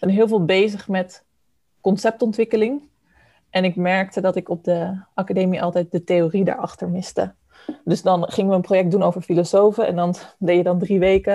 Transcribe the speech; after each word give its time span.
zijn 0.00 0.12
heel 0.12 0.28
veel 0.28 0.44
bezig 0.44 0.88
met 0.88 1.24
conceptontwikkeling. 1.80 2.88
En 3.50 3.64
ik 3.64 3.76
merkte 3.76 4.20
dat 4.20 4.36
ik 4.36 4.48
op 4.48 4.64
de 4.64 5.02
academie 5.14 5.62
altijd 5.62 5.92
de 5.92 6.04
theorie 6.04 6.44
daarachter 6.44 6.88
miste. 6.88 7.34
Dus 7.84 8.02
dan 8.02 8.30
gingen 8.30 8.50
we 8.50 8.56
een 8.56 8.62
project 8.62 8.90
doen 8.90 9.02
over 9.02 9.22
filosofen 9.22 9.86
en 9.86 9.96
dan 9.96 10.14
deed 10.38 10.56
je 10.56 10.62
dan 10.62 10.78
drie 10.78 10.98
weken. 10.98 11.34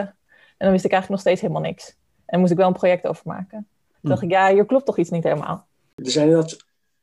En 0.58 0.66
dan 0.66 0.72
wist 0.72 0.86
ik 0.86 0.92
eigenlijk 0.92 1.10
nog 1.10 1.20
steeds 1.20 1.42
helemaal 1.42 1.72
niks. 1.72 1.96
En 2.26 2.40
moest 2.40 2.52
ik 2.52 2.58
wel 2.58 2.68
een 2.68 2.74
project 2.74 3.08
over 3.08 3.24
maken. 3.26 3.68
Toen 4.02 4.10
dacht 4.10 4.22
ik, 4.22 4.30
ja, 4.30 4.54
hier 4.54 4.66
klopt 4.66 4.86
toch 4.86 4.98
iets 4.98 5.10
niet 5.10 5.24
helemaal. 5.24 5.68
Er 5.96 6.12
zijn 6.12 6.28
inderdaad 6.28 6.58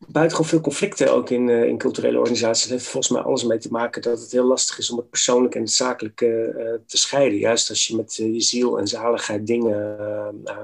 buitengewoon 0.06 0.51
veel 0.51 0.60
conflicten 0.60 1.12
ook 1.12 1.30
in, 1.30 1.48
uh, 1.48 1.65
in 1.65 1.79
culturele 1.79 2.19
organisaties. 2.19 2.62
Het 2.62 2.73
heeft 2.73 2.88
volgens 2.88 3.12
mij 3.12 3.23
alles 3.23 3.45
mee 3.45 3.59
te 3.59 3.70
maken 3.70 4.02
dat 4.02 4.20
het 4.20 4.33
heel 4.33 4.45
lastig 4.45 4.79
is 4.79 4.91
om 4.91 4.97
het 4.97 5.10
persoonlijke 5.10 5.56
en 5.56 5.62
het 5.62 5.73
zakelijke 5.73 6.55
uh, 6.56 6.87
te 6.87 6.98
scheiden. 6.98 7.38
Juist 7.38 7.69
als 7.69 7.87
je 7.87 7.97
met 7.97 8.19
uh, 8.19 8.33
je 8.33 8.41
ziel 8.41 8.79
en 8.79 8.87
zaligheid 8.87 9.47
dingen 9.47 9.97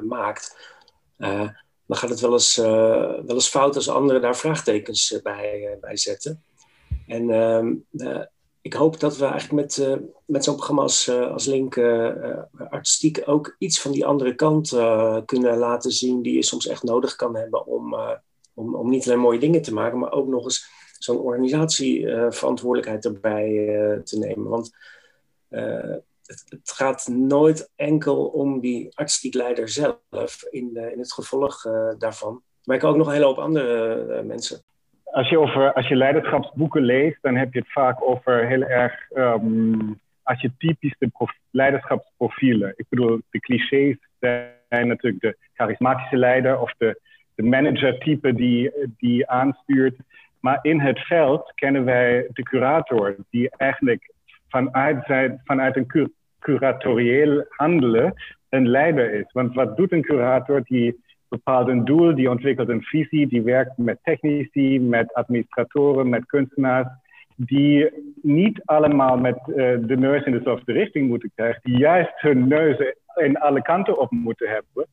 maakt, 0.09 0.56
dan 1.86 1.96
gaat 1.96 2.10
het 2.10 2.20
wel 2.20 2.32
eens, 2.32 2.56
wel 2.56 3.24
eens 3.28 3.48
fout 3.48 3.77
als 3.77 3.88
anderen 3.88 4.20
daar 4.22 4.36
vraagtekens 4.36 5.20
bij, 5.22 5.78
bij 5.80 5.96
zetten. 5.96 6.42
En 7.06 7.30
ehm, 7.30 7.74
ik 8.60 8.72
hoop 8.72 9.00
dat 9.00 9.16
we 9.16 9.24
eigenlijk 9.24 9.52
met, 9.52 9.98
met 10.24 10.44
zo'n 10.44 10.54
programma 10.54 10.82
als, 10.82 11.08
als 11.08 11.46
Link 11.46 11.78
artistiek 12.70 13.22
ook 13.24 13.56
iets 13.58 13.80
van 13.80 13.92
die 13.92 14.06
andere 14.06 14.34
kant 14.34 14.68
kunnen 15.24 15.56
laten 15.56 15.91
zien 15.91 16.22
die 16.22 16.34
je 16.34 16.42
soms 16.42 16.66
echt 16.66 16.82
nodig 16.82 17.16
kan 17.16 17.36
hebben 17.36 17.66
om 17.66 17.94
om, 18.58 18.74
om 18.74 18.88
niet 18.88 19.06
alleen 19.06 19.19
mooie 19.19 19.38
dingen 19.38 19.62
te 19.62 19.72
maken, 19.72 19.98
maar 19.98 20.12
ook 20.12 20.28
nog 20.28 20.44
eens 20.44 20.69
zo'n 20.98 21.19
organisatieverantwoordelijkheid 21.19 23.05
uh, 23.05 23.12
erbij 23.12 23.50
uh, 23.50 23.98
te 23.98 24.19
nemen. 24.19 24.48
Want 24.48 24.77
uh, 25.50 25.94
het, 26.29 26.71
gaat 26.71 27.09
nooit 27.11 27.73
enkel 27.77 28.27
om 28.27 28.61
die 28.61 28.91
artistiek 28.95 29.34
leider 29.34 29.69
zelf 29.69 30.43
in, 30.51 30.77
in 30.93 30.98
het 30.98 31.12
gevolg 31.12 31.62
daarvan. 31.98 32.43
Maar 32.65 32.77
ik 32.77 32.84
ook 32.84 32.97
nog 32.97 33.07
een 33.07 33.12
hele 33.12 33.25
hoop 33.25 33.39
andere 33.39 34.23
mensen. 34.23 34.62
Als 35.05 35.29
je, 35.29 35.39
over, 35.39 35.73
als 35.73 35.89
je 35.89 35.97
leiderschapsboeken 35.97 36.83
leest, 36.83 37.19
dan 37.21 37.37
heb 37.37 37.53
je 37.53 37.59
het 37.59 37.73
vaak 37.73 38.03
over 38.03 38.47
heel 38.47 38.62
erg 38.62 39.11
um, 39.15 40.01
archetypische 40.23 41.11
leiderschapsprofielen. 41.51 42.73
Ik 42.77 42.87
bedoel, 42.89 43.21
de 43.31 43.41
clichés 43.41 43.97
zijn 44.19 44.89
natuurlijk 44.89 45.23
de 45.23 45.37
charismatische 45.55 46.17
leider 46.17 46.61
of 46.61 46.75
de 46.79 47.01
de 47.39 47.45
manager-type 47.45 48.34
die, 48.34 48.73
die 48.97 49.29
aanstuurt. 49.29 49.97
Maar 50.41 50.59
in 50.62 50.81
het 50.81 50.99
veld 50.99 51.53
kennen 51.55 51.84
wij 51.84 52.29
de 52.33 52.43
curator, 52.43 53.17
die 53.31 53.51
eigenlijk 53.56 54.12
vanuit, 54.49 55.05
zijn, 55.06 55.41
vanuit 55.45 55.77
een 55.77 55.87
curatorieel 56.41 57.44
handelen 57.48 58.14
een 58.48 58.69
leider 58.69 59.12
is. 59.12 59.33
Want 59.33 59.55
wat 59.55 59.77
doet 59.77 59.92
een 59.92 60.03
curator? 60.03 60.62
Die 60.62 61.00
bepaalt 61.28 61.69
een 61.69 61.84
doel, 61.84 62.14
die 62.14 62.31
ontwikkelt 62.31 62.69
een 62.69 62.83
visie, 62.83 63.27
die 63.27 63.42
werkt 63.42 63.77
met 63.77 63.98
technici, 64.03 64.81
met 64.81 65.14
administratoren, 65.14 66.09
met 66.09 66.27
kunstenaars, 66.27 66.89
die 67.36 67.91
niet 68.22 68.61
allemaal 68.64 69.16
met 69.16 69.39
uh, 69.47 69.56
de 69.81 69.97
neus 69.97 70.25
in 70.25 70.33
dezelfde 70.33 70.72
richting 70.72 71.09
moeten 71.09 71.31
krijgen, 71.34 71.61
die 71.62 71.78
juist 71.78 72.12
hun 72.20 72.48
neus 72.48 72.94
in 73.14 73.39
alle 73.39 73.62
kanten 73.62 73.98
op 73.98 74.11
moeten 74.11 74.48
hebben. 74.48 74.86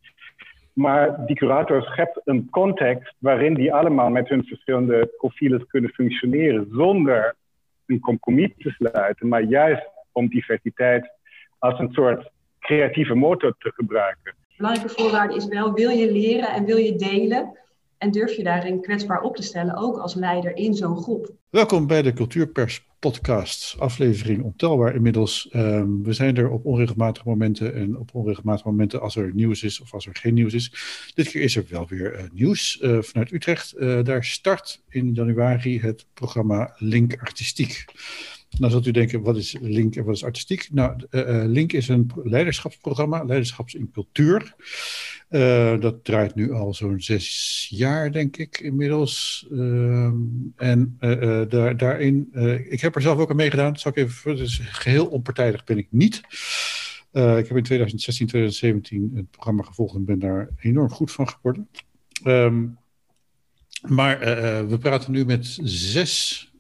Maar 0.74 1.26
die 1.26 1.36
curator 1.36 1.82
schept 1.82 2.22
een 2.24 2.50
context 2.50 3.16
waarin 3.20 3.54
die 3.54 3.74
allemaal 3.74 4.10
met 4.10 4.30
hun 4.30 4.44
verschillende 4.46 5.14
profielen 5.18 5.68
kunnen 5.68 5.90
functioneren 5.90 6.68
zonder 6.72 7.36
een 7.86 8.00
compromis 8.00 8.52
te 8.58 8.70
sluiten, 8.70 9.28
maar 9.28 9.42
juist 9.42 9.90
om 10.12 10.28
diversiteit 10.28 11.15
als 11.66 11.80
een 11.80 11.92
soort 11.92 12.32
creatieve 12.60 13.16
motor 13.16 13.56
te 13.60 13.72
gebruiken. 13.76 14.36
Belangrijke 14.58 14.94
voorwaarde 14.94 15.36
is 15.36 15.48
wel, 15.48 15.74
wil 15.74 15.90
je 15.90 16.12
leren 16.12 16.50
en 16.50 16.66
wil 16.66 16.78
je 16.78 16.96
delen? 16.96 17.58
En 17.98 18.12
durf 18.12 18.36
je 18.36 18.44
daarin 18.44 18.82
kwetsbaar 18.82 19.22
op 19.22 19.36
te 19.36 19.44
stellen, 19.44 19.78
ook 19.78 19.98
als 19.98 20.14
leider 20.14 20.56
in 20.56 20.74
zo'n 20.74 20.98
groep? 20.98 21.32
Welkom 21.50 21.88
bij 21.88 22.02
de 22.02 22.14
Cultuurpers 22.14 22.86
Podcast, 23.00 23.76
aflevering 23.80 24.44
ontelbaar 24.44 24.96
inmiddels. 24.96 25.50
Um, 25.54 26.04
we 26.04 26.14
zijn 26.14 26.38
er 26.38 26.50
op 26.50 26.66
onregelmatige 26.66 27.30
momenten 27.30 27.76
en 27.76 27.98
op 27.98 28.10
onregelmatige 28.14 28.68
momenten 28.68 29.02
als 29.02 29.16
er 29.16 29.32
nieuws 29.34 29.64
is 29.64 29.82
of 29.82 29.94
als 29.94 30.06
er 30.06 30.16
geen 30.16 30.34
nieuws 30.34 30.54
is. 30.54 30.72
Dit 31.16 31.30
keer 31.30 31.42
is 31.42 31.56
er 31.56 31.66
wel 31.70 31.88
weer 31.88 32.14
uh, 32.14 32.24
nieuws 32.34 32.80
uh, 32.82 33.02
vanuit 33.02 33.32
Utrecht. 33.32 33.74
Uh, 33.78 34.04
daar 34.04 34.24
start 34.24 34.84
in 34.90 35.14
januari 35.14 35.80
het 35.80 36.06
programma 36.14 36.76
Link 36.78 37.16
Artistiek. 37.20 37.86
Dan 38.60 38.72
zult 38.72 38.88
u 38.88 38.92
denken, 38.92 39.22
wat 39.22 39.38
is 39.38 39.56
Link 39.62 39.96
en 39.96 40.04
wat 40.04 40.16
is 40.16 40.24
artistiek? 40.24 40.68
Nou, 40.72 40.96
Link 41.48 41.74
is 41.74 41.88
een 41.88 42.12
leiderschapsprogramma, 42.24 43.24
leiderschaps 43.24 43.74
in 43.74 43.92
cultuur. 43.92 44.56
Uh, 45.30 45.80
dat 45.80 46.04
draait 46.04 46.36
nu 46.36 46.52
al 46.52 46.74
zo'n 46.74 47.02
zes 47.02 47.68
jaar, 47.70 48.12
denk 48.12 48.38
ik, 48.38 48.60
inmiddels. 48.60 49.46
Uh, 49.52 50.12
en 50.56 50.98
daar, 51.50 51.78
daarin, 51.78 52.30
ik 52.70 52.82
heb 52.82 52.96
er 52.96 53.02
zelf 53.02 53.20
ook 53.20 53.30
aan 53.30 53.36
meegedaan. 53.36 53.78
Zal 53.78 53.92
ik 53.92 53.98
even, 53.98 54.36
dus 54.36 54.60
geheel 54.64 55.06
onpartijdig 55.06 55.64
ben 55.64 55.78
ik 55.78 55.88
niet. 55.90 56.16
ik 57.12 57.48
heb 57.48 57.58
in 57.58 57.64
2016, 57.64 58.28
2017 58.28 59.12
het 59.16 59.32
programma 59.32 59.64
gevolgd 59.64 59.96
en 59.96 60.06
ben 60.06 60.20
daar 60.20 60.50
enorm 60.60 60.90
goed 60.90 61.12
van 61.12 61.30
geworden. 61.30 61.70
Um, 62.24 62.78
maar 63.82 64.20
we 64.68 64.78
praten 64.80 65.12
nu 65.12 65.26
met 65.26 65.58
zes 65.64 66.52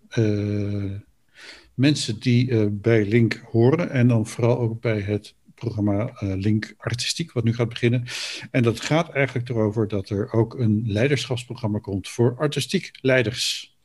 mensen 1.75 2.19
die 2.19 2.69
bij 2.69 3.05
Link 3.05 3.43
horen. 3.51 3.89
En 3.89 4.07
dan 4.07 4.27
vooral 4.27 4.59
ook 4.59 4.81
bij 4.81 4.99
het 4.99 5.35
programma 5.55 6.21
uh, 6.21 6.35
Link 6.35 6.73
Artistiek, 6.77 7.31
wat 7.31 7.43
nu 7.43 7.53
gaat 7.53 7.69
beginnen. 7.69 8.03
En 8.51 8.63
dat 8.63 8.81
gaat 8.81 9.09
eigenlijk 9.09 9.49
erover 9.49 9.87
dat 9.87 10.09
er 10.09 10.31
ook 10.31 10.59
een 10.59 10.83
leiderschapsprogramma 10.85 11.79
komt 11.79 12.09
voor 12.09 12.35
artistiek 12.37 12.91
leiders. 13.01 13.75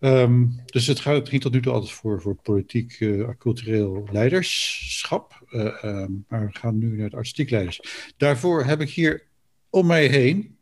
Um, 0.00 0.60
dus 0.66 0.86
het, 0.86 1.00
gaat, 1.00 1.14
het 1.14 1.28
ging 1.28 1.42
tot 1.42 1.52
nu 1.52 1.60
toe 1.62 1.72
altijd 1.72 1.92
voor, 1.92 2.20
voor 2.20 2.34
politiek, 2.34 3.00
uh, 3.00 3.28
cultureel 3.38 4.08
leiderschap. 4.12 5.46
Um, 5.52 6.24
maar 6.28 6.46
we 6.46 6.58
gaan 6.58 6.78
nu 6.78 6.96
naar 6.96 7.10
de 7.10 7.16
artistiek 7.16 7.50
leiders. 7.50 7.80
Daarvoor 8.16 8.64
heb 8.64 8.80
ik 8.80 8.90
hier 8.90 9.26
om 9.70 9.86
mij 9.86 10.06
heen 10.06 10.56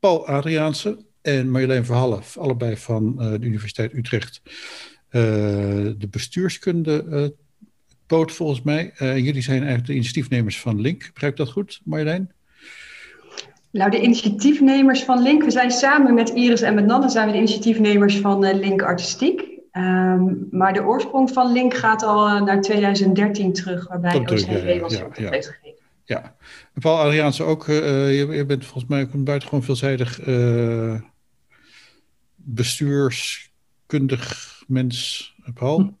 Paul 0.00 0.26
Adriaanse 0.26 1.04
en 1.22 1.50
Marjolein 1.50 1.84
Verhalle, 1.84 2.20
allebei 2.34 2.76
van 2.76 3.16
de 3.16 3.46
Universiteit 3.46 3.92
Utrecht. 3.92 4.42
De 5.10 6.08
bestuurskunde 6.10 7.34
poot 8.06 8.32
volgens 8.32 8.62
mij. 8.62 8.92
Uh, 8.98 9.18
jullie 9.18 9.42
zijn 9.42 9.58
eigenlijk 9.58 9.86
de 9.86 9.92
initiatiefnemers 9.92 10.60
van 10.60 10.80
Link. 10.80 11.10
Begrijp 11.12 11.32
ik 11.32 11.38
dat 11.38 11.50
goed, 11.50 11.80
Marjolein? 11.84 12.32
Nou, 13.70 13.90
de 13.90 14.00
initiatiefnemers 14.00 15.02
van 15.02 15.22
Link, 15.22 15.42
we 15.42 15.50
zijn 15.50 15.70
samen 15.70 16.14
met 16.14 16.28
Iris 16.28 16.60
en 16.60 16.74
met 16.74 16.86
Nanne 16.86 17.08
zijn 17.08 17.26
we 17.26 17.32
de 17.32 17.38
initiatiefnemers 17.38 18.18
van 18.18 18.44
uh, 18.44 18.54
Link 18.54 18.82
Artistiek. 18.82 19.54
Um, 19.72 20.48
maar 20.50 20.72
de 20.72 20.84
oorsprong 20.84 21.30
van 21.30 21.52
Link 21.52 21.74
gaat 21.74 22.02
al 22.02 22.28
uh, 22.28 22.42
naar 22.42 22.60
2013 22.60 23.52
terug, 23.52 23.88
waarbij 23.88 24.16
OCW 24.16 24.80
was 24.80 24.94
ja, 24.94 25.08
ja. 25.14 25.40
Ja, 26.04 26.34
Paul 26.80 26.98
Adriaanse 26.98 27.42
ook, 27.42 27.66
je, 27.66 28.26
je, 28.30 28.46
bent 28.46 28.64
volgens 28.64 28.86
mij 28.86 29.02
ook 29.02 29.12
een 29.12 29.24
buitengewoon 29.24 29.62
veelzijdig 29.62 30.20
bestuurskundig 32.34 34.55
mens, 34.66 35.34
Paul. 35.54 35.94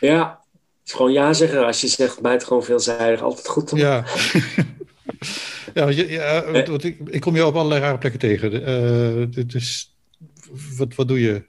Ja, 0.00 0.40
is 0.86 0.92
gewoon 0.92 1.12
ja 1.12 1.32
zeggen 1.32 1.66
als 1.66 1.80
je 1.80 1.88
zegt 1.88 2.18
gewoon 2.22 2.64
veelzijdig. 2.64 3.22
Altijd 3.22 3.48
goed 3.48 3.72
om... 3.72 3.78
Ja. 3.78 4.04
ja, 5.74 5.88
ja 5.88 6.42
eh. 6.42 6.66
want 6.66 6.84
ik, 6.84 6.98
ik, 7.04 7.20
kom 7.20 7.34
je 7.34 7.46
op 7.46 7.54
allerlei 7.54 7.80
rare 7.80 7.98
plekken 7.98 8.20
tegen. 8.20 8.52
Uh, 8.52 9.46
dus, 9.46 9.96
wat, 10.76 10.94
wat 10.94 11.08
doe 11.08 11.20
je? 11.20 11.42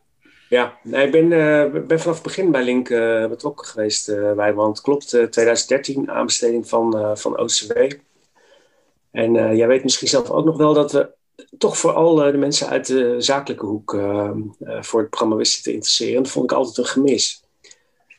Ja, 0.50 0.78
nee, 0.84 1.06
ik 1.06 1.12
ben, 1.12 1.32
uh, 1.32 1.86
ben 1.88 2.00
vanaf 2.00 2.16
het 2.16 2.24
begin 2.24 2.52
bij 2.52 2.64
Link 2.64 2.90
uh, 2.90 3.28
betrokken 3.28 3.68
geweest 3.68 4.06
bij, 4.36 4.54
want 4.54 4.82
klopt, 4.82 5.08
2013 5.08 6.12
aanbesteding 6.12 6.68
van, 6.68 7.18
van 7.18 7.40
OCW. 7.40 7.92
En 9.12 9.56
jij 9.56 9.68
weet 9.68 9.84
misschien 9.84 10.08
zelf 10.08 10.30
ook 10.30 10.46
nog 10.46 10.58
wel 10.58 10.74
dat 10.74 10.92
we 10.92 11.10
toch 11.58 11.78
vooral 11.78 12.16
de 12.16 12.38
mensen 12.38 12.68
uit 12.68 12.88
de 12.88 13.16
zakelijke 13.18 13.66
hoek 13.66 13.92
voor 14.80 15.00
het 15.00 15.10
programma 15.10 15.36
wisten 15.36 15.64
te 15.64 15.74
interesseren. 15.74 16.24
Dat 16.24 16.32
vond 16.32 16.52
ik 16.52 16.58
altijd 16.58 16.78
een 16.78 16.86
gemis. 16.86 17.46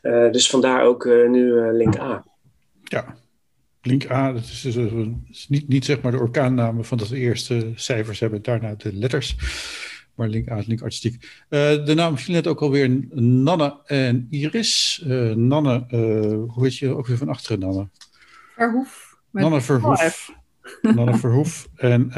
Eh, 0.00 0.30
dus 0.30 0.50
vandaar 0.50 0.82
ook 0.82 1.06
eh, 1.06 1.28
nu 1.28 1.58
eh, 1.58 1.72
Link 1.72 1.98
A. 1.98 2.24
Ja, 2.82 3.16
Link 3.82 4.10
A, 4.10 4.32
dat 4.32 4.42
is, 4.42 4.64
is 4.64 5.46
niet, 5.48 5.68
niet 5.68 5.84
zeg 5.84 6.00
maar 6.00 6.12
de 6.12 6.18
orkaannamen 6.18 6.84
van 6.84 6.98
dat 6.98 7.08
we 7.08 7.16
eerste 7.16 7.72
cijfers 7.74 8.20
hebben, 8.20 8.42
daarna 8.42 8.74
de 8.74 8.92
letters. 8.92 9.36
Maar 10.14 10.28
Link 10.28 10.50
A 10.50 10.56
is 10.56 10.66
Link 10.66 10.82
Artistiek. 10.82 11.44
de 11.48 11.92
naam 11.94 12.18
viel 12.18 12.34
net 12.34 12.46
ook 12.46 12.60
alweer 12.60 13.06
Nanne 13.10 13.80
en 13.84 14.26
Iris. 14.30 15.02
Nanne, 15.34 15.84
hoe 16.48 16.64
heet 16.64 16.76
je 16.76 16.96
ook 16.96 17.06
weer 17.06 17.16
van 17.16 17.28
achteren, 17.28 17.58
Nanne? 17.58 17.88
Verhoef. 18.54 19.16
Nanne 19.30 19.60
Verhoef. 19.60 20.30
Nanne 20.82 21.18
Verhoef 21.18 21.68
en 21.76 22.10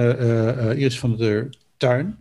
Iris 0.77 0.99
van 0.99 1.17
der 1.17 1.49
Tuin. 1.77 2.19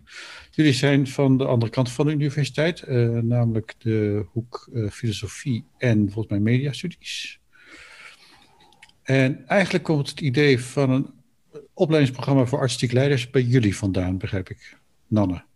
Jullie 0.51 0.73
zijn 0.73 1.07
van 1.07 1.37
de 1.37 1.45
andere 1.45 1.71
kant 1.71 1.91
van 1.91 2.05
de 2.05 2.11
universiteit, 2.11 2.87
namelijk 3.23 3.73
de 3.77 4.25
hoek 4.31 4.69
filosofie 4.91 5.65
en 5.77 6.11
volgens 6.11 6.27
mij 6.27 6.39
mediastudies. 6.39 7.39
En 9.03 9.47
eigenlijk 9.47 9.83
komt 9.83 10.09
het 10.09 10.19
idee 10.21 10.59
van 10.59 10.89
een 10.89 11.09
opleidingsprogramma 11.73 12.45
voor 12.45 12.59
artistiek 12.59 12.91
leiders 12.91 13.29
bij 13.29 13.41
jullie 13.41 13.75
vandaan, 13.75 14.17
begrijp 14.17 14.49
ik, 14.49 14.77
Nanne? 15.07 15.47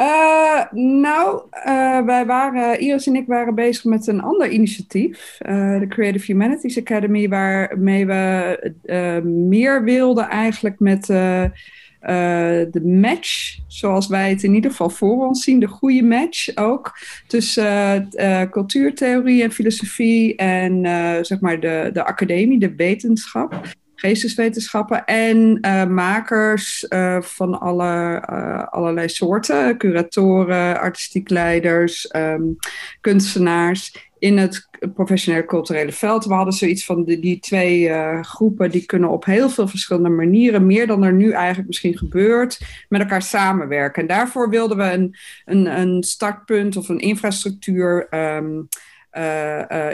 Uh, 0.00 0.72
nou, 0.72 1.42
uh, 1.66 2.00
wij 2.04 2.26
waren, 2.26 2.80
Iris 2.80 3.06
en 3.06 3.16
ik 3.16 3.26
waren 3.26 3.54
bezig 3.54 3.84
met 3.84 4.06
een 4.06 4.20
ander 4.20 4.48
initiatief, 4.50 5.36
de 5.78 5.86
Creative 5.88 6.32
Humanities 6.32 6.78
Academy, 6.78 7.28
waarmee 7.28 8.06
we 8.06 9.20
meer 9.24 9.84
wilden 9.84 10.28
eigenlijk 10.28 10.80
met 10.80 11.06
de 11.06 12.80
match, 12.84 13.58
zoals 13.66 14.08
wij 14.08 14.30
het 14.30 14.42
in 14.42 14.54
ieder 14.54 14.70
geval 14.70 14.90
voor 14.90 15.26
ons 15.26 15.44
zien, 15.44 15.60
de 15.60 15.66
goede 15.66 16.02
match 16.02 16.56
ook, 16.56 16.98
tussen 17.26 18.08
cultuurtheorie 18.50 19.42
en 19.42 19.52
filosofie 19.52 20.36
en 20.36 20.84
zeg 21.24 21.40
maar 21.40 21.60
de, 21.60 21.90
de 21.92 22.04
academie, 22.04 22.58
de 22.58 22.74
wetenschap 22.74 23.76
geesteswetenschappen 24.00 25.04
en 25.04 25.58
uh, 25.60 25.84
makers 25.86 26.86
uh, 26.88 27.20
van 27.20 27.60
alle, 27.60 28.24
uh, 28.30 28.64
allerlei 28.64 29.08
soorten, 29.08 29.76
curatoren, 29.78 30.80
artistiek 30.80 31.28
leiders, 31.28 32.14
um, 32.16 32.56
kunstenaars 33.00 34.10
in 34.18 34.38
het 34.38 34.68
professionele 34.94 35.44
culturele 35.44 35.92
veld. 35.92 36.24
We 36.24 36.34
hadden 36.34 36.54
zoiets 36.54 36.84
van 36.84 37.04
die, 37.04 37.18
die 37.18 37.38
twee 37.38 37.92
groepen 38.22 38.70
die 38.70 38.86
kunnen 38.86 39.08
op 39.08 39.24
heel 39.24 39.48
veel 39.48 39.68
verschillende 39.68 40.08
manieren, 40.08 40.66
meer 40.66 40.86
dan 40.86 41.02
er 41.02 41.12
nu 41.12 41.30
eigenlijk 41.30 41.66
misschien 41.66 41.98
gebeurt, 41.98 42.60
met 42.88 43.00
elkaar 43.00 43.22
samenwerken. 43.22 44.02
En 44.02 44.08
daarvoor 44.08 44.48
wilden 44.48 44.76
we 44.76 44.92
een, 44.92 45.16
een, 45.44 45.80
een 45.80 46.02
startpunt 46.02 46.76
of 46.76 46.88
een 46.88 46.98
infrastructuur. 46.98 48.06
Uh, 48.10 48.60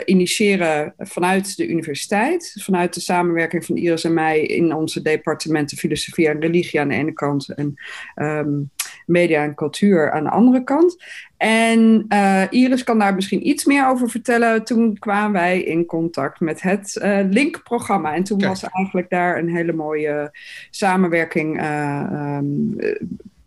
initiëren 0.05 0.93
vanuit 0.97 1.57
de 1.57 1.67
universiteit, 1.67 2.55
vanuit 2.59 2.93
de 2.93 2.99
samenwerking 2.99 3.65
van 3.65 3.75
Iris 3.75 4.03
en 4.03 4.13
mij 4.13 4.41
in 4.41 4.73
onze 4.73 5.01
departementen 5.01 5.77
filosofie 5.77 6.27
en 6.27 6.39
religie 6.39 6.79
aan 6.79 6.87
de 6.87 6.95
ene 6.95 7.13
kant 7.13 7.49
en 7.49 7.73
um, 8.15 8.69
media 9.05 9.43
en 9.43 9.55
cultuur 9.55 10.11
aan 10.11 10.23
de 10.23 10.29
andere 10.29 10.63
kant. 10.63 11.03
En 11.37 12.05
uh, 12.09 12.43
Iris 12.49 12.83
kan 12.83 12.99
daar 12.99 13.15
misschien 13.15 13.47
iets 13.47 13.65
meer 13.65 13.87
over 13.87 14.09
vertellen. 14.09 14.63
Toen 14.63 14.99
kwamen 14.99 15.31
wij 15.31 15.61
in 15.61 15.85
contact 15.85 16.39
met 16.39 16.61
het 16.61 16.99
uh, 17.03 17.19
Link-programma. 17.29 18.15
En 18.15 18.23
toen 18.23 18.39
was 18.39 18.63
eigenlijk 18.63 19.09
daar 19.09 19.37
een 19.37 19.55
hele 19.55 19.73
mooie 19.73 20.37
samenwerking 20.69 21.61
uh, 21.61 22.37
um, 22.37 22.75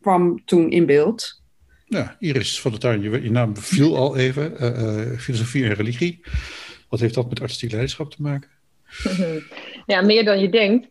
kwam 0.00 0.44
toen 0.44 0.70
in 0.70 0.86
beeld. 0.86 1.38
Ja, 1.88 2.17
Iris 2.19 2.61
van 2.61 2.70
der 2.70 2.81
Tuin, 2.81 3.02
je, 3.02 3.31
naam 3.31 3.56
viel 3.56 3.96
al 3.96 4.17
even. 4.17 4.52
Uh, 4.61 5.19
filosofie 5.19 5.64
en 5.64 5.75
religie. 5.75 6.20
Wat 6.88 7.00
heeft 7.00 7.14
dat 7.14 7.29
met 7.29 7.40
artistiek 7.40 7.70
leiderschap 7.70 8.11
te 8.11 8.23
maken? 8.23 8.50
Ja, 9.87 10.00
meer 10.00 10.25
dan 10.25 10.40
je 10.40 10.49
denkt. 10.49 10.88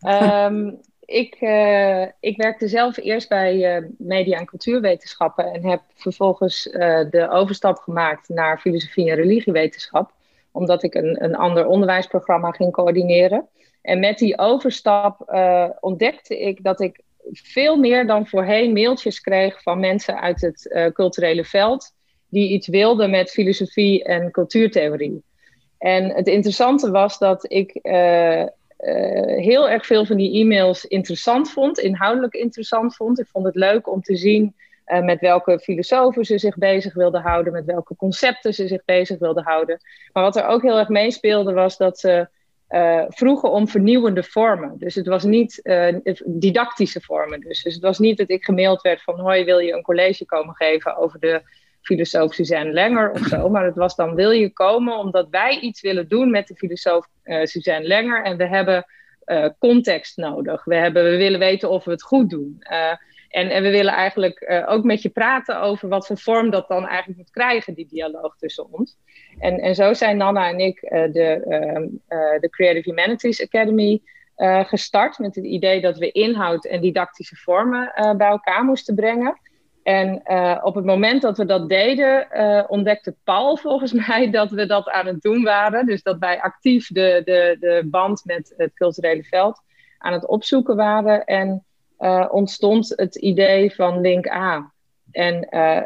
Um, 0.00 0.80
ik, 1.22 1.36
uh, 1.40 2.02
ik 2.20 2.36
werkte 2.36 2.68
zelf 2.68 2.96
eerst 2.96 3.28
bij 3.28 3.82
media- 3.98 4.38
en 4.38 4.46
cultuurwetenschappen 4.46 5.52
en 5.52 5.64
heb 5.64 5.82
vervolgens 5.94 6.62
de 7.10 7.28
overstap 7.30 7.78
gemaakt 7.78 8.28
naar 8.28 8.60
filosofie 8.60 9.10
en 9.10 9.16
religiewetenschap, 9.16 10.12
omdat 10.52 10.82
ik 10.82 10.94
een, 10.94 11.24
een 11.24 11.36
ander 11.36 11.66
onderwijsprogramma 11.66 12.50
ging 12.50 12.72
coördineren. 12.72 13.48
En 13.82 14.00
met 14.00 14.18
die 14.18 14.38
overstap 14.38 15.32
ontdekte 15.80 16.40
ik 16.40 16.62
dat 16.62 16.80
ik 16.80 17.00
veel 17.30 17.76
meer 17.76 18.06
dan 18.06 18.26
voorheen 18.26 18.72
mailtjes 18.72 19.20
kreeg 19.20 19.62
van 19.62 19.80
mensen 19.80 20.20
uit 20.20 20.40
het 20.40 20.70
uh, 20.70 20.86
culturele 20.86 21.44
veld 21.44 21.92
die 22.28 22.50
iets 22.50 22.68
wilden 22.68 23.10
met 23.10 23.30
filosofie 23.30 24.04
en 24.04 24.30
cultuurtheorie. 24.30 25.22
En 25.78 26.10
het 26.14 26.26
interessante 26.26 26.90
was 26.90 27.18
dat 27.18 27.52
ik 27.52 27.78
uh, 27.82 28.40
uh, 28.40 28.46
heel 29.40 29.68
erg 29.68 29.86
veel 29.86 30.06
van 30.06 30.16
die 30.16 30.40
e-mails 30.40 30.84
interessant 30.84 31.50
vond, 31.50 31.78
inhoudelijk 31.78 32.34
interessant 32.34 32.96
vond. 32.96 33.20
Ik 33.20 33.28
vond 33.28 33.44
het 33.44 33.54
leuk 33.54 33.90
om 33.90 34.02
te 34.02 34.16
zien 34.16 34.54
met 35.00 35.20
welke 35.20 35.58
filosofen 35.58 36.24
ze 36.24 36.38
zich 36.38 36.56
bezig 36.56 36.94
wilden 36.94 37.20
houden, 37.20 37.52
met 37.52 37.64
welke 37.64 37.96
concepten 37.96 38.54
ze 38.54 38.66
zich 38.66 38.84
bezig 38.84 39.18
wilden 39.18 39.44
houden. 39.44 39.80
Maar 40.12 40.22
wat 40.22 40.36
er 40.36 40.46
ook 40.46 40.62
heel 40.62 40.78
erg 40.78 40.88
meespeelde 40.88 41.52
was 41.52 41.76
dat 41.76 41.98
ze 41.98 42.28
uh, 42.72 43.04
vroegen 43.08 43.50
om 43.50 43.68
vernieuwende 43.68 44.22
vormen. 44.22 44.78
Dus 44.78 44.94
het 44.94 45.06
was 45.06 45.24
niet 45.24 45.60
uh, 45.62 45.96
didactische 46.24 47.00
vormen. 47.00 47.40
Dus. 47.40 47.62
dus 47.62 47.74
het 47.74 47.82
was 47.82 47.98
niet 47.98 48.18
dat 48.18 48.30
ik 48.30 48.44
gemaild 48.44 48.82
werd 48.82 49.02
van 49.02 49.20
hoi, 49.20 49.44
wil 49.44 49.58
je 49.58 49.72
een 49.72 49.82
college 49.82 50.24
komen 50.24 50.54
geven 50.54 50.96
over 50.96 51.20
de 51.20 51.42
filosoof 51.82 52.34
Suzanne 52.34 52.72
Lenger 52.72 53.10
of 53.10 53.20
zo. 53.20 53.48
Maar 53.48 53.64
het 53.64 53.76
was 53.76 53.96
dan 53.96 54.14
wil 54.14 54.30
je 54.30 54.52
komen 54.52 54.98
omdat 54.98 55.28
wij 55.30 55.58
iets 55.58 55.80
willen 55.80 56.08
doen 56.08 56.30
met 56.30 56.46
de 56.46 56.54
filosoof 56.54 57.06
uh, 57.24 57.44
Suzanne 57.44 57.86
Lenger 57.86 58.24
en 58.24 58.36
we 58.36 58.46
hebben 58.48 58.86
context 59.58 60.16
nodig. 60.16 60.64
We, 60.64 60.74
hebben, 60.74 61.04
we 61.04 61.16
willen 61.16 61.38
weten 61.38 61.70
of 61.70 61.84
we 61.84 61.90
het 61.90 62.02
goed 62.02 62.30
doen. 62.30 62.56
En, 63.32 63.50
en 63.50 63.62
we 63.62 63.70
willen 63.70 63.92
eigenlijk 63.92 64.46
uh, 64.48 64.64
ook 64.68 64.84
met 64.84 65.02
je 65.02 65.08
praten 65.08 65.60
over 65.60 65.88
wat 65.88 66.06
voor 66.06 66.18
vorm 66.18 66.50
dat 66.50 66.68
dan 66.68 66.86
eigenlijk 66.86 67.18
moet 67.18 67.30
krijgen, 67.30 67.74
die 67.74 67.86
dialoog 67.88 68.36
tussen 68.36 68.72
ons. 68.72 68.96
En, 69.38 69.60
en 69.60 69.74
zo 69.74 69.94
zijn 69.94 70.16
Nana 70.16 70.48
en 70.48 70.58
ik 70.58 70.82
uh, 70.82 70.90
de, 70.90 71.44
uh, 72.08 72.40
de 72.40 72.50
Creative 72.50 72.88
Humanities 72.88 73.42
Academy 73.42 74.02
gestart 74.64 75.18
met 75.18 75.34
het 75.34 75.44
idee 75.44 75.80
dat 75.80 75.98
we 75.98 76.10
inhoud 76.12 76.64
en 76.64 76.80
didactische 76.80 77.36
vormen 77.36 77.92
bij 78.16 78.28
elkaar 78.28 78.64
moesten 78.64 78.94
brengen. 78.94 79.40
En 79.82 80.22
op 80.62 80.74
het 80.74 80.84
moment 80.84 81.22
dat 81.22 81.36
we 81.36 81.44
dat 81.44 81.68
deden, 81.68 82.26
ontdekte 82.68 83.14
Paul 83.24 83.56
volgens 83.66 83.92
mij 83.92 84.30
dat 84.30 84.50
we 84.50 84.66
dat 84.66 84.88
aan 84.88 85.06
het 85.06 85.22
doen 85.22 85.42
waren. 85.42 85.86
Dus 85.86 86.02
dat 86.02 86.18
wij 86.18 86.40
actief 86.40 86.86
de, 86.86 87.22
de, 87.24 87.56
de 87.60 87.82
band 87.90 88.22
met 88.24 88.54
het 88.56 88.74
culturele 88.74 89.22
veld 89.22 89.62
aan 89.98 90.12
het 90.12 90.26
opzoeken 90.26 90.76
waren. 90.76 91.24
En 91.24 91.64
uh, 92.02 92.28
ontstond 92.30 92.92
het 92.96 93.16
idee 93.16 93.74
van 93.74 94.00
Link 94.00 94.28
A. 94.28 94.72
En 95.10 95.46
uh, 95.50 95.82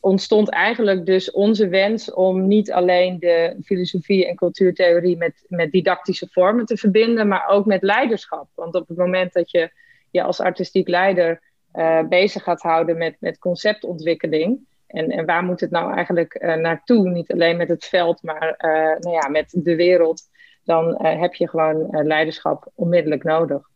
ontstond 0.00 0.50
eigenlijk 0.50 1.06
dus 1.06 1.30
onze 1.30 1.68
wens 1.68 2.12
om 2.12 2.46
niet 2.46 2.72
alleen 2.72 3.18
de 3.18 3.56
filosofie 3.64 4.26
en 4.26 4.36
cultuurtheorie 4.36 5.16
met, 5.16 5.44
met 5.48 5.72
didactische 5.72 6.28
vormen 6.30 6.66
te 6.66 6.76
verbinden, 6.76 7.28
maar 7.28 7.48
ook 7.48 7.66
met 7.66 7.82
leiderschap. 7.82 8.48
Want 8.54 8.74
op 8.74 8.88
het 8.88 8.96
moment 8.96 9.32
dat 9.32 9.50
je 9.50 9.70
je 10.10 10.22
als 10.22 10.40
artistiek 10.40 10.88
leider 10.88 11.40
uh, 11.74 12.02
bezig 12.08 12.42
gaat 12.42 12.62
houden 12.62 12.98
met, 12.98 13.16
met 13.20 13.38
conceptontwikkeling, 13.38 14.58
en, 14.86 15.10
en 15.10 15.26
waar 15.26 15.44
moet 15.44 15.60
het 15.60 15.70
nou 15.70 15.94
eigenlijk 15.94 16.38
uh, 16.42 16.54
naartoe? 16.54 17.08
Niet 17.08 17.32
alleen 17.32 17.56
met 17.56 17.68
het 17.68 17.84
veld, 17.84 18.22
maar 18.22 18.54
nou 19.00 19.10
ja, 19.10 19.28
met 19.28 19.54
de 19.58 19.76
wereld. 19.76 20.22
Dan 20.64 21.04
heb 21.06 21.34
je 21.34 21.48
gewoon 21.48 21.88
leiderschap 21.90 22.70
onmiddellijk 22.74 23.24
nodig. 23.24 23.70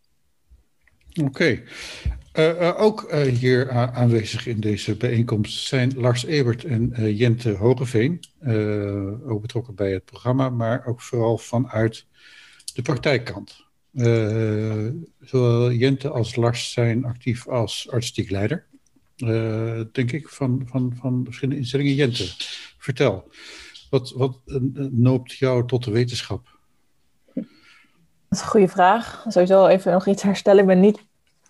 Oké. 1.24 1.62
Uh, 2.38 2.60
uh, 2.60 2.80
ook 2.80 3.12
uh, 3.12 3.20
hier 3.22 3.70
aanwezig 3.70 4.46
in 4.46 4.60
deze 4.60 4.96
bijeenkomst 4.96 5.66
zijn 5.66 5.92
Lars 5.96 6.24
Ebert 6.24 6.64
en 6.64 7.14
Jente 7.14 7.50
Hogeveen, 7.50 8.20
ook 9.26 9.40
betrokken 9.40 9.74
bij 9.74 9.92
het 9.92 10.04
programma, 10.04 10.50
maar 10.50 10.86
ook 10.86 11.00
vooral 11.00 11.38
vanuit 11.38 12.06
de 12.74 12.82
praktijkkant. 12.82 13.64
zowel 15.20 15.72
Jente 15.72 16.10
als 16.10 16.36
Lars 16.36 16.72
zijn 16.72 17.04
actief 17.04 17.48
als 17.48 17.90
artistiek 17.90 18.30
leider, 18.30 18.66
denk 19.92 20.12
ik, 20.12 20.28
van, 20.28 20.62
van, 20.66 20.96
van 21.00 21.24
verschillende 21.24 21.60
instellingen. 21.60 21.94
Jente, 21.94 22.24
vertel, 22.78 23.30
wat, 23.90 24.12
wat 24.12 24.38
noopt 24.90 25.32
jou 25.32 25.66
tot 25.66 25.84
de 25.84 25.90
wetenschap? 25.90 26.55
Dat 28.28 28.38
is 28.38 28.40
een 28.40 28.50
goede 28.50 28.68
vraag. 28.68 29.24
Sowieso 29.28 29.66
even 29.66 29.92
nog 29.92 30.06
iets 30.06 30.22
herstellen. 30.22 30.60
Ik 30.60 30.66
ben 30.66 30.80
niet 30.80 31.00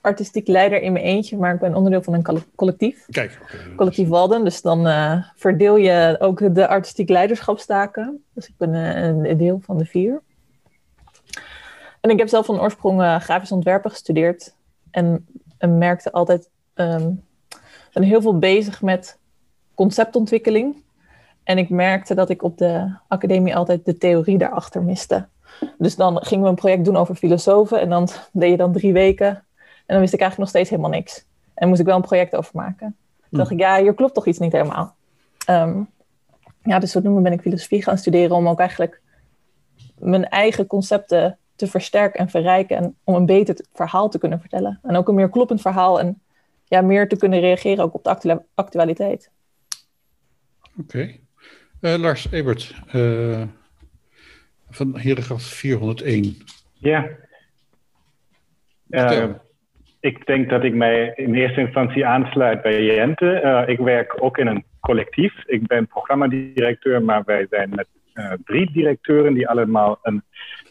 artistiek 0.01 0.49
leider 0.49 0.83
in 0.83 0.93
mijn 0.93 1.05
eentje, 1.05 1.37
maar 1.37 1.55
ik 1.55 1.61
ben 1.61 1.75
onderdeel 1.75 2.03
van 2.03 2.15
een 2.15 2.43
collectief. 2.55 3.07
Kijk. 3.11 3.39
Collectief 3.77 4.09
Walden. 4.09 4.45
Dus 4.45 4.63
dan 4.63 4.87
uh, 4.87 5.25
verdeel 5.37 5.77
je 5.77 6.17
ook 6.19 6.55
de 6.55 6.69
artistiek 6.69 7.09
leiderschapstaken. 7.09 8.25
Dus 8.33 8.49
ik 8.49 8.55
ben 8.57 8.75
uh, 8.75 9.31
een 9.31 9.37
deel 9.37 9.61
van 9.63 9.79
de 9.79 9.85
vier. 9.85 10.23
En 12.01 12.11
ik 12.11 12.19
heb 12.19 12.29
zelf 12.29 12.47
van 12.47 12.61
oorsprong 12.61 13.01
uh, 13.01 13.21
grafisch 13.21 13.53
ontwerpen 13.53 13.91
gestudeerd. 13.91 14.55
En, 14.91 15.27
en 15.59 15.79
merkte 15.79 16.13
altijd, 16.13 16.51
um, 16.75 17.25
ben 17.93 18.03
heel 18.03 18.21
veel 18.21 18.39
bezig 18.39 18.83
met 18.83 19.19
conceptontwikkeling. 19.75 20.83
En 21.45 21.59
ik 21.59 21.69
merkte 21.69 22.15
dat 22.15 22.31
ik 22.31 22.43
op 22.43 22.59
de 22.59 22.97
academie 23.09 23.57
altijd 23.57 23.85
de 23.85 23.99
theorie 23.99 24.39
daarachter 24.39 24.83
miste. 24.83 25.29
Dus 25.79 25.97
dan 25.97 26.25
gingen 26.25 26.45
we 26.45 26.51
een 26.51 26.57
project 26.57 26.85
doen 26.85 26.97
over 26.97 27.15
filosofen. 27.15 27.81
En 27.81 27.89
dan 27.89 28.09
deed 28.33 28.51
je 28.51 28.57
dan 28.57 28.73
drie 28.73 28.93
weken. 28.93 29.27
En 29.27 29.95
dan 29.95 30.01
wist 30.01 30.13
ik 30.13 30.21
eigenlijk 30.21 30.39
nog 30.39 30.49
steeds 30.49 30.71
helemaal 30.71 30.99
niks. 30.99 31.25
En 31.55 31.69
moest 31.69 31.81
ik 31.81 31.87
wel 31.87 31.97
een 31.97 32.03
project 32.03 32.37
over 32.37 32.51
maken. 32.55 32.97
Toen 33.31 33.39
dacht 33.39 33.51
ik, 33.51 33.59
ja, 33.59 33.81
hier 33.81 33.95
klopt 33.95 34.15
toch 34.15 34.27
iets 34.27 34.39
niet 34.39 34.53
helemaal. 34.53 34.95
Um, 35.51 35.89
ja, 36.63 36.79
dus 36.79 36.91
zodoende 36.91 37.21
ben 37.21 37.33
ik 37.33 37.41
filosofie 37.41 37.83
gaan 37.83 37.99
studeren 37.99 38.37
om 38.37 38.49
ook 38.49 38.59
eigenlijk 38.59 39.01
mijn 39.99 40.29
eigen 40.29 40.67
concepten 40.67 41.39
te 41.57 41.67
versterken 41.67 42.21
en 42.21 42.29
verrijken. 42.29 42.77
En 42.77 42.97
om 43.05 43.15
een 43.15 43.27
beter 43.27 43.65
verhaal 43.73 44.09
te 44.09 44.19
kunnen 44.19 44.41
vertellen. 44.41 44.81
En 44.83 44.97
ook 44.97 45.09
een 45.09 45.15
meer 45.15 45.31
kloppend 45.31 45.61
verhaal. 45.61 46.01
En 46.01 46.21
ja, 46.65 46.81
meer 46.81 47.09
te 47.09 47.17
kunnen 47.17 47.41
reageren 47.41 47.85
ook 47.85 47.95
op 47.95 48.05
de 48.05 48.43
actualiteit. 48.55 49.31
Oké. 50.79 50.81
Okay. 50.81 51.21
Uh, 51.81 51.95
Lars 52.01 52.31
Ebert, 52.31 52.75
uh, 52.95 53.43
van 54.71 54.99
Herengracht 54.99 55.49
401. 55.49 56.37
Ja, 56.73 57.09
ik 60.01 60.27
denk 60.27 60.51
dat 60.51 60.65
ik 60.65 60.75
mij 60.75 61.13
in 61.15 61.35
eerste 61.35 61.61
instantie 61.61 62.07
aansluit 62.07 62.63
bij 62.63 62.85
Jente. 62.85 63.65
ik 63.67 63.79
werk 63.79 64.23
ook 64.23 64.39
in 64.39 64.47
een 64.47 64.65
collectief. 64.81 65.47
Ik 65.47 65.67
ben 65.67 65.87
programmadirecteur, 65.87 67.03
maar 67.03 67.23
wij 67.25 67.47
zijn 67.51 67.71
met 67.75 67.87
drie 68.45 68.73
directeuren 68.73 69.35
die 69.35 69.49
allemaal 69.49 69.99
een 70.03 70.23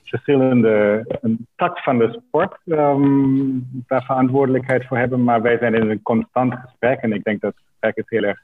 verschillende 0.03 1.05
een 1.21 1.47
tak 1.55 1.79
van 1.79 1.97
de 1.97 2.21
sport 2.27 2.57
um, 2.65 3.83
daar 3.87 4.03
verantwoordelijkheid 4.03 4.85
voor 4.85 4.97
hebben. 4.97 5.23
Maar 5.23 5.41
wij 5.41 5.57
zijn 5.57 5.73
in 5.73 5.89
een 5.89 6.01
constant 6.01 6.53
gesprek. 6.53 6.99
En 6.99 7.13
ik 7.13 7.23
denk 7.23 7.41
dat 7.41 7.53
het 7.55 7.63
gesprek 7.67 7.95
is 7.95 8.17
heel 8.17 8.27
erg 8.27 8.39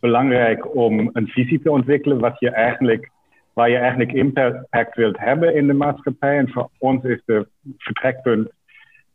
belangrijk 0.00 0.74
om 0.74 1.10
een 1.12 1.26
visie 1.26 1.62
te 1.62 1.70
ontwikkelen 1.70 2.18
wat 2.18 2.38
je 2.38 2.50
eigenlijk, 2.50 3.10
waar 3.52 3.70
je 3.70 3.76
eigenlijk 3.76 4.12
impact 4.12 4.96
wilt 4.96 5.18
hebben 5.18 5.54
in 5.54 5.66
de 5.66 5.72
maatschappij. 5.72 6.38
En 6.38 6.50
voor 6.50 6.70
ons 6.78 7.04
is 7.04 7.22
de 7.24 7.46
vertrekpunt 7.78 8.50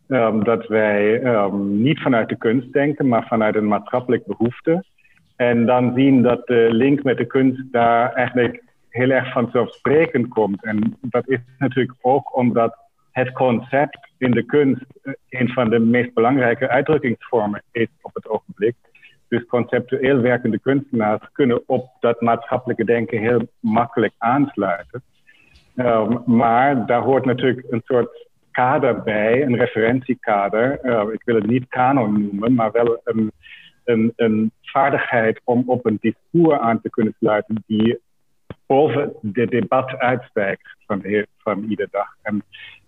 um, 0.07 0.43
dat 0.43 0.67
wij 0.67 1.23
um, 1.23 1.81
niet 1.81 1.99
vanuit 1.99 2.29
de 2.29 2.37
kunst 2.37 2.73
denken, 2.73 3.07
maar 3.07 3.27
vanuit 3.27 3.55
een 3.55 3.67
maatschappelijk 3.67 4.25
behoefte. 4.25 4.83
En 5.35 5.65
dan 5.65 5.93
zien 5.95 6.21
dat 6.21 6.47
de 6.47 6.67
link 6.71 7.03
met 7.03 7.17
de 7.17 7.25
kunst 7.25 7.63
daar 7.71 8.13
eigenlijk 8.13 8.63
heel 8.89 9.09
erg 9.09 9.31
vanzelfsprekend 9.31 10.27
komt. 10.27 10.63
En 10.63 10.97
dat 11.01 11.29
is 11.29 11.39
natuurlijk 11.57 11.97
ook 12.01 12.37
omdat 12.37 12.77
het 13.11 13.31
concept 13.31 14.09
in 14.17 14.31
de 14.31 14.43
kunst 14.43 14.85
eh, 15.01 15.13
een 15.29 15.49
van 15.49 15.69
de 15.69 15.79
meest 15.79 16.13
belangrijke 16.13 16.69
uitdrukkingsvormen 16.69 17.63
is 17.71 17.87
op 18.01 18.13
het 18.13 18.29
ogenblik. 18.29 18.75
Dus 19.27 19.45
conceptueel 19.45 20.21
werkende 20.21 20.59
kunstenaars 20.59 21.31
kunnen 21.31 21.63
op 21.65 21.89
dat 21.99 22.21
maatschappelijke 22.21 22.85
denken 22.85 23.19
heel 23.19 23.47
makkelijk 23.59 24.13
aansluiten. 24.17 25.03
Um, 25.75 26.21
maar 26.25 26.85
daar 26.85 27.01
hoort 27.01 27.25
natuurlijk 27.25 27.65
een 27.69 27.81
soort 27.85 28.27
kader 28.51 29.03
bij, 29.03 29.41
een 29.41 29.55
referentiekader. 29.55 30.79
Uh, 30.83 31.13
ik 31.13 31.21
wil 31.25 31.35
het 31.35 31.47
niet 31.47 31.67
kanon 31.67 32.21
noemen, 32.21 32.53
maar 32.53 32.71
wel 32.71 33.01
een, 33.03 34.51
vaardigheid 34.61 35.41
om 35.43 35.63
op 35.65 35.85
een 35.85 35.97
discours 36.01 36.59
aan 36.59 36.81
te 36.81 36.89
kunnen 36.89 37.15
sluiten 37.19 37.63
die 37.67 37.99
boven 38.65 39.13
de 39.21 39.45
debat 39.45 39.97
uitstijgt 39.97 40.75
van, 40.85 41.25
van 41.37 41.63
iedere 41.63 41.89
dag. 41.91 42.15
En 42.21 42.43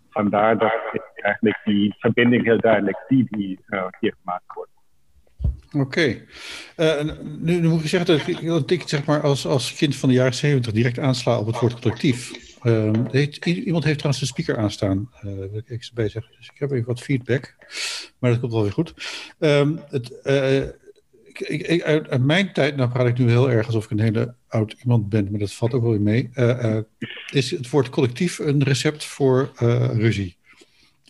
vandaar 0.10 0.58
dat 0.58 0.74
ik 0.92 1.04
eigenlijk 1.14 1.60
die 1.64 1.96
verbinding 2.00 2.44
heel 2.44 2.60
duidelijk 2.60 3.04
zie 3.08 3.28
die 3.30 3.60
uh, 3.68 3.86
hier 4.00 4.14
gemaakt 4.22 4.54
wordt. 4.54 4.77
Oké. 5.72 6.26
Eh, 6.76 7.04
nu, 7.40 7.60
nu, 7.60 7.68
moet 7.68 7.82
ik 7.82 7.88
zeggen 7.88 8.20
dat 8.46 8.72
ik, 8.72 8.84
zeg 8.86 9.06
maar 9.06 9.22
als, 9.22 9.46
als 9.46 9.74
kind 9.74 9.96
van 9.96 10.10
de 10.10 10.16
jaren 10.16 10.34
70 10.34 10.74
direct 10.74 11.00
aansla 11.00 11.40
op 11.40 11.46
het 11.46 11.60
woord 11.60 11.80
collectief. 11.80 12.46
Heeft, 13.12 13.46
iemand 13.46 13.84
heeft 13.84 13.98
trouwens 13.98 14.20
de 14.20 14.26
speaker 14.26 14.58
aanstaan, 14.58 15.10
uh, 15.16 15.22
wil 15.22 15.58
ik 15.58 15.70
even 15.70 15.94
bij 15.94 16.10
zeggen. 16.10 16.32
Dus 16.38 16.50
ik 16.54 16.60
heb 16.60 16.72
even 16.72 16.88
wat 16.88 17.02
feedback, 17.02 17.56
maar 18.20 18.32
dat 18.32 18.40
komt 18.40 18.52
wel 18.52 18.62
weer 18.62 18.72
goed. 18.72 18.94
Um, 19.40 19.80
het, 19.90 20.12
ik, 21.24 21.40
ik, 21.40 21.84
uit, 21.84 22.24
mijn 22.26 22.54
tijd, 22.54 22.76
nou 22.76 22.90
praat 22.90 23.08
ik 23.08 23.18
nu 23.18 23.30
heel 23.30 23.52
erg 23.52 23.66
alsof 23.66 23.84
ik 23.84 23.92
een 23.92 24.00
hele 24.00 24.36
oud 24.48 24.76
iemand 24.84 25.10
ben, 25.10 25.28
maar 25.30 25.40
dat 25.40 25.54
valt 25.54 25.74
ook 25.74 25.82
wel 25.82 25.92
weer 25.92 26.02
mee. 26.02 26.30
Is 27.32 27.52
het 27.52 27.70
woord 27.70 27.90
collectief 27.90 28.40
een 28.40 28.64
recept 28.64 29.06
voor 29.06 29.52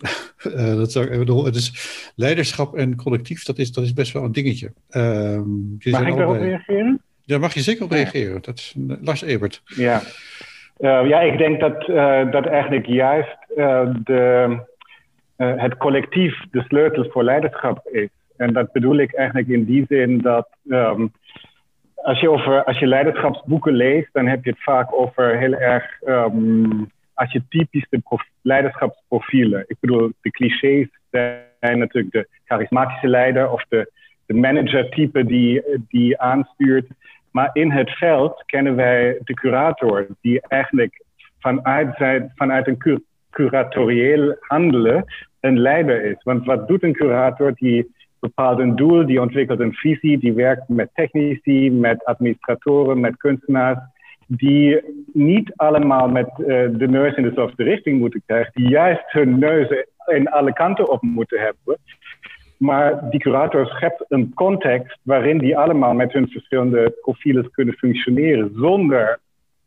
uh, 0.04 0.54
ruzie? 0.54 0.76
dat 0.76 0.92
zou 0.92 1.06
ik 1.06 1.20
bedoel, 1.20 1.46
het 1.46 1.56
is 1.56 1.72
leiderschap 2.16 2.76
en 2.76 2.96
collectief, 2.96 3.44
dat 3.44 3.58
is, 3.58 3.72
dat 3.72 3.84
is 3.84 3.94
best 3.94 4.14
wel 4.14 4.24
een 4.24 4.32
dingetje. 4.32 4.72
Mag 4.90 6.08
ik 6.08 6.16
daarop 6.16 6.38
reageren? 6.38 7.02
Daar 7.26 7.40
mag 7.40 7.54
je 7.54 7.62
zeker 7.62 7.84
op 7.84 7.92
reageren. 7.92 8.42
Dat 8.42 8.58
is 8.58 8.76
Lars 9.02 9.22
Ebert. 9.22 9.62
Ja, 9.66 10.02
ja 10.80 11.22
ik 11.22 11.38
denk 11.38 11.60
dat, 11.60 11.82
dat 12.32 12.46
eigenlijk 12.46 12.86
juist 12.86 13.38
de, 14.04 14.58
het 15.36 15.78
collectief 15.78 16.36
de 16.52 16.62
sleutel 16.62 17.10
voor 17.10 17.24
leiderschap 17.24 17.88
is. 17.92 18.10
En 18.38 18.54
dat 18.54 18.72
bedoel 18.72 18.98
ik 18.98 19.14
eigenlijk 19.14 19.48
in 19.48 19.66
die 19.66 19.86
zin 19.90 20.22
dat 20.22 20.48
um, 20.70 21.12
als, 21.96 22.20
je 22.20 22.30
over, 22.30 22.64
als 22.64 22.80
je 22.80 22.88
leiderschapsboeken 22.88 23.74
leest, 23.74 24.10
dan 24.14 24.28
heb 24.28 24.44
je 24.44 24.50
het 24.50 24.64
vaak 24.64 24.94
over 24.94 25.38
heel 25.38 25.54
erg 25.54 26.02
um, 26.08 26.92
archetypische 27.18 28.02
leiderschapsprofielen. 28.42 29.64
Ik 29.68 29.78
bedoel, 29.80 30.12
de 30.22 30.32
clichés 30.32 30.88
zijn 31.12 31.78
natuurlijk 31.78 32.14
de 32.14 32.28
charismatische 32.46 33.08
leider 33.08 33.52
of 33.52 33.66
de, 33.70 33.92
de 34.26 34.34
manager-type 34.34 35.26
die, 35.26 35.64
die 35.88 36.20
aanstuurt. 36.20 36.88
Maar 37.32 37.50
in 37.54 37.72
het 37.72 37.90
veld 37.90 38.44
kennen 38.46 38.76
wij 38.76 39.20
de 39.24 39.34
curator, 39.34 40.08
die 40.22 40.42
eigenlijk 40.42 41.04
vanuit, 41.40 41.96
vanuit 42.36 42.68
een 42.68 43.02
curatorieel 43.30 44.36
handelen 44.40 45.06
een 45.40 45.60
leider 45.60 46.04
is. 46.04 46.24
Want 46.24 46.46
wat 46.46 46.68
doet 46.68 46.84
een 46.84 46.94
curator? 46.94 47.54
Die 47.54 47.96
bepaalt 48.20 48.60
een 48.60 48.76
doel, 48.76 49.06
die 49.06 49.22
ontwikkelt 49.22 49.60
een 49.60 49.74
visie, 49.74 50.18
die 50.18 50.34
werkt 50.34 50.68
met 50.68 50.90
technici, 50.94 51.72
met 51.72 52.06
administratoren, 52.06 53.00
met 53.00 53.18
kunstenaars, 53.18 53.80
die 54.28 54.82
niet 55.14 55.52
allemaal 55.56 56.08
met 56.08 56.30
uh, 56.38 56.46
de 56.72 56.88
neus 56.88 57.16
in 57.16 57.24
dezelfde 57.24 57.64
richting 57.64 58.00
moeten 58.00 58.22
krijgen, 58.26 58.52
die 58.54 58.70
juist 58.70 59.04
hun 59.08 59.40
neuzen 59.40 59.88
in 60.06 60.30
alle 60.30 60.54
kanten 60.54 60.90
op 60.90 61.02
moeten 61.02 61.40
hebben. 61.40 61.78
Maar 62.58 63.10
die 63.10 63.20
curator 63.20 63.66
schept 63.66 64.06
een 64.08 64.34
context 64.34 65.00
waarin 65.02 65.38
die 65.38 65.58
allemaal 65.58 65.94
met 65.94 66.14
hun 66.14 66.30
verschillende 66.30 66.98
profielen 67.02 67.52
kunnen 67.52 67.74
functioneren, 67.74 68.52
zonder 68.56 69.20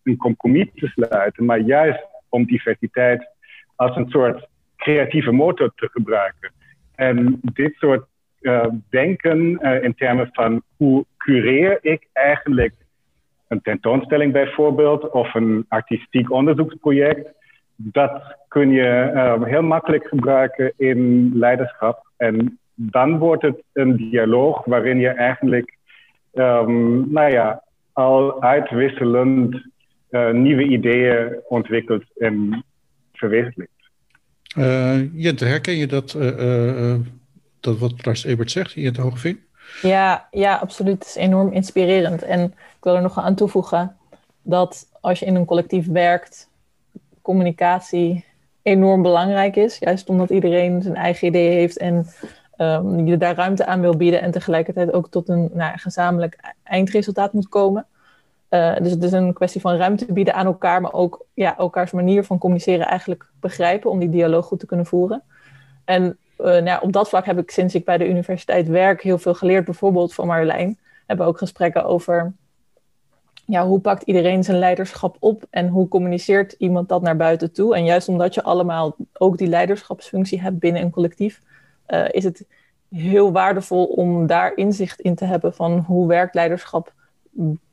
een 0.03 0.17
compromis 0.17 0.69
te 0.75 0.87
sluiten, 0.87 1.45
maar 1.45 1.59
juist 1.59 2.07
om 2.29 2.45
diversiteit 2.45 3.29
als 3.77 3.97
een 3.97 4.09
soort 4.09 4.49
creatieve 4.77 5.33
motor 5.33 5.73
te 5.75 5.89
gebruiken. 5.93 6.51
En 6.95 7.41
dit 7.43 7.75
soort 7.75 8.05
uh, 8.41 8.67
denken 8.91 9.59
uh, 9.63 9.83
in 9.83 9.95
termen 9.95 10.29
van 10.33 10.63
hoe 10.77 11.05
cureer 11.17 11.79
ik 11.81 12.07
eigenlijk 12.13 12.75
een 13.51 13.63
tentoonstelling 13.63 14.33
bijvoorbeeld 14.33 15.11
of 15.11 15.35
een 15.35 15.65
artistiek 15.69 16.31
onderzoeksproject. 16.31 17.29
Dat 17.77 18.37
kun 18.49 18.71
je 18.71 19.11
uh, 19.15 19.45
heel 19.45 19.63
makkelijk 19.63 20.07
gebruiken 20.07 20.73
in 20.77 21.31
leiderschap. 21.35 22.07
En 22.17 22.59
dan 22.75 23.19
wordt 23.19 23.43
het 23.43 23.63
een 23.73 23.97
dialoog 23.97 24.65
waarin 24.65 24.99
je 24.99 25.09
eigenlijk, 25.09 25.77
um, 26.35 27.13
nou 27.13 27.33
ja, 27.33 27.63
al 27.93 28.43
uitwisselend 28.43 29.69
nieuwe 30.33 30.63
ideeën 30.63 31.41
ontwikkelt 31.49 32.05
en 32.19 32.65
verwezenlijkt. 33.13 33.73
Jente, 35.13 35.45
herken 35.45 35.77
je 35.77 35.87
dat 35.87 36.17
dat 37.61 37.79
wat 37.79 38.07
Lars 38.07 38.25
Ebert 38.25 38.51
zegt 38.51 38.75
het 38.75 38.97
Hogeveen? 38.97 39.39
Ja, 39.83 40.29
ja, 40.31 40.57
absoluut. 40.57 40.99
Het 40.99 41.07
is 41.07 41.15
enorm 41.15 41.53
inspirerend. 41.53 42.23
En 42.23 42.45
ik 42.45 42.85
wil 42.85 42.95
er 42.95 43.03
nog 43.03 43.19
aan 43.19 43.35
toevoegen 43.35 43.97
dat 44.43 44.89
als 45.01 45.19
je 45.19 45.27
in 45.27 45.35
een 45.35 45.45
collectief 45.45 45.87
werkt, 45.87 46.49
communicatie 47.23 48.25
enorm 48.63 49.03
belangrijk 49.03 49.57
is. 49.57 49.79
Juist 49.79 50.09
omdat 50.09 50.31
iedereen 50.31 50.83
zijn 50.83 50.97
eigen 50.97 51.29
idee 51.29 51.51
heeft 51.51 51.79
en 51.79 52.07
um, 52.57 53.07
je 53.07 53.17
daar 53.17 53.35
ruimte 53.35 53.67
aan 53.67 53.81
wil 53.81 53.97
bieden 53.97 54.21
en 54.21 54.31
tegelijkertijd 54.31 54.93
ook 54.93 55.11
tot 55.11 55.29
een 55.29 55.51
nou, 55.53 55.79
gezamenlijk 55.79 56.55
eindresultaat 56.63 57.33
moet 57.33 57.49
komen. 57.49 57.87
Uh, 58.51 58.77
dus 58.77 58.91
het 58.91 59.03
is 59.03 59.13
een 59.13 59.33
kwestie 59.33 59.61
van 59.61 59.77
ruimte 59.77 60.13
bieden 60.13 60.35
aan 60.35 60.47
elkaar, 60.47 60.81
maar 60.81 60.93
ook 60.93 61.27
ja, 61.35 61.59
elkaars 61.59 61.91
manier 61.91 62.25
van 62.25 62.39
communiceren 62.39 62.87
eigenlijk 62.87 63.27
begrijpen 63.41 63.91
om 63.91 63.99
die 63.99 64.09
dialoog 64.09 64.47
goed 64.47 64.61
te 64.61 64.67
kunnen 64.67 64.87
voeren. 64.87 65.23
En 65.85 66.19
uh, 66.45 66.63
nou, 66.63 66.83
op 66.83 66.93
dat 66.93 67.09
vlak 67.09 67.25
heb 67.27 67.39
ik 67.39 67.51
sinds 67.51 67.75
ik 67.75 67.85
bij 67.85 67.99
de 67.99 68.09
universiteit 68.09 68.69
werk 68.69 69.03
heel 69.03 69.19
veel 69.19 69.35
geleerd. 69.35 69.65
Bijvoorbeeld 69.65 70.15
van 70.15 70.27
Marjolein 70.27 70.79
hebben 71.07 71.27
ook 71.27 71.39
gesprekken 71.39 71.85
over 71.85 72.33
ja, 73.51 73.67
hoe 73.67 73.81
pakt 73.81 74.03
iedereen 74.03 74.45
zijn 74.45 74.59
leiderschap 74.59 75.17
op 75.19 75.45
en 75.51 75.69
hoe 75.69 75.89
communiceert 75.89 76.53
iemand 76.53 76.89
dat 76.89 77.03
naar 77.03 77.17
buiten 77.17 77.53
toe. 77.53 77.75
En 77.75 77.85
juist 77.85 78.09
omdat 78.09 78.35
je 78.35 78.43
allemaal 78.43 78.97
ook 79.13 79.39
die 79.39 79.49
leiderschapsfunctie 79.49 80.41
hebt 80.41 80.59
binnen 80.59 80.83
een 80.83 80.91
collectief, 80.91 81.41
uh, 81.89 82.05
is 82.11 82.25
het 82.25 82.47
heel 82.91 83.33
waardevol 83.33 83.85
om 83.85 84.27
daar 84.27 84.57
inzicht 84.57 85.01
in 85.01 85.15
te 85.15 85.25
hebben 85.25 85.55
van 85.55 85.79
hoe 85.79 86.09
werkt 86.09 86.35
leiderschap 86.35 86.93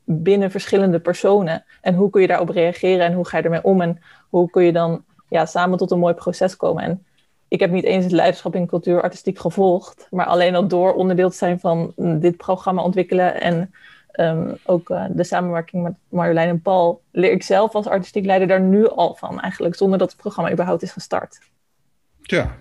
binnen 0.04 0.50
verschillende 0.50 1.00
personen. 1.00 1.64
En 1.80 1.94
hoe 1.94 2.10
kun 2.10 2.20
je 2.20 2.26
daarop 2.26 2.48
reageren 2.48 3.06
en 3.06 3.12
hoe 3.12 3.26
ga 3.26 3.36
je 3.36 3.42
ermee 3.42 3.64
om 3.64 3.80
en 3.80 4.00
hoe 4.28 4.50
kun 4.50 4.64
je 4.64 4.72
dan 4.72 5.04
ja, 5.28 5.46
samen 5.46 5.78
tot 5.78 5.90
een 5.90 5.98
mooi 5.98 6.14
proces 6.14 6.56
komen. 6.56 6.82
En 6.82 7.04
ik 7.48 7.60
heb 7.60 7.70
niet 7.70 7.84
eens 7.84 8.04
het 8.04 8.12
leiderschap 8.12 8.54
in 8.54 8.66
cultuur 8.66 9.02
artistiek 9.02 9.38
gevolgd, 9.38 10.06
maar 10.10 10.26
alleen 10.26 10.54
al 10.54 10.68
door 10.68 10.94
onderdeel 10.94 11.30
te 11.30 11.36
zijn 11.36 11.60
van 11.60 11.92
dit 11.96 12.36
programma 12.36 12.82
ontwikkelen 12.82 13.40
en 13.40 13.74
um, 14.20 14.56
ook 14.64 14.90
uh, 14.90 15.04
de 15.10 15.24
samenwerking 15.24 15.82
met 15.82 15.92
Marjolein 16.08 16.48
en 16.48 16.62
Paul, 16.62 17.02
leer 17.12 17.32
ik 17.32 17.42
zelf 17.42 17.74
als 17.74 17.86
artistiek 17.86 18.24
leider 18.24 18.48
daar 18.48 18.60
nu 18.60 18.88
al 18.88 19.14
van, 19.14 19.40
eigenlijk 19.40 19.74
zonder 19.74 19.98
dat 19.98 20.10
het 20.10 20.20
programma 20.20 20.52
überhaupt 20.52 20.82
is 20.82 20.92
gestart. 20.92 21.38
Ja, 22.22 22.58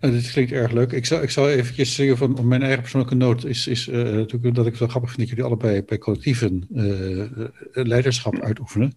nou, 0.00 0.12
dit 0.12 0.30
klinkt 0.30 0.52
erg 0.52 0.72
leuk. 0.72 0.92
Ik 0.92 1.06
zal, 1.06 1.22
ik 1.22 1.30
zal 1.30 1.48
eventjes 1.48 1.94
zeggen 1.94 2.16
van 2.16 2.38
op 2.38 2.44
mijn 2.44 2.62
eigen 2.62 2.80
persoonlijke 2.80 3.16
noot 3.16 3.44
is, 3.44 3.66
is 3.66 3.88
uh, 3.88 3.96
natuurlijk 3.96 4.54
dat 4.54 4.66
ik 4.66 4.76
wel 4.76 4.88
grappig 4.88 5.10
vind 5.10 5.20
dat 5.20 5.28
jullie 5.28 5.44
allebei 5.44 5.82
bij 5.82 5.98
collectieven 5.98 6.66
uh, 6.72 7.48
leiderschap 7.72 8.38
uitoefenen. 8.40 8.92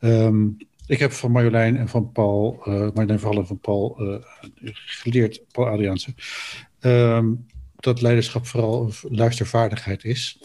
Um, 0.00 0.56
ik 0.86 0.98
heb 0.98 1.12
van 1.12 1.30
Marjolein 1.30 1.76
en 1.76 1.88
van 1.88 2.12
Paul, 2.12 2.62
uh, 2.68 2.74
Marjolein 2.74 3.20
vooral 3.20 3.46
van 3.46 3.58
Paul, 3.58 3.96
uh, 4.02 4.16
geleerd, 4.74 5.42
Paul 5.52 5.68
Adriaanse, 5.68 6.14
ehm, 6.80 7.32
dat 7.76 8.02
leiderschap 8.02 8.46
vooral 8.46 8.92
luistervaardigheid 9.08 10.04
is. 10.04 10.38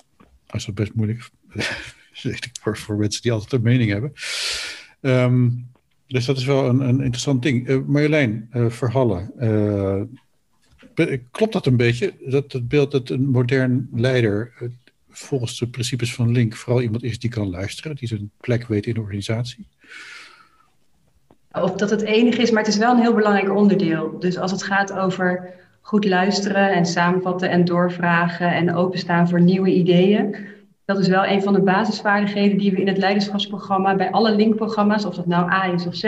Dat 0.46 0.56
is 0.56 0.66
dat 0.66 0.76
best 0.76 0.94
moeilijk 0.94 1.30
voor, 2.62 2.78
voor 2.78 2.96
mensen 2.96 3.22
die 3.22 3.32
altijd 3.32 3.52
een 3.52 3.62
mening 3.62 3.92
hebben. 3.92 4.14
Ehm, 5.02 5.50
dus 6.08 6.26
dat 6.26 6.38
is 6.38 6.46
wel 6.46 6.70
een, 6.70 6.80
een 6.80 7.02
interessant 7.02 7.44
ding. 7.44 7.70
Uh, 7.70 7.86
Marjolein 7.86 8.50
uh, 8.54 8.70
Verhallen, 8.70 9.34
klopt 11.32 11.54
dat 11.54 11.66
een 11.66 11.78
beetje? 11.78 12.14
Dat 12.26 12.52
het 12.52 12.68
beeld 12.68 12.92
dat 12.92 13.10
een 13.10 13.30
modern 13.30 13.90
leider 13.94 14.54
volgens 15.10 15.60
de 15.60 15.68
principes 15.70 16.14
van 16.14 16.32
Link 16.32 16.56
vooral 16.56 16.82
iemand 16.82 17.04
is 17.04 17.20
die 17.20 17.30
kan 17.30 17.50
luisteren, 17.50 17.96
die 17.96 18.08
zijn 18.08 18.32
plek 18.38 18.68
weet 18.68 18.86
in 18.86 18.94
de 18.94 19.00
organisatie? 19.00 19.68
Of 21.52 21.72
dat 21.72 21.90
het 21.90 22.02
enige 22.02 22.42
is, 22.42 22.52
maar 22.52 22.64
het 22.64 22.74
is 22.74 22.78
wel 22.78 22.92
een 22.92 23.02
heel 23.02 23.14
belangrijk 23.14 23.56
onderdeel. 23.56 24.20
Dus 24.20 24.38
als 24.38 24.52
het 24.52 24.64
gaat 24.64 24.94
over 24.94 25.54
goed 25.82 26.06
luisteren 26.06 26.72
en 26.72 26.86
samenvatten 26.86 27.50
en 27.50 27.66
doorvragen 27.66 28.54
en 28.54 28.76
openstaan 28.76 29.30
voor 29.30 29.42
nieuwe 29.42 29.74
ideeën. 29.74 30.36
Dat 30.86 31.00
is 31.00 31.08
wel 31.08 31.26
een 31.26 31.42
van 31.42 31.54
de 31.54 31.62
basisvaardigheden 31.62 32.58
die 32.58 32.72
we 32.72 32.82
in 32.82 32.88
het 32.88 32.98
leiderschapsprogramma 32.98 33.96
bij 33.96 34.12
alle 34.12 34.36
linkprogramma's, 34.36 35.06
of 35.06 35.16
dat 35.16 35.26
nou 35.26 35.52
A 35.52 35.64
is 35.64 35.88
of 35.88 35.96
Z, 35.96 36.06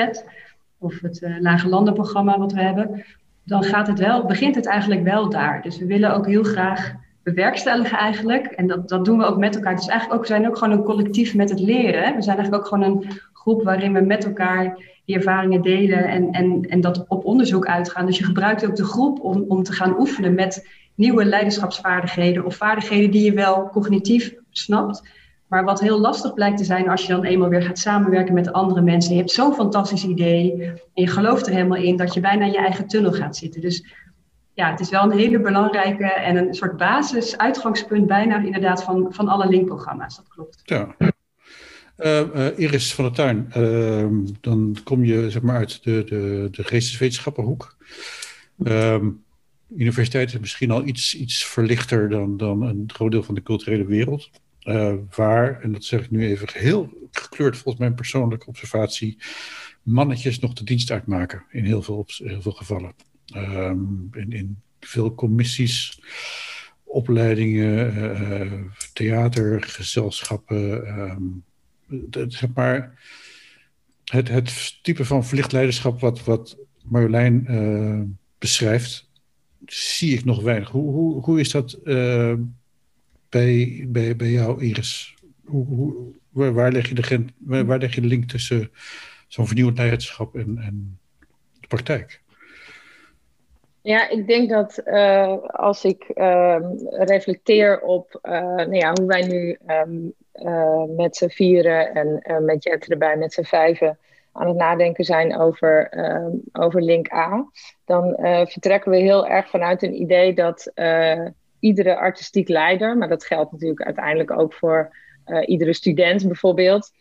of 0.78 1.00
het 1.00 1.22
uh, 1.22 1.40
Lage 1.40 1.70
Landenprogramma 1.70 2.38
wat 2.38 2.54
we 2.54 2.62
hebben, 2.62 3.04
dan 3.44 3.64
gaat 3.64 3.88
het 3.88 4.00
wel, 4.00 4.26
begint 4.26 4.56
het 4.56 4.66
eigenlijk 4.66 5.04
wel 5.04 5.30
daar. 5.30 5.62
Dus 5.62 5.78
we 5.78 5.86
willen 5.86 6.14
ook 6.14 6.28
heel 6.28 6.44
graag 6.44 6.94
bewerkstelligen 7.24 7.98
eigenlijk. 7.98 8.46
En 8.46 8.68
dat, 8.68 8.90
dat 8.90 9.06
doen 9.06 9.18
we 9.18 9.26
ook 9.26 9.38
met 9.38 9.56
elkaar. 9.56 9.76
Dus 9.76 9.88
eigenlijk 9.88 10.20
ook, 10.20 10.28
we 10.28 10.34
zijn 10.34 10.48
ook 10.48 10.58
gewoon 10.58 10.78
een 10.78 10.84
collectief 10.84 11.36
met 11.36 11.50
het 11.50 11.60
leren. 11.60 12.16
We 12.16 12.22
zijn 12.22 12.38
eigenlijk 12.38 12.56
ook 12.56 12.68
gewoon 12.68 12.84
een 12.84 13.06
groep 13.42 13.64
waarin 13.64 13.94
we 13.94 14.02
met 14.02 14.26
elkaar 14.26 14.78
die 15.06 15.16
ervaringen 15.16 15.62
delen 15.62 16.04
en, 16.04 16.32
en, 16.32 16.66
en 16.70 16.82
dat 16.82 17.06
op 17.08 17.26
onderzoek 17.26 17.66
uitgaan. 17.66 18.06
Dus 18.06 18.18
je 18.18 18.24
gebruikt 18.24 18.66
ook 18.66 18.76
de 18.76 18.86
groep 18.86 19.20
om, 19.20 19.46
om 19.48 19.64
te 19.64 19.74
gaan 19.74 20.00
oefenen 20.00 20.34
met 20.34 20.68
nieuwe 20.96 21.26
leiderschapsvaardigheden 21.26 22.46
of 22.46 22.56
vaardigheden 22.56 23.12
die 23.12 23.24
je 23.24 23.34
wel 23.34 23.70
cognitief 23.70 24.34
snapt. 24.50 25.10
Maar 25.48 25.64
wat 25.64 25.80
heel 25.80 26.00
lastig 26.00 26.34
blijkt 26.34 26.58
te 26.58 26.64
zijn 26.64 26.90
als 26.90 27.02
je 27.02 27.14
dan 27.14 27.24
eenmaal 27.24 27.50
weer 27.50 27.62
gaat 27.62 27.80
samenwerken 27.80 28.34
met 28.34 28.54
andere 28.54 28.82
mensen. 28.82 29.12
Je 29.14 29.18
hebt 29.18 29.32
zo'n 29.32 29.54
fantastisch 29.54 30.06
idee 30.06 30.64
en 30.64 30.80
je 30.94 31.08
gelooft 31.08 31.48
er 31.48 31.54
helemaal 31.54 31.78
in 31.78 31.98
dat 31.98 32.14
je 32.14 32.20
bijna 32.20 32.46
in 32.46 32.52
je 32.52 32.58
eigen 32.58 32.88
tunnel 32.88 33.12
gaat 33.12 33.36
zitten. 33.36 33.62
Dus 33.62 33.86
ja, 34.54 34.72
het 34.72 34.80
is 34.80 34.90
wel 34.90 35.04
een 35.04 35.18
hele 35.18 35.40
belangrijke 35.40 36.14
en 36.14 36.38
een 36.38 36.54
soort 36.54 36.78
basis, 36.78 37.38
uitgangspunt 37.38 38.08
bijna 38.08 38.38
inderdaad 38.38 38.84
van, 38.84 39.08
van 39.10 39.28
alle 39.28 39.48
linkprogramma's. 39.48 40.16
Dat 40.16 40.28
klopt. 40.28 40.62
Ja. 40.64 40.96
Uh, 42.02 42.36
uh, 42.36 42.60
Iris 42.60 42.94
van 42.94 43.04
der 43.04 43.14
Tuin, 43.14 43.52
uh, 43.58 44.08
dan 44.42 44.78
kom 44.84 45.04
je 45.04 45.32
zeg 45.32 45.42
maar 45.42 45.56
uit 45.56 45.84
de, 45.84 46.04
de, 46.04 46.48
de 46.52 46.64
geesteswetenschappenhoek. 46.64 47.78
Ehm, 48.64 49.10
universiteit 49.76 50.34
is 50.34 50.40
misschien 50.40 50.72
al 50.72 50.86
iets, 50.86 51.16
iets 51.16 51.46
verlichter 51.46 52.10
dan, 52.10 52.38
dan 52.38 52.62
een 52.62 52.90
groot 52.94 53.12
deel 53.12 53.24
van 53.24 53.36
de 53.36 53.44
culturele 53.44 53.86
wereld. 53.86 54.30
Uh, 54.64 54.94
waar, 55.16 55.62
en 55.62 55.72
dat 55.72 55.84
zeg 55.84 56.04
ik 56.04 56.12
nu 56.12 56.26
even 56.26 56.48
heel 56.52 57.08
gekleurd 57.12 57.58
volgens 57.58 57.84
mijn 57.84 57.96
persoonlijke 57.96 58.48
observatie, 58.48 59.18
mannetjes 59.84 60.40
nog 60.40 60.54
de 60.54 60.64
dienst 60.64 60.92
uitmaken 60.92 61.44
in 61.52 61.66
heel 61.66 61.82
veel, 61.82 62.06
heel 62.08 62.42
veel 62.42 62.52
gevallen. 62.52 62.94
Um, 63.36 64.10
in, 64.14 64.32
in, 64.32 64.58
veel 64.80 65.16
commissies, 65.16 66.02
opleidingen, 66.84 68.74
theatergezelschappen, 68.94 70.88
um, 71.00 71.44
zeg 72.28 72.50
maar, 72.54 73.00
het, 74.06 74.28
het 74.28 74.80
type 74.82 75.06
van 75.06 75.26
verlicht 75.26 75.52
leiderschap 75.52 76.00
wat, 76.00 76.24
wat 76.24 76.58
Marjolein 76.84 77.46
uh, 77.50 78.02
beschrijft, 78.38 79.10
zie 79.66 80.18
ik 80.18 80.26
nog 80.26 80.42
weinig. 80.42 80.70
Hoe, 80.70 80.92
hoe, 80.92 81.24
hoe 81.24 81.40
is 81.40 81.52
dat 81.52 81.80
uh, 81.84 82.34
bij, 83.30 83.86
bij, 83.88 84.16
bij 84.16 84.32
jou, 84.32 84.64
Iris? 84.64 85.16
Hoe, 85.46 85.66
hoe, 85.66 86.14
waar, 86.52 86.72
leg 86.72 86.90
je 86.90 86.96
de, 86.96 87.26
waar 87.40 87.80
leg 87.80 87.96
je 87.96 88.02
de 88.02 88.08
link 88.08 88.30
tussen 88.30 88.72
zo'n 89.28 89.48
vernieuwend 89.48 89.78
leiderschap 89.78 90.36
en, 90.36 90.58
en 90.58 91.00
de 91.60 91.68
praktijk? 91.68 92.22
Ja, 93.84 94.10
ik 94.10 94.28
denk 94.28 94.50
dat 94.50 94.82
uh, 94.86 95.38
als 95.44 95.84
ik 95.84 96.12
uh, 96.16 96.58
reflecteer 96.90 97.82
op 97.82 98.20
uh, 98.24 98.32
nou 98.42 98.76
ja, 98.76 98.94
hoe 98.94 99.08
wij 99.08 99.28
nu 99.28 99.58
um, 99.68 100.14
met 100.96 101.16
z'n 101.16 101.28
vieren 101.28 101.94
en 101.94 102.46
met 102.46 102.64
Jet 102.64 102.90
erbij 102.92 103.18
met 103.18 103.34
z'n 103.34 103.44
vijven 103.44 103.98
aan 104.32 104.48
het 104.48 104.58
nadenken 104.58 105.04
zijn 105.04 105.38
over, 105.40 105.90
ehm, 105.90 106.32
over 106.52 106.82
Link 106.82 107.14
A, 107.14 107.50
dan 107.86 108.16
vertrekken 108.48 108.92
we 108.92 108.98
heel 108.98 109.28
erg 109.28 109.50
vanuit 109.50 109.84
een 109.84 110.02
idee 110.02 110.34
dat 110.34 110.72
iedere 111.60 111.96
artistiek 111.96 112.48
leider, 112.48 112.98
maar 112.98 113.08
dat 113.08 113.26
geldt 113.26 113.52
natuurlijk 113.52 113.82
uiteindelijk 113.82 114.32
ook 114.32 114.54
voor 114.54 114.96
iedere 115.46 115.74
student 115.74 116.28
bijvoorbeeld, 116.28 116.92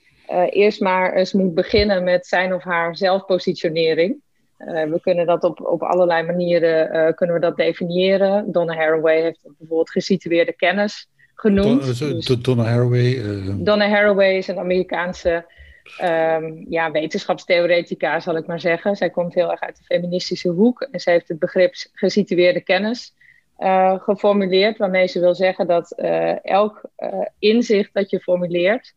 eerst 0.50 0.80
maar 0.80 1.14
eens 1.14 1.32
moet 1.32 1.54
beginnen 1.54 2.04
met 2.04 2.26
zijn 2.26 2.54
of 2.54 2.62
haar 2.62 2.96
zelfpositionering. 2.96 4.22
Uh, 4.66 4.84
we 4.90 5.00
kunnen 5.00 5.26
dat 5.26 5.44
op, 5.44 5.60
op 5.60 5.82
allerlei 5.82 6.22
manieren 6.22 6.96
uh, 6.96 7.12
kunnen 7.14 7.34
we 7.34 7.40
dat 7.40 7.56
definiëren. 7.56 8.52
Donna 8.52 8.74
Haraway 8.74 9.20
heeft 9.20 9.42
bijvoorbeeld 9.42 9.90
gesitueerde 9.90 10.52
kennis 10.52 11.08
genoemd. 11.34 11.98
Don, 11.98 12.14
dus, 12.14 12.26
Donna 12.42 12.64
Haraway. 12.64 13.22
Donna 13.56 13.88
Haraway 13.88 14.36
is 14.36 14.48
een 14.48 14.58
Amerikaanse 14.58 15.44
um, 16.02 16.66
ja, 16.68 16.90
wetenschapstheoretica, 16.90 18.20
zal 18.20 18.36
ik 18.36 18.46
maar 18.46 18.60
zeggen. 18.60 18.96
Zij 18.96 19.10
komt 19.10 19.34
heel 19.34 19.50
erg 19.50 19.60
uit 19.60 19.76
de 19.76 19.84
feministische 19.84 20.48
hoek 20.48 20.88
en 20.90 21.00
ze 21.00 21.10
heeft 21.10 21.28
het 21.28 21.38
begrip 21.38 21.74
gesitueerde 21.92 22.60
kennis 22.60 23.14
geformuleerd, 23.98 24.78
waarmee 24.78 25.06
ze 25.06 25.20
wil 25.20 25.34
zeggen 25.34 25.66
dat 25.66 25.90
elk 26.42 26.82
inzicht 27.38 27.90
dat 27.92 28.10
je 28.10 28.20
formuleert. 28.20 28.94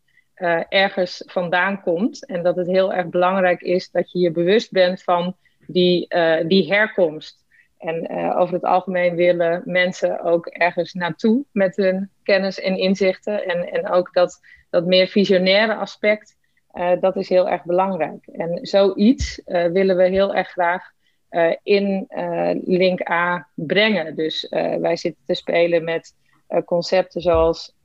ergens 0.70 1.24
vandaan 1.26 1.82
komt 1.82 2.26
en 2.26 2.44
dat 2.44 2.56
het 2.56 2.68
heel 2.68 2.94
erg 2.94 3.08
belangrijk 3.08 3.62
is 3.62 3.92
dat 3.92 4.12
je 4.12 4.20
je 4.20 4.32
bewust 4.32 4.72
bent 4.72 5.04
van 5.04 5.36
die, 5.68 6.06
uh, 6.16 6.48
die 6.48 6.74
herkomst. 6.74 7.46
En 7.78 8.12
uh, 8.12 8.40
over 8.40 8.54
het 8.54 8.64
algemeen 8.64 9.16
willen 9.16 9.62
mensen 9.66 10.22
ook 10.22 10.48
ergens 10.48 10.94
naartoe 10.94 11.46
met 11.52 11.76
hun 11.76 12.10
kennis 12.24 12.60
en 12.60 12.78
inzichten. 12.78 13.46
En, 13.46 13.72
en 13.72 13.90
ook 13.90 14.14
dat, 14.14 14.40
dat 14.70 14.86
meer 14.86 15.08
visionaire 15.08 15.76
aspect, 15.76 16.36
uh, 16.74 16.92
dat 17.00 17.16
is 17.16 17.30
heel 17.30 17.50
erg 17.50 17.64
belangrijk. 17.64 18.28
En 18.28 18.60
zoiets 18.62 19.42
willen 19.46 19.98
we 19.98 20.08
heel 20.08 20.36
erg 20.36 20.50
graag 20.50 20.92
in 21.64 22.08
Link 22.66 23.10
A 23.10 23.48
brengen. 23.56 24.16
Dus 24.16 24.48
wij 24.80 24.96
zitten 24.96 25.24
te 25.26 25.34
spelen 25.34 25.84
met 25.84 26.16
concepten 26.66 27.22
zoals 27.22 27.76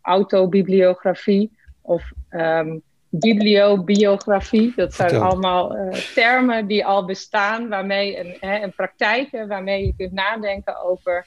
autobibliografie 0.00 1.58
of 1.82 2.12
um, 2.30 2.82
bibliobiografie. 3.18 4.72
Dat 4.76 4.94
zijn 4.94 5.16
allemaal 5.16 5.76
uh, 5.76 5.92
termen 5.92 6.66
die 6.66 6.86
al 6.86 7.04
bestaan, 7.04 7.68
waarmee 7.68 8.18
een, 8.18 8.36
hè, 8.40 8.56
en 8.56 8.72
praktijken 8.72 9.48
waarmee 9.48 9.86
je 9.86 9.94
kunt 9.96 10.12
nadenken 10.12 10.82
over 10.82 11.26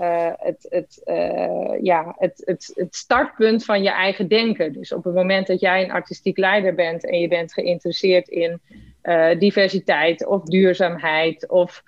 uh, 0.00 0.30
het, 0.36 0.66
het, 0.68 1.02
uh, 1.04 1.82
ja, 1.82 2.14
het, 2.18 2.42
het, 2.44 2.72
het 2.74 2.94
startpunt 2.96 3.64
van 3.64 3.82
je 3.82 3.90
eigen 3.90 4.28
denken. 4.28 4.72
Dus 4.72 4.92
op 4.92 5.04
het 5.04 5.14
moment 5.14 5.46
dat 5.46 5.60
jij 5.60 5.84
een 5.84 5.90
artistiek 5.90 6.36
leider 6.36 6.74
bent 6.74 7.06
en 7.06 7.20
je 7.20 7.28
bent 7.28 7.52
geïnteresseerd 7.52 8.28
in 8.28 8.60
diversiteit 9.38 10.26
of 10.26 10.42
duurzaamheid 10.42 11.48
of 11.48 11.82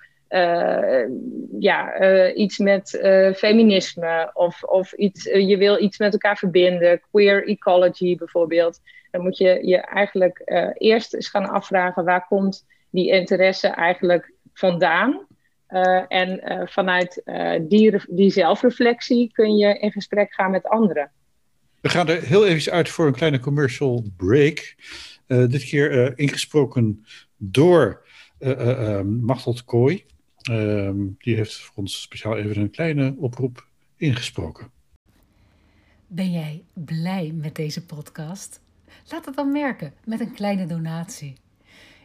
ja, 1.59 1.93
iets 2.33 2.57
met 2.57 2.99
feminisme 3.35 4.31
of, 4.33 4.63
of 4.63 4.93
iets, 4.93 5.23
je 5.23 5.57
wil 5.57 5.81
iets 5.81 5.97
met 5.97 6.13
elkaar 6.13 6.37
verbinden, 6.37 7.01
queer 7.11 7.47
ecology 7.47 8.15
bijvoorbeeld 8.15 8.79
dan 9.11 9.21
moet 9.21 9.37
je 9.37 9.59
je 9.67 9.77
eigenlijk 9.77 10.41
uh, 10.45 10.69
eerst 10.73 11.13
eens 11.13 11.29
gaan 11.29 11.49
afvragen 11.49 12.03
waar 12.03 12.25
komt 12.27 12.65
die 12.89 13.11
interesse 13.11 13.67
eigenlijk 13.67 14.33
vandaan. 14.53 15.25
Uh, 15.69 16.03
en 16.07 16.41
uh, 16.43 16.67
vanuit 16.67 17.21
die, 17.61 18.01
die 18.09 18.31
zelfreflectie 18.31 19.31
kun 19.31 19.57
je 19.57 19.79
in 19.79 19.91
gesprek 19.91 20.33
gaan 20.33 20.51
met 20.51 20.65
anderen. 20.65 21.11
We 21.81 21.89
gaan 21.89 22.07
er 22.07 22.21
heel 22.21 22.47
even 22.47 22.71
uit 22.71 22.89
voor 22.89 23.07
een 23.07 23.13
kleine 23.13 23.39
commercial 23.39 24.05
break. 24.17 24.75
dit 25.27 25.63
keer 25.63 26.17
ingesproken 26.17 27.05
door 27.37 28.05
Machteld 29.03 29.63
Kooi. 29.63 30.05
Ehm, 30.41 31.07
die 31.17 31.35
heeft 31.35 31.55
voor 31.55 31.75
ons 31.75 32.01
speciaal 32.01 32.37
even 32.37 32.61
een 32.61 32.71
kleine 32.71 33.15
oproep 33.17 33.67
ingesproken. 33.97 34.71
Ben 36.07 36.31
jij 36.31 36.63
blij 36.73 37.31
met 37.35 37.55
deze 37.55 37.85
podcast? 37.85 38.61
Laat 39.09 39.25
het 39.25 39.35
dan 39.35 39.51
merken 39.51 39.93
met 40.05 40.19
een 40.19 40.33
kleine 40.33 40.65
donatie. 40.65 41.33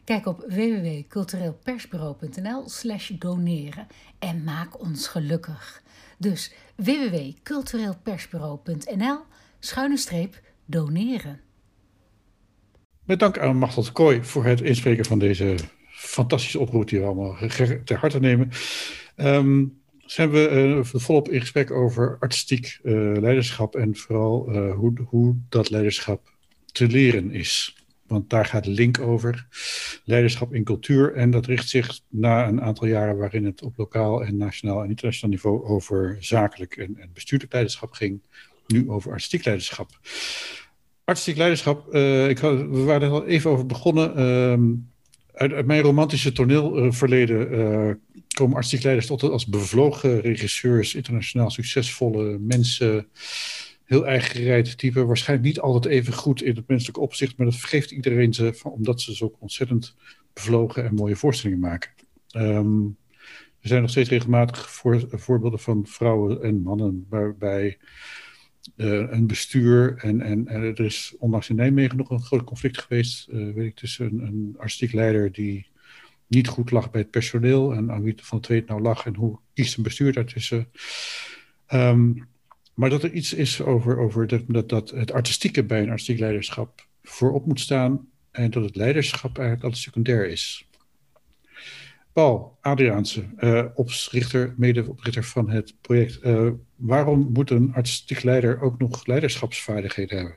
Kijk 0.04 0.26
op 0.26 0.44
www.cultureelpersbureau.nl/slash 0.48 3.10
doneren 3.10 3.86
en 4.18 4.44
maak 4.44 4.80
ons 4.80 5.08
gelukkig. 5.08 5.82
Dus 6.18 6.52
www.cultureelpersbureau.nl 6.76 9.18
schuine 9.58 9.96
streep 9.96 10.40
doneren. 10.64 11.40
Met 13.04 13.18
dank 13.18 13.38
aan 13.38 13.56
Machtel 13.56 13.92
Kooi 13.92 14.24
voor 14.24 14.44
het 14.44 14.60
inspreken 14.60 15.04
van 15.04 15.18
deze 15.18 15.56
fantastische 15.96 16.58
oproep 16.58 16.88
die 16.88 16.98
we 16.98 17.06
allemaal 17.06 17.36
ter 17.84 17.96
harte 17.96 18.20
nemen. 18.20 18.50
Um, 19.16 19.80
zijn 20.06 20.30
we 20.30 20.50
uh, 20.50 21.00
volop 21.00 21.28
in 21.28 21.40
gesprek 21.40 21.70
over 21.70 22.16
artistiek 22.20 22.78
uh, 22.82 23.16
leiderschap 23.20 23.74
en 23.76 23.96
vooral 23.96 24.48
uh, 24.50 24.74
hoe, 24.74 24.92
hoe 25.04 25.36
dat 25.48 25.70
leiderschap 25.70 26.34
te 26.72 26.86
leren 26.86 27.30
is. 27.30 27.76
Want 28.06 28.30
daar 28.30 28.44
gaat 28.44 28.66
Link 28.66 29.00
over, 29.00 29.46
leiderschap 30.04 30.54
in 30.54 30.64
cultuur. 30.64 31.14
En 31.14 31.30
dat 31.30 31.46
richt 31.46 31.68
zich 31.68 32.00
na 32.08 32.48
een 32.48 32.62
aantal 32.62 32.86
jaren 32.86 33.16
waarin 33.16 33.44
het 33.44 33.62
op 33.62 33.76
lokaal 33.76 34.24
en 34.24 34.36
nationaal 34.36 34.82
en 34.82 34.88
internationaal 34.88 35.30
niveau 35.30 35.64
over 35.64 36.16
zakelijk 36.20 36.76
en, 36.76 36.96
en 36.98 37.10
bestuurlijk 37.14 37.52
leiderschap 37.52 37.92
ging, 37.92 38.20
nu 38.66 38.90
over 38.90 39.10
artistiek 39.10 39.44
leiderschap. 39.44 39.90
Artistiek 41.04 41.36
leiderschap, 41.36 41.94
ik, 42.28 42.38
we 42.38 42.82
waren 42.84 43.08
er 43.08 43.14
al 43.14 43.26
even 43.26 43.50
over 43.50 43.66
begonnen. 43.66 44.16
Ehm, 44.16 44.72
uit, 45.36 45.66
mijn 45.66 45.82
romantische 45.82 46.32
toneelverleden 46.32 47.52
uh, 47.52 47.94
komen 48.34 48.54
artistiek 48.54 48.82
leiders 48.82 49.06
tot 49.06 49.22
als 49.22 49.46
bevlogen 49.46 50.20
regisseurs, 50.20 50.94
internationaal 50.94 51.50
succesvolle 51.50 52.38
mensen, 52.38 53.08
heel 53.84 54.06
eigen 54.06 54.76
type. 54.76 55.04
Waarschijnlijk 55.04 55.48
niet 55.48 55.60
altijd 55.60 55.94
even 55.94 56.12
goed 56.12 56.42
in 56.42 56.56
het 56.56 56.68
menselijke 56.68 57.00
opzicht, 57.00 57.36
maar 57.36 57.46
dat 57.46 57.56
vergeeft 57.56 57.90
iedereen 57.90 58.34
ze, 58.34 58.60
omdat 58.62 59.00
ze 59.00 59.14
zo 59.14 59.36
ontzettend 59.38 59.96
bevlogen 60.32 60.84
en 60.84 60.94
mooie 60.94 61.16
voorstellingen 61.16 61.60
maken. 61.60 61.90
Um, 62.36 62.96
er 63.60 63.68
zijn 63.68 63.80
nog 63.82 63.90
steeds 63.90 64.08
regelmatig 64.08 64.70
voor, 64.70 65.04
voorbeelden 65.10 65.58
van 65.58 65.86
vrouwen 65.86 66.42
en 66.42 66.62
mannen 66.62 67.06
waarbij 67.08 67.78
uh, 68.76 69.10
een 69.10 69.26
bestuur. 69.26 69.96
En, 69.96 70.20
en, 70.20 70.48
en, 70.48 70.62
er 70.62 70.80
is 70.80 71.14
onlangs 71.18 71.48
in 71.48 71.56
Nijmegen 71.56 71.96
nog 71.96 72.10
een 72.10 72.22
groot 72.22 72.44
conflict 72.44 72.78
geweest, 72.78 73.28
uh, 73.28 73.54
weet 73.54 73.66
ik, 73.66 73.74
tussen 73.74 74.06
een, 74.06 74.20
een 74.20 74.54
artistiek 74.58 74.92
leider 74.92 75.32
die 75.32 75.66
niet 76.26 76.48
goed 76.48 76.70
lag 76.70 76.90
bij 76.90 77.00
het 77.00 77.10
personeel 77.10 77.72
en 77.72 77.90
aan 77.90 78.02
wie 78.02 78.14
van 78.22 78.44
het 78.48 78.66
nou 78.66 78.80
lag 78.80 79.06
en 79.06 79.14
hoe 79.14 79.38
kiest 79.54 79.76
een 79.76 79.82
bestuur 79.82 80.12
daartussen. 80.12 80.68
Um, 81.72 82.28
maar 82.74 82.90
dat 82.90 83.02
er 83.02 83.12
iets 83.12 83.32
is 83.32 83.60
over, 83.60 83.98
over 83.98 84.26
dat, 84.26 84.42
dat, 84.46 84.68
dat 84.68 84.90
het 84.90 85.12
artistieke 85.12 85.64
bij 85.64 85.82
een 85.82 85.90
artistiek 85.90 86.18
leiderschap 86.18 86.86
voorop 87.02 87.46
moet 87.46 87.60
staan 87.60 88.08
en 88.30 88.50
dat 88.50 88.64
het 88.64 88.76
leiderschap 88.76 89.38
eigenlijk 89.38 89.64
altijd 89.64 89.82
secundair 89.82 90.28
is. 90.28 90.68
Paul 92.16 92.56
Adriaanse, 92.60 93.24
uh, 93.38 93.64
oprichter, 93.74 94.54
medeoprichter 94.56 95.24
van 95.24 95.50
het 95.50 95.74
project. 95.80 96.18
Uh, 96.22 96.50
waarom 96.76 97.30
moet 97.32 97.50
een 97.50 97.72
artistiek 97.74 98.22
leider 98.22 98.62
ook 98.62 98.78
nog 98.78 99.06
leiderschapsvaardigheden 99.06 100.16
hebben? 100.16 100.36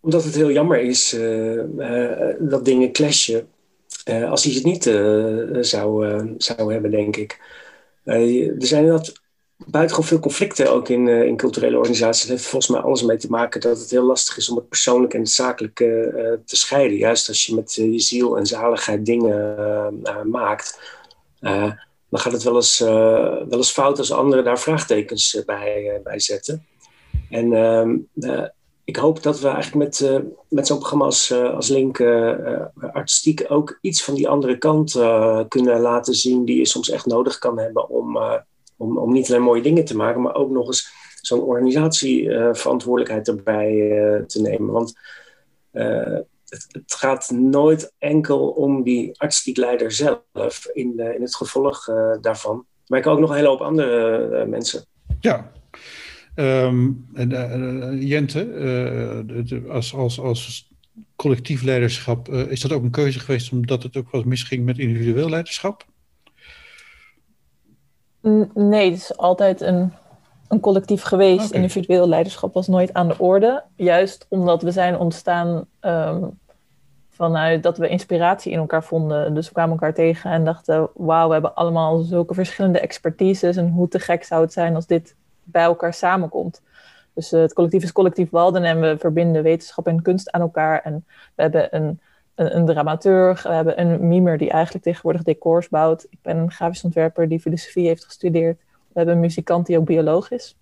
Omdat 0.00 0.24
het 0.24 0.34
heel 0.34 0.52
jammer 0.52 0.80
is 0.80 1.14
uh, 1.14 1.62
dat 2.38 2.64
dingen 2.64 2.92
clashen. 2.92 3.48
als 4.04 4.44
hij 4.44 4.54
het 4.54 4.64
niet 4.64 4.82
zou, 5.66 6.34
zou 6.38 6.72
hebben, 6.72 6.90
denk 6.90 7.16
ik. 7.16 7.40
er 8.04 8.66
zijn 8.66 8.86
dat 8.86 9.20
buitengewoon 9.66 10.08
veel 10.08 10.18
conflicten 10.18 10.72
ook 10.72 10.88
in, 10.88 11.06
uh, 11.06 11.24
in 11.24 11.36
culturele 11.36 11.76
organisaties. 11.76 12.28
Heeft 12.28 12.46
volgens 12.46 12.72
mij 12.72 12.80
alles 12.80 13.02
mee 13.02 13.16
te 13.16 13.30
maken 13.30 13.60
dat 13.60 13.78
het 13.78 13.90
heel 13.90 14.04
lastig 14.04 14.36
is 14.36 14.48
om 14.48 14.56
het 14.56 14.68
persoonlijke 14.68 15.16
en 15.16 15.22
het 15.22 15.30
zakelijke 15.30 15.84
uh, 15.84 16.46
te 16.46 16.56
scheiden. 16.56 16.96
Juist 16.96 17.28
als 17.28 17.46
je 17.46 17.54
met 17.54 17.76
uh, 17.76 17.92
je 17.92 18.00
ziel 18.00 18.38
en 18.38 18.46
zaligheid 18.46 19.06
dingen 19.06 20.30
maakt, 20.30 20.96
dan 22.10 22.20
gaat 22.20 22.32
het 22.32 22.42
wel 22.42 22.54
eens, 22.54 22.78
wel 22.78 23.48
eens 23.50 23.70
fout 23.70 23.98
als 23.98 24.12
anderen 24.12 24.44
daar 24.44 24.58
vraagtekens 24.58 25.42
bij, 25.46 26.00
bij 26.04 26.20
zetten. 26.20 26.66
En 27.30 27.52
ehm, 27.52 27.96
ik 28.84 28.96
hoop 28.96 29.22
dat 29.22 29.40
we 29.40 29.48
eigenlijk 29.48 29.84
met, 29.84 30.22
met 30.48 30.66
zo'n 30.66 30.78
programma 30.78 31.04
als, 31.04 31.32
als 31.32 31.68
Link 31.68 32.00
artistiek 32.92 33.44
ook 33.48 33.78
iets 33.80 34.04
van 34.04 34.14
die 34.14 34.28
andere 34.28 34.58
kant 34.58 34.92
kunnen 35.48 35.80
laten 35.80 36.14
zien 36.14 36.44
die 36.44 36.58
je 36.58 36.66
soms 36.66 36.90
echt 36.90 37.06
nodig 37.06 37.38
kan 37.38 37.58
hebben 37.58 37.88
om 37.88 38.18
om, 38.78 38.98
om 38.98 39.12
niet 39.12 39.30
alleen 39.30 39.42
mooie 39.42 39.62
dingen 39.62 39.84
te 39.84 39.96
maken, 39.96 40.22
maar 40.22 40.34
ook 40.34 40.50
nog 40.50 40.66
eens 40.66 40.92
zo'n 41.20 41.42
organisatieverantwoordelijkheid 41.42 43.28
erbij 43.28 43.72
uh, 43.74 44.22
te 44.22 44.40
nemen. 44.40 44.72
Want 44.72 44.98
uh, 45.72 46.18
het, 46.48 46.66
het, 46.68 46.94
gaat 46.94 47.30
nooit 47.30 47.92
enkel 47.98 48.48
om 48.48 48.82
die 48.82 49.20
artistiek 49.20 49.56
leider 49.56 49.92
zelf 49.92 50.68
in, 50.72 50.98
in 50.98 51.22
het 51.22 51.36
gevolg 51.36 51.84
daarvan. 52.20 52.66
Maar 52.86 52.98
ik 52.98 53.06
ook 53.06 53.18
nog 53.18 53.30
een 53.30 53.36
hele 53.36 53.48
hoop 53.48 53.60
andere 53.60 54.46
mensen. 54.46 54.84
Ja. 55.20 55.52
Um, 56.34 57.06
en, 57.14 57.98
Jente, 58.00 59.64
als, 59.68 59.94
als, 59.94 60.20
als 60.20 60.70
collectief 61.16 61.62
leiderschap, 61.62 62.28
is 62.28 62.60
dat 62.60 62.72
ook 62.72 62.82
een 62.82 62.90
keuze 62.90 63.20
geweest 63.20 63.52
omdat 63.52 63.82
het 63.82 63.96
ook 63.96 64.10
wat 64.10 64.24
misging 64.24 64.64
met 64.64 64.78
individueel 64.78 65.28
leiderschap? 65.28 65.86
Nee, 68.54 68.90
het 68.90 68.98
is 68.98 69.16
altijd 69.16 69.60
een, 69.60 69.92
een 70.48 70.60
collectief 70.60 71.02
geweest. 71.02 71.50
Individueel 71.50 72.08
leiderschap 72.08 72.54
was 72.54 72.66
nooit 72.66 72.94
aan 72.94 73.08
de 73.08 73.18
orde. 73.18 73.62
Juist 73.76 74.26
omdat 74.28 74.62
we 74.62 74.70
zijn 74.70 74.98
ontstaan 74.98 75.66
um, 75.80 76.38
vanuit 77.10 77.62
dat 77.62 77.78
we 77.78 77.88
inspiratie 77.88 78.52
in 78.52 78.58
elkaar 78.58 78.84
vonden. 78.84 79.34
Dus 79.34 79.46
we 79.46 79.52
kwamen 79.52 79.72
elkaar 79.72 79.94
tegen 79.94 80.30
en 80.30 80.44
dachten: 80.44 80.88
wauw, 80.94 81.26
we 81.26 81.32
hebben 81.32 81.54
allemaal 81.54 81.98
zulke 81.98 82.34
verschillende 82.34 82.80
expertises. 82.80 83.56
En 83.56 83.70
hoe 83.70 83.88
te 83.88 83.98
gek 83.98 84.24
zou 84.24 84.42
het 84.42 84.52
zijn 84.52 84.74
als 84.74 84.86
dit 84.86 85.14
bij 85.42 85.62
elkaar 85.62 85.94
samenkomt. 85.94 86.62
Dus 87.14 87.32
uh, 87.32 87.40
het 87.40 87.52
collectief 87.52 87.82
is 87.82 87.92
collectief 87.92 88.30
Walden 88.30 88.64
en 88.64 88.80
we 88.80 88.96
verbinden 88.98 89.42
wetenschap 89.42 89.86
en 89.86 90.02
kunst 90.02 90.30
aan 90.30 90.40
elkaar. 90.40 90.80
En 90.82 91.04
we 91.34 91.42
hebben 91.42 91.76
een 91.76 92.00
een, 92.38 92.56
een 92.56 92.66
dramaturg. 92.66 93.42
We 93.42 93.52
hebben 93.52 93.80
een 93.80 94.08
mimer 94.08 94.38
die 94.38 94.50
eigenlijk 94.50 94.84
tegenwoordig 94.84 95.22
decors 95.22 95.68
bouwt. 95.68 96.06
Ik 96.10 96.18
ben 96.22 96.36
een 96.36 96.50
grafisch 96.50 96.84
ontwerper 96.84 97.28
die 97.28 97.40
filosofie 97.40 97.86
heeft 97.86 98.04
gestudeerd. 98.04 98.58
We 98.58 98.94
hebben 98.94 99.14
een 99.14 99.20
muzikant 99.20 99.66
die 99.66 99.78
ook 99.78 99.84
bioloog 99.84 100.30
is. 100.30 100.56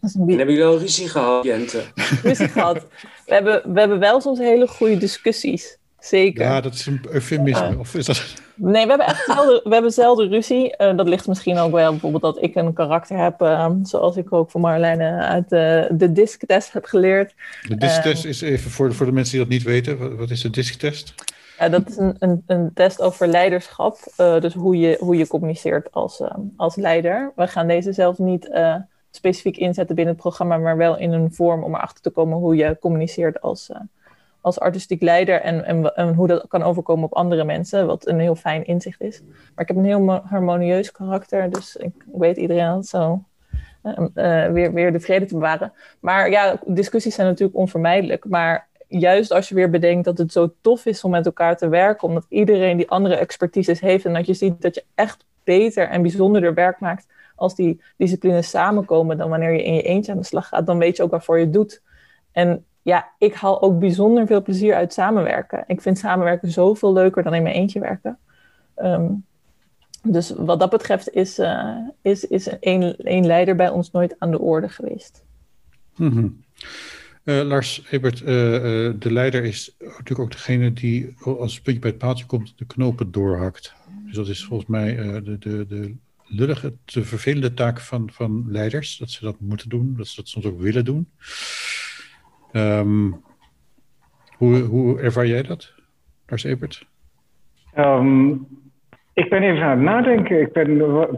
bi 0.00 0.36
hebben 0.36 0.54
jullie 0.54 0.64
al 0.64 0.78
ruzie 0.78 1.08
gehad, 1.08 1.44
Jente? 1.44 1.82
ruzie 2.22 2.48
gehad. 2.48 2.86
We 3.26 3.34
hebben, 3.34 3.72
we 3.72 3.78
hebben 3.78 3.98
wel 3.98 4.20
soms 4.20 4.38
hele 4.38 4.68
goede 4.68 4.96
discussies. 4.96 5.78
Zeker. 6.02 6.44
Ja, 6.44 6.60
dat 6.60 6.74
is 6.74 6.86
een 6.86 7.00
eufemisme. 7.10 7.78
Of 7.78 7.94
is 7.94 8.06
dat... 8.06 8.34
Nee, 8.54 8.82
we 8.82 8.88
hebben 8.88 9.06
echt 9.06 9.24
zelden, 9.24 9.60
we 9.64 9.72
hebben 9.72 9.92
zelden 9.92 10.28
ruzie. 10.28 10.74
Uh, 10.78 10.96
dat 10.96 11.08
ligt 11.08 11.26
misschien 11.26 11.58
ook 11.58 11.72
wel 11.72 11.90
bijvoorbeeld 11.90 12.22
dat 12.22 12.42
ik 12.42 12.54
een 12.54 12.72
karakter 12.72 13.16
heb, 13.16 13.42
uh, 13.42 13.70
zoals 13.82 14.16
ik 14.16 14.32
ook 14.32 14.50
voor 14.50 14.60
Marlijne 14.60 15.10
uit 15.10 15.48
de, 15.48 15.88
de 15.90 16.12
disc-test 16.12 16.72
heb 16.72 16.84
geleerd. 16.84 17.34
De 17.68 17.76
disc-test 17.76 18.24
is 18.24 18.40
even 18.40 18.70
voor, 18.70 18.94
voor 18.94 19.06
de 19.06 19.12
mensen 19.12 19.32
die 19.32 19.40
dat 19.40 19.52
niet 19.52 19.62
weten, 19.62 19.98
wat, 19.98 20.12
wat 20.12 20.30
is 20.30 20.40
de 20.40 20.50
disc-test? 20.50 21.14
Ja, 21.58 21.68
dat 21.68 21.88
is 21.88 21.96
een, 21.96 22.16
een, 22.18 22.42
een, 22.46 22.70
test 22.74 23.00
over 23.00 23.26
leiderschap, 23.26 23.98
dus 24.16 24.54
hoe 24.54 24.78
je, 24.78 24.96
hoe 25.00 25.16
je 25.16 25.26
communiceert 25.26 25.92
als, 25.92 26.22
als 26.56 26.76
leider. 26.76 27.32
We 27.36 27.46
gaan 27.46 27.66
deze 27.66 27.92
zelf 27.92 28.18
niet 28.18 28.50
specifiek 29.10 29.56
inzetten 29.56 29.94
binnen 29.94 30.14
het 30.14 30.22
programma, 30.22 30.56
maar 30.56 30.76
wel 30.76 30.98
in 30.98 31.12
een 31.12 31.32
vorm 31.32 31.64
om 31.64 31.74
erachter 31.74 32.02
te 32.02 32.10
komen 32.10 32.38
hoe 32.38 32.56
je 32.56 32.76
communiceert 32.80 33.40
als 33.40 33.70
als 34.42 34.60
artistiek 34.60 35.02
leider 35.02 35.40
en, 35.40 35.94
en, 35.94 36.14
hoe 36.14 36.26
dat 36.26 36.44
kan 36.48 36.62
overkomen 36.62 37.04
op 37.04 37.14
andere 37.14 37.44
mensen, 37.44 37.86
wat 37.86 38.06
een 38.06 38.18
heel 38.18 38.34
fijn 38.34 38.64
inzicht 38.64 39.00
is. 39.00 39.22
Maar 39.26 39.64
ik 39.64 39.68
heb 39.68 39.76
een 39.76 39.84
heel 39.84 40.10
harmonieus 40.10 40.92
karakter, 40.92 41.50
dus 41.50 41.76
ik 41.76 41.92
weet 42.12 42.36
iedereen 42.36 42.82
zo 42.82 43.24
uh, 43.82 44.46
weer, 44.46 44.72
weer 44.72 44.92
de 44.92 45.00
vrede 45.00 45.26
te 45.26 45.34
bewaren. 45.34 45.72
Maar 46.00 46.30
ja, 46.30 46.60
discussies 46.66 47.14
zijn 47.14 47.26
natuurlijk 47.26 47.58
onvermijdelijk, 47.58 48.24
maar 48.24 48.68
juist 48.88 49.32
als 49.32 49.48
je 49.48 49.54
weer 49.54 49.70
bedenkt 49.70 50.04
dat 50.04 50.18
het 50.18 50.32
zo 50.32 50.54
tof 50.60 50.86
is 50.86 51.04
om 51.04 51.10
met 51.10 51.26
elkaar 51.26 51.56
te 51.56 51.68
werken, 51.68 52.08
omdat 52.08 52.26
iedereen 52.28 52.76
die 52.76 52.90
andere 52.90 53.16
expertises 53.16 53.80
heeft 53.80 54.04
en 54.04 54.12
dat 54.12 54.26
je 54.26 54.34
ziet 54.34 54.62
dat 54.62 54.74
je 54.74 54.84
echt 54.94 55.24
beter 55.44 55.88
en 55.88 56.02
bijzonderder 56.02 56.54
werk 56.54 56.80
maakt 56.80 57.06
als 57.36 57.54
die 57.54 57.80
disciplines 57.96 58.50
samenkomen 58.50 59.18
dan 59.18 59.30
wanneer 59.30 59.52
je 59.52 59.64
in 59.64 59.74
je 59.74 59.82
eentje 59.82 60.12
aan 60.12 60.18
de 60.18 60.24
slag 60.24 60.48
gaat, 60.48 60.66
dan 60.66 60.78
weet 60.78 60.96
je 60.96 61.02
ook 61.02 61.10
waarvoor 61.10 61.38
je 61.38 61.44
het 61.44 61.52
doet. 61.52 61.82
En 62.32 62.64
ja, 62.82 63.12
ik 63.18 63.34
haal 63.34 63.62
ook 63.62 63.78
bijzonder 63.78 64.26
veel 64.26 64.42
plezier 64.42 64.74
uit 64.74 64.92
samenwerken. 64.92 65.64
Ik 65.66 65.80
vind 65.80 65.98
samenwerken 65.98 66.50
zoveel 66.50 66.92
leuker 66.92 67.22
dan 67.22 67.34
in 67.34 67.42
mijn 67.42 67.54
eentje 67.54 67.80
werken. 67.80 68.18
Um, 68.76 69.24
dus 70.02 70.32
wat 70.36 70.60
dat 70.60 70.70
betreft 70.70 71.10
is, 71.10 71.38
uh, 71.38 71.76
is, 72.02 72.26
is 72.26 72.48
een, 72.60 72.94
een 72.98 73.26
leider 73.26 73.56
bij 73.56 73.68
ons 73.68 73.90
nooit 73.90 74.14
aan 74.18 74.30
de 74.30 74.38
orde 74.38 74.68
geweest. 74.68 75.24
-hmm. 75.94 76.44
uh, 77.24 77.42
Lars 77.42 77.82
Ebert, 77.90 78.20
uh, 78.20 78.26
de 78.98 79.12
leider 79.12 79.44
is 79.44 79.76
natuurlijk 79.78 80.18
ook 80.18 80.30
degene 80.30 80.72
die 80.72 81.14
als 81.24 81.54
het 81.54 81.62
puntje 81.62 81.82
bij 81.82 81.90
het 81.90 81.98
paaltje 81.98 82.26
komt, 82.26 82.52
de 82.56 82.66
knopen 82.66 83.10
doorhakt. 83.12 83.74
Dus 84.06 84.16
dat 84.16 84.28
is 84.28 84.44
volgens 84.44 84.68
mij 84.68 84.94
de, 85.22 85.38
de, 85.38 85.66
de 85.66 85.94
lullige, 86.24 86.74
de 86.84 87.04
vervelende 87.04 87.54
taak 87.54 87.80
van, 87.80 88.10
van 88.12 88.44
leiders, 88.48 88.96
dat 88.96 89.10
ze 89.10 89.24
dat 89.24 89.40
moeten 89.40 89.68
doen, 89.68 89.94
dat 89.96 90.06
ze 90.06 90.16
dat 90.16 90.28
soms 90.28 90.44
ook 90.44 90.60
willen 90.60 90.84
doen. 90.84 91.08
Um, 92.52 93.22
hoe, 94.36 94.58
hoe 94.58 95.00
ervaar 95.00 95.26
jij 95.26 95.42
dat, 95.42 95.72
Lars 96.26 96.44
Ebert? 96.44 96.86
Um, 97.78 98.46
Ik 99.14 99.30
ben 99.30 99.42
even 99.42 99.62
aan 99.62 99.70
het 99.70 99.80
nadenken. 99.80 100.40
Ik 100.40 100.52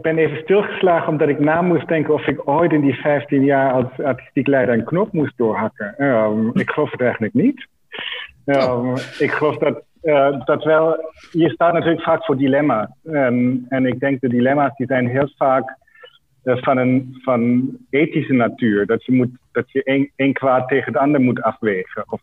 ben, 0.01 0.17
even 0.17 0.37
stilgeslagen 0.43 1.07
omdat 1.07 1.29
ik 1.29 1.39
na 1.39 1.61
moest 1.61 1.87
denken 1.87 2.13
of 2.13 2.27
ik 2.27 2.47
ooit 2.47 2.71
in 2.71 2.81
die 2.81 2.93
15 2.93 3.43
jaar 3.43 3.71
als 3.71 4.05
artistiek 4.05 4.47
leider 4.47 4.73
een 4.73 4.83
knop 4.83 5.13
moest 5.13 5.37
doorhakken. 5.37 6.03
Um, 6.05 6.51
ik 6.53 6.69
geloof 6.69 6.91
het 6.91 7.01
eigenlijk 7.01 7.33
niet. 7.33 7.67
Ik 9.19 9.31
geloof 9.31 9.57
dat, 9.57 9.83
uh, 10.03 10.45
dat 10.45 10.63
wel. 10.63 11.13
Je 11.31 11.49
staat 11.49 11.73
natuurlijk 11.73 12.03
vaak 12.03 12.25
voor 12.25 12.37
dilemma's. 12.37 12.87
En 13.69 13.85
ik 13.85 13.99
denk 13.99 14.21
de 14.21 14.29
dilemma's 14.29 14.75
die 14.75 14.87
zijn 14.87 15.07
heel 15.07 15.29
vaak 15.37 15.77
uh, 16.43 16.57
van, 16.57 16.77
een, 16.77 17.17
van 17.21 17.69
ethische 17.89 18.33
natuur. 18.33 18.85
Dat 18.85 19.05
je, 19.05 19.11
moet, 19.11 19.29
dat 19.55 19.71
je 19.71 20.11
één, 20.15 20.33
kwaad 20.33 20.67
tegen 20.67 20.93
het 20.93 21.01
ander 21.01 21.21
moet 21.21 21.41
afwegen. 21.41 22.05
Of 22.07 22.21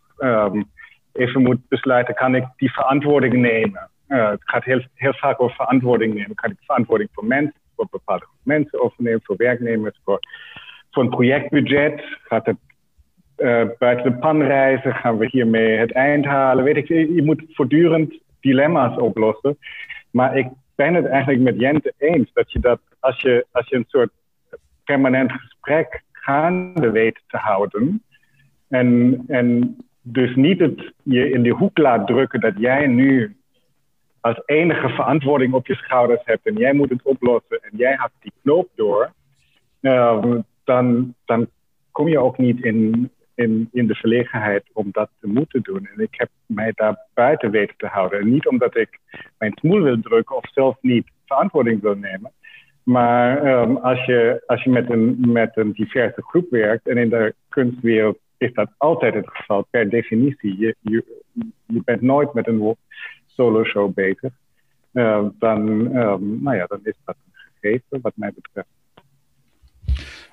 even 1.13 1.41
moet 1.41 1.67
besluiten: 1.67 2.15
kan 2.15 2.35
ik 2.35 2.45
die 2.57 2.73
verantwoording 2.73 3.33
nemen? 3.33 3.89
Uh, 4.07 4.29
het 4.29 4.41
gaat 4.43 4.63
heel, 4.63 4.81
heel 4.93 5.13
vaak 5.13 5.41
over 5.41 5.55
verantwoording 5.55 6.13
nemen. 6.13 6.35
Kan 6.35 6.51
ik 6.51 6.57
verantwoording 6.65 7.09
voor 7.13 7.25
mensen, 7.25 7.59
voor 7.75 7.87
bepaalde 7.91 8.25
mensen 8.43 8.81
overnemen, 8.81 9.21
voor 9.23 9.35
werknemers, 9.37 9.99
voor, 10.03 10.19
voor 10.91 11.03
een 11.03 11.09
projectbudget? 11.09 12.03
Gaat 12.23 12.45
het 12.45 12.57
uh, 13.37 13.63
buiten 13.79 14.11
de 14.11 14.17
pan 14.17 14.41
reizen? 14.41 14.95
Gaan 14.95 15.17
we 15.17 15.27
hiermee 15.27 15.77
het 15.77 15.91
eind 15.91 16.25
halen? 16.25 16.63
Weet 16.63 16.77
ik, 16.77 16.87
je 16.87 17.21
moet 17.23 17.43
voortdurend 17.49 18.19
dilemma's 18.39 18.97
oplossen. 18.97 19.57
Maar 20.11 20.37
ik 20.37 20.47
ben 20.75 20.93
het 20.93 21.05
eigenlijk 21.05 21.41
met 21.41 21.59
Jente 21.59 21.93
eens 21.97 22.33
dat 22.33 22.51
je 22.51 22.59
dat, 22.59 22.79
als 22.99 23.21
je, 23.21 23.45
als 23.51 23.67
je 23.67 23.75
een 23.75 23.85
soort 23.87 24.11
permanent 24.83 25.31
gesprek 25.31 26.03
gaande 26.23 26.91
weet 26.91 27.21
te 27.27 27.37
houden. 27.37 28.03
En, 28.67 29.23
en 29.27 29.77
dus 30.01 30.35
niet 30.35 30.59
het 30.59 30.93
je 31.03 31.29
in 31.29 31.43
de 31.43 31.49
hoek 31.49 31.77
laat 31.77 32.07
drukken 32.07 32.39
dat 32.39 32.53
jij 32.57 32.87
nu 32.87 33.35
als 34.19 34.41
enige 34.45 34.89
verantwoording 34.89 35.53
op 35.53 35.67
je 35.67 35.75
schouders 35.75 36.21
hebt 36.25 36.45
en 36.45 36.55
jij 36.55 36.73
moet 36.73 36.89
het 36.89 37.03
oplossen 37.03 37.59
en 37.61 37.77
jij 37.77 37.95
hakt 37.95 38.15
die 38.19 38.31
knoop 38.41 38.69
door, 38.75 39.11
uh, 39.81 40.35
dan, 40.63 41.13
dan 41.25 41.47
kom 41.91 42.07
je 42.07 42.19
ook 42.19 42.37
niet 42.37 42.63
in, 42.63 43.09
in, 43.35 43.69
in 43.71 43.87
de 43.87 43.95
verlegenheid 43.95 44.63
om 44.73 44.89
dat 44.91 45.09
te 45.19 45.27
moeten 45.27 45.61
doen. 45.61 45.87
En 45.95 46.03
ik 46.03 46.13
heb 46.17 46.29
mij 46.45 46.71
daar 46.75 46.97
buiten 47.13 47.51
weten 47.51 47.77
te 47.77 47.87
houden. 47.87 48.19
En 48.19 48.31
niet 48.31 48.47
omdat 48.47 48.77
ik 48.77 48.99
mijn 49.37 49.51
smoel 49.55 49.81
wil 49.81 50.01
drukken 50.01 50.35
of 50.35 50.49
zelf 50.51 50.77
niet 50.81 51.07
verantwoording 51.25 51.81
wil 51.81 51.95
nemen. 51.95 52.31
Maar 52.83 53.61
um, 53.61 53.77
als 53.77 54.05
je, 54.05 54.43
als 54.45 54.63
je 54.63 54.69
met, 54.69 54.89
een, 54.89 55.31
met 55.31 55.57
een 55.57 55.71
diverse 55.71 56.21
groep 56.21 56.49
werkt, 56.49 56.87
en 56.87 56.97
in 56.97 57.09
de 57.09 57.35
kunstwereld 57.49 58.17
is 58.37 58.53
dat 58.53 58.69
altijd 58.77 59.13
het 59.13 59.29
geval, 59.29 59.67
per 59.69 59.89
definitie. 59.89 60.57
Je, 60.57 60.75
je, 60.81 61.21
je 61.65 61.81
bent 61.85 62.01
nooit 62.01 62.33
met 62.33 62.47
een 62.47 62.75
solo 63.25 63.63
show 63.63 63.93
bezig. 63.93 64.31
Uh, 64.93 65.25
dan, 65.39 65.67
um, 65.95 66.43
nou 66.43 66.55
ja, 66.57 66.65
dan 66.65 66.79
is 66.83 66.95
dat 67.05 67.15
een 67.15 67.33
gegeven 67.61 68.01
wat 68.01 68.13
mij 68.15 68.33
betreft. 68.35 68.67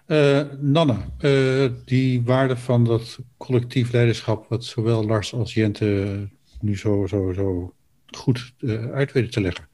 Uh, 0.07 0.61
Nanne, 0.61 0.97
uh, 1.21 1.71
die 1.85 2.23
waarde 2.23 2.57
van 2.57 2.85
dat 2.85 3.19
collectief 3.37 3.93
leiderschap, 3.93 4.49
wat 4.49 4.65
zowel 4.65 5.07
Lars 5.07 5.35
als 5.35 5.55
Jente 5.55 6.29
nu 6.61 6.77
zo, 6.77 7.07
zo, 7.07 7.33
zo 7.33 7.75
goed 8.07 8.53
uh, 8.59 8.93
uit 8.93 9.13
weten 9.13 9.31
te 9.31 9.41
leggen. 9.41 9.69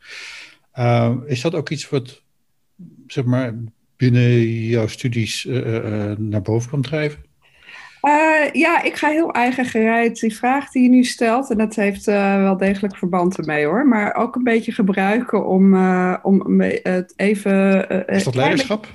is 1.29 1.41
dat 1.41 1.55
ook 1.55 1.71
iets 1.71 1.89
wat 1.89 2.25
zeg 3.07 3.25
maar, 3.25 3.55
binnen 3.97 4.49
jouw 4.49 4.87
studies 4.87 5.47
naar 6.19 6.43
boven 6.43 6.71
kan 6.71 6.83
drijven? 6.83 7.27
Uh, 8.07 8.53
ja, 8.53 8.83
ik 8.83 8.97
ga 8.97 9.09
heel 9.09 9.33
eigen 9.33 9.65
gereid 9.65 10.21
die 10.21 10.37
vraag 10.37 10.71
die 10.71 10.83
je 10.83 10.89
nu 10.89 11.05
stelt. 11.05 11.51
En 11.51 11.59
dat 11.59 11.75
heeft 11.75 12.09
uh, 12.09 12.43
wel 12.43 12.57
degelijk 12.57 12.97
verband 12.97 13.39
ermee 13.39 13.65
hoor. 13.65 13.87
Maar 13.87 14.15
ook 14.15 14.35
een 14.37 14.43
beetje 14.43 14.73
gebruiken 14.73 15.47
om, 15.47 15.75
uh, 15.75 16.17
om 16.23 16.61
het 16.61 17.13
even. 17.17 17.89
is 18.09 18.25
dat 18.25 18.35
leiderschap? 18.35 18.87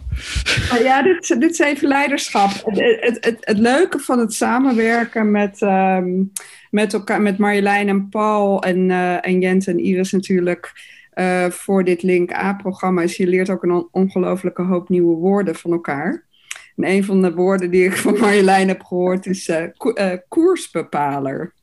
ja, 0.83 1.01
dit, 1.01 1.35
dit 1.39 1.51
is 1.51 1.59
even 1.59 1.87
leiderschap. 1.87 2.49
Het, 2.65 2.79
het, 3.01 3.25
het, 3.25 3.37
het 3.39 3.57
leuke 3.57 3.99
van 3.99 4.19
het 4.19 4.33
samenwerken 4.33 5.31
met, 5.31 5.61
um, 5.61 6.31
met, 6.69 6.93
elkaar, 6.93 7.21
met 7.21 7.37
Marjolein 7.37 7.89
en 7.89 8.09
Paul 8.09 8.63
en, 8.63 8.91
en 9.21 9.39
Jens 9.39 9.67
en 9.67 9.79
Iris 9.79 10.11
natuurlijk. 10.11 10.73
Voor 11.49 11.83
dit 11.83 12.03
Link 12.03 12.33
A-programma 12.33 13.01
is 13.01 13.17
je 13.17 13.27
leert 13.27 13.49
ook 13.49 13.63
een 13.63 13.87
ongelofelijke 13.91 14.61
hoop 14.61 14.89
nieuwe 14.89 15.15
woorden 15.15 15.55
van 15.55 15.71
elkaar. 15.71 16.29
En 16.75 16.87
een 16.87 17.03
van 17.03 17.21
de 17.21 17.33
woorden 17.33 17.71
die 17.71 17.85
ik 17.85 17.93
van 17.97 18.19
Marjolein 18.19 18.67
heb 18.67 18.83
gehoord 18.83 19.25
is 19.25 19.47
uh, 19.47 19.63
ko 19.77 19.91
uh, 19.95 20.13
koersbepaler. 20.27 21.53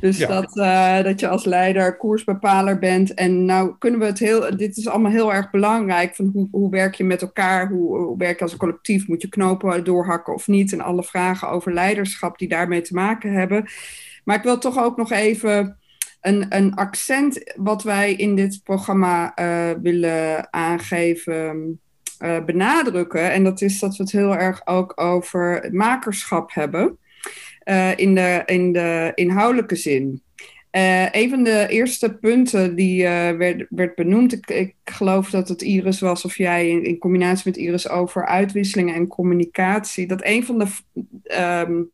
Dus 0.00 0.18
dat, 0.18 0.56
uh, 0.56 1.02
dat 1.02 1.20
je 1.20 1.28
als 1.28 1.44
leider 1.44 1.96
koersbepaler 1.96 2.78
bent. 2.78 3.14
En 3.14 3.44
nou 3.44 3.74
kunnen 3.78 4.00
we 4.00 4.06
het 4.06 4.18
heel, 4.18 4.56
dit 4.56 4.76
is 4.76 4.88
allemaal 4.88 5.10
heel 5.10 5.32
erg 5.32 5.50
belangrijk. 5.50 6.14
Van 6.14 6.30
hoe, 6.32 6.48
hoe 6.50 6.70
werk 6.70 6.94
je 6.94 7.04
met 7.04 7.22
elkaar? 7.22 7.68
Hoe, 7.68 7.98
hoe 7.98 8.18
werk 8.18 8.36
je 8.36 8.42
als 8.42 8.52
een 8.52 8.58
collectief? 8.58 9.08
Moet 9.08 9.22
je 9.22 9.28
knopen 9.28 9.84
doorhakken 9.84 10.34
of 10.34 10.46
niet? 10.46 10.72
En 10.72 10.80
alle 10.80 11.02
vragen 11.04 11.48
over 11.48 11.72
leiderschap 11.72 12.38
die 12.38 12.48
daarmee 12.48 12.80
te 12.80 12.94
maken 12.94 13.32
hebben. 13.32 13.66
Maar 14.24 14.36
ik 14.36 14.42
wil 14.42 14.58
toch 14.58 14.82
ook 14.82 14.96
nog 14.96 15.12
even 15.12 15.78
een, 16.20 16.46
een 16.48 16.74
accent 16.74 17.52
wat 17.56 17.82
wij 17.82 18.12
in 18.12 18.36
dit 18.36 18.60
programma 18.64 19.34
willen 19.82 20.52
aangeven 20.52 21.80
uh, 22.20 22.44
benadrukken. 22.44 23.32
En 23.32 23.44
dat 23.44 23.60
is 23.60 23.78
dat 23.78 23.96
we 23.96 24.02
het 24.02 24.12
heel 24.12 24.36
erg 24.36 24.66
ook 24.66 25.00
over 25.00 25.68
makerschap 25.72 26.54
hebben. 26.54 26.98
Uh, 27.64 27.98
in, 27.98 28.14
de, 28.14 28.42
in 28.46 28.72
de 28.72 29.12
inhoudelijke 29.14 29.76
zin. 29.76 30.22
Uh, 30.72 31.12
een 31.12 31.30
van 31.30 31.42
de 31.42 31.66
eerste 31.68 32.14
punten 32.14 32.74
die 32.74 33.02
werd, 33.02 33.66
werd 33.68 33.94
benoemd, 33.94 34.50
ik, 34.50 34.74
geloof 34.84 35.30
dat 35.30 35.48
het 35.48 35.62
Iris 35.62 36.00
was, 36.00 36.24
of 36.24 36.36
jij 36.36 36.68
in, 36.68 36.84
in 36.84 36.98
combinatie 36.98 37.42
met 37.50 37.56
Iris 37.56 37.88
over 37.88 38.26
uitwisselingen 38.26 38.94
en 38.94 39.06
communicatie, 39.06 40.06
dat 40.06 40.24
een 40.24 40.44
van 40.44 40.58
de 40.58 40.66
um, 41.66 41.90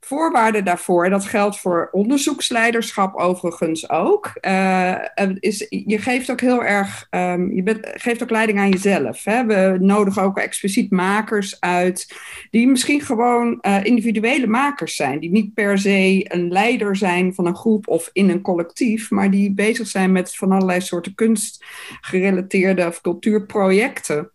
voorwaarde 0.00 0.62
daarvoor, 0.62 1.10
dat 1.10 1.24
geldt 1.24 1.60
voor 1.60 1.88
onderzoeksleiderschap 1.92 3.14
overigens 3.14 3.90
ook, 3.90 4.32
uh, 4.40 4.94
is 5.38 5.66
je 5.68 5.98
geeft 5.98 6.30
ook 6.30 6.40
heel 6.40 6.64
erg, 6.64 7.06
um, 7.10 7.54
je 7.54 7.62
bent, 7.62 7.78
geeft 7.94 8.22
ook 8.22 8.30
leiding 8.30 8.58
aan 8.58 8.68
jezelf. 8.68 9.24
Hè? 9.24 9.44
We 9.44 9.76
nodigen 9.80 10.22
ook 10.22 10.38
expliciet 10.38 10.90
makers 10.90 11.60
uit, 11.60 12.16
die 12.50 12.68
misschien 12.68 13.00
gewoon 13.00 13.58
uh, 13.60 13.84
individuele 13.84 14.46
makers 14.46 14.96
zijn, 14.96 15.20
die 15.20 15.30
niet 15.30 15.54
per 15.54 15.78
se 15.78 16.24
een 16.28 16.48
leider 16.48 16.96
zijn 16.96 17.34
van 17.34 17.46
een 17.46 17.56
groep 17.56 17.88
of 17.88 18.10
in 18.12 18.30
een 18.30 18.40
collectief, 18.40 19.10
maar 19.10 19.30
die 19.30 19.54
bezig 19.54 19.86
zijn 19.86 20.12
met 20.12 20.36
van 20.36 20.52
allerlei 20.52 20.80
soorten 20.80 21.14
kunstgerelateerde 21.14 22.86
of 22.86 23.00
cultuurprojecten. 23.00 24.30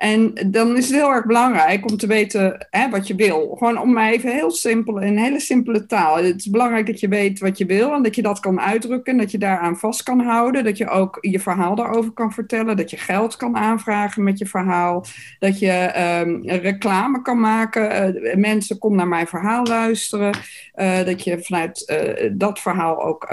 En 0.00 0.32
dan 0.46 0.76
is 0.76 0.86
het 0.88 0.96
heel 0.96 1.10
erg 1.10 1.26
belangrijk 1.26 1.90
om 1.90 1.96
te 1.96 2.06
weten 2.06 2.66
hè, 2.70 2.90
wat 2.90 3.06
je 3.06 3.14
wil. 3.14 3.56
Gewoon 3.58 3.80
om 3.80 3.92
mij 3.92 4.12
even 4.12 4.32
heel 4.32 4.50
simpel, 4.50 5.00
in 5.00 5.16
hele 5.16 5.40
simpele 5.40 5.86
taal. 5.86 6.16
Het 6.16 6.38
is 6.38 6.50
belangrijk 6.50 6.86
dat 6.86 7.00
je 7.00 7.08
weet 7.08 7.38
wat 7.38 7.58
je 7.58 7.66
wil 7.66 7.92
en 7.92 8.02
dat 8.02 8.14
je 8.14 8.22
dat 8.22 8.40
kan 8.40 8.60
uitdrukken. 8.60 9.16
Dat 9.16 9.30
je 9.30 9.38
daaraan 9.38 9.78
vast 9.78 10.02
kan 10.02 10.20
houden. 10.20 10.64
Dat 10.64 10.76
je 10.76 10.88
ook 10.88 11.18
je 11.20 11.40
verhaal 11.40 11.74
daarover 11.74 12.12
kan 12.12 12.32
vertellen. 12.32 12.76
Dat 12.76 12.90
je 12.90 12.96
geld 12.96 13.36
kan 13.36 13.56
aanvragen 13.56 14.22
met 14.22 14.38
je 14.38 14.46
verhaal. 14.46 15.04
Dat 15.38 15.58
je 15.58 15.92
um, 16.24 16.42
reclame 16.44 17.22
kan 17.22 17.40
maken. 17.40 18.14
Uh, 18.14 18.34
mensen, 18.34 18.78
kom 18.78 18.94
naar 18.94 19.08
mijn 19.08 19.26
verhaal 19.26 19.66
luisteren. 19.66 20.36
Uh, 20.76 21.04
dat 21.04 21.24
je 21.24 21.42
vanuit 21.42 21.92
uh, 21.92 22.30
dat 22.32 22.60
verhaal 22.60 23.04
ook 23.04 23.26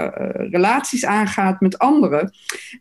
relaties 0.50 1.04
aangaat 1.04 1.60
met 1.60 1.78
anderen. 1.78 2.32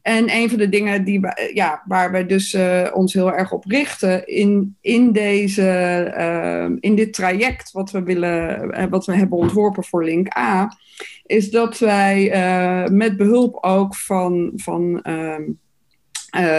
En 0.02 0.36
een 0.36 0.50
van 0.50 0.58
de 0.58 0.70
dingen 0.70 1.04
die, 1.04 1.20
ja, 1.54 1.84
waar 1.86 2.12
we 2.12 2.26
dus 2.26 2.58
ons 2.94 3.14
heel 3.14 3.34
erg 3.34 3.52
op 3.52 3.64
richten 3.64 3.76
in, 4.26 4.76
in, 4.82 5.12
deze, 5.12 5.62
uh, 6.18 6.78
in 6.80 6.96
dit 6.96 7.14
traject 7.14 7.72
wat 7.72 7.92
we, 7.92 8.04
willen, 8.04 8.70
uh, 8.80 8.84
wat 8.90 9.06
we 9.06 9.16
hebben 9.16 9.38
ontworpen 9.38 9.84
voor 9.84 10.04
Link 10.04 10.38
A, 10.38 10.78
is 11.26 11.50
dat 11.50 11.80
wij 11.80 12.36
uh, 12.36 12.90
met 12.90 13.18
behulp 13.18 13.64
ook 13.64 13.96
van, 13.96 14.52
van, 14.56 15.02